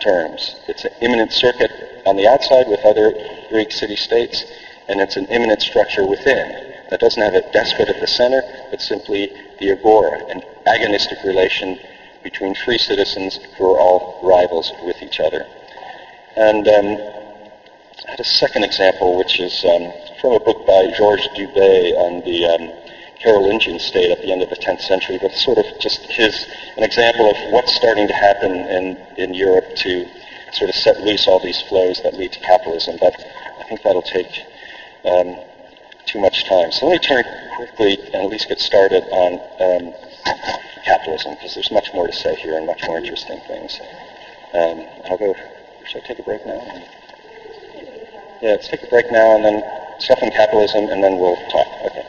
terms. 0.01 0.57
It's 0.67 0.85
an 0.85 0.91
immanent 1.01 1.31
circuit 1.33 1.71
on 2.07 2.17
the 2.17 2.27
outside 2.27 2.67
with 2.67 2.81
other 2.85 3.15
Greek 3.51 3.71
city-states, 3.71 4.45
and 4.89 5.01
it's 5.01 5.17
an 5.17 5.27
immanent 5.27 5.63
structure 5.63 6.05
within 6.05 6.73
that 6.91 6.99
doesn't 6.99 7.23
have 7.23 7.35
a 7.35 7.53
despot 7.53 7.89
at 7.89 8.01
the 8.01 8.07
center, 8.09 8.43
but 8.73 8.81
simply 8.81 9.33
the 9.61 9.71
agora, 9.71 10.25
an 10.27 10.43
agonistic 10.67 11.23
relation 11.23 11.79
between 12.25 12.53
free 12.57 12.79
citizens 12.79 13.39
who 13.57 13.73
are 13.73 13.79
all 13.79 14.19
rivals 14.25 14.73
with 14.83 15.01
each 15.03 15.21
other. 15.21 15.47
And 16.35 16.67
um, 16.67 16.87
I 18.09 18.11
had 18.11 18.19
a 18.19 18.25
second 18.25 18.65
example, 18.65 19.17
which 19.17 19.39
is 19.39 19.65
um, 19.65 19.93
from 20.21 20.33
a 20.33 20.41
book 20.41 20.67
by 20.67 20.87
Georges 20.97 21.29
Duby 21.35 21.97
on 21.97 22.21
the 22.25 22.45
um, 22.45 22.73
Carolingian 23.21 23.79
state 23.79 24.11
at 24.11 24.21
the 24.21 24.33
end 24.33 24.43
of 24.43 24.51
the 24.51 24.57
10th 24.57 24.83
century, 24.83 25.19
but 25.21 25.33
sort 25.33 25.57
of 25.57 25.65
just 25.79 26.01
his 26.11 26.47
an 26.77 26.83
example 26.83 27.31
of 27.31 27.37
what's 27.53 27.75
starting 27.75 28.07
to 28.07 28.13
happen 28.13 28.53
in, 28.53 28.99
in 29.17 29.35
Europe 29.35 29.65
to 29.77 30.07
sort 30.53 30.69
of 30.69 30.77
set 30.77 31.01
loose 31.01 31.27
all 31.27 31.39
these 31.41 31.61
flows 31.63 32.03
that 32.03 32.15
lead 32.15 32.33
to 32.33 32.41
capitalism. 32.41 32.97
But 33.01 33.15
I 33.61 33.65
think 33.65 33.83
that'll 33.83 34.03
take 34.03 34.45
um, 35.05 35.37
too 36.05 36.21
much 36.21 36.45
time. 36.45 36.71
So 36.73 36.87
let 36.87 37.01
me 37.01 37.07
turn 37.07 37.25
quickly 37.57 37.99
and 38.13 38.23
at 38.25 38.29
least 38.31 38.49
get 38.49 38.61
started 38.61 39.05
on 39.11 39.41
um, 39.61 39.95
capitalism, 40.85 41.35
because 41.35 41.55
there's 41.55 41.71
much 41.71 41.95
more 41.95 42.07
to 42.07 42.13
say 42.13 42.35
here 42.35 42.59
and 42.59 42.67
much 42.67 42.83
more 42.87 42.99
interesting 42.99 43.41
things. 43.47 43.81
Um, 44.53 44.85
I'll 45.07 45.17
go. 45.17 45.35
Should 45.87 46.03
I 46.05 46.07
take 46.07 46.19
a 46.19 46.23
break 46.23 46.45
now? 46.45 46.61
Yeah, 48.43 48.51
let's 48.53 48.69
take 48.69 48.83
a 48.83 48.87
break 48.87 49.11
now 49.11 49.37
and 49.37 49.45
then 49.45 49.63
stuff 50.01 50.19
on 50.23 50.31
capitalism, 50.31 50.89
and 50.91 51.03
then 51.05 51.19
we'll 51.19 51.37
talk. 51.49 51.69
Okay. 51.87 52.07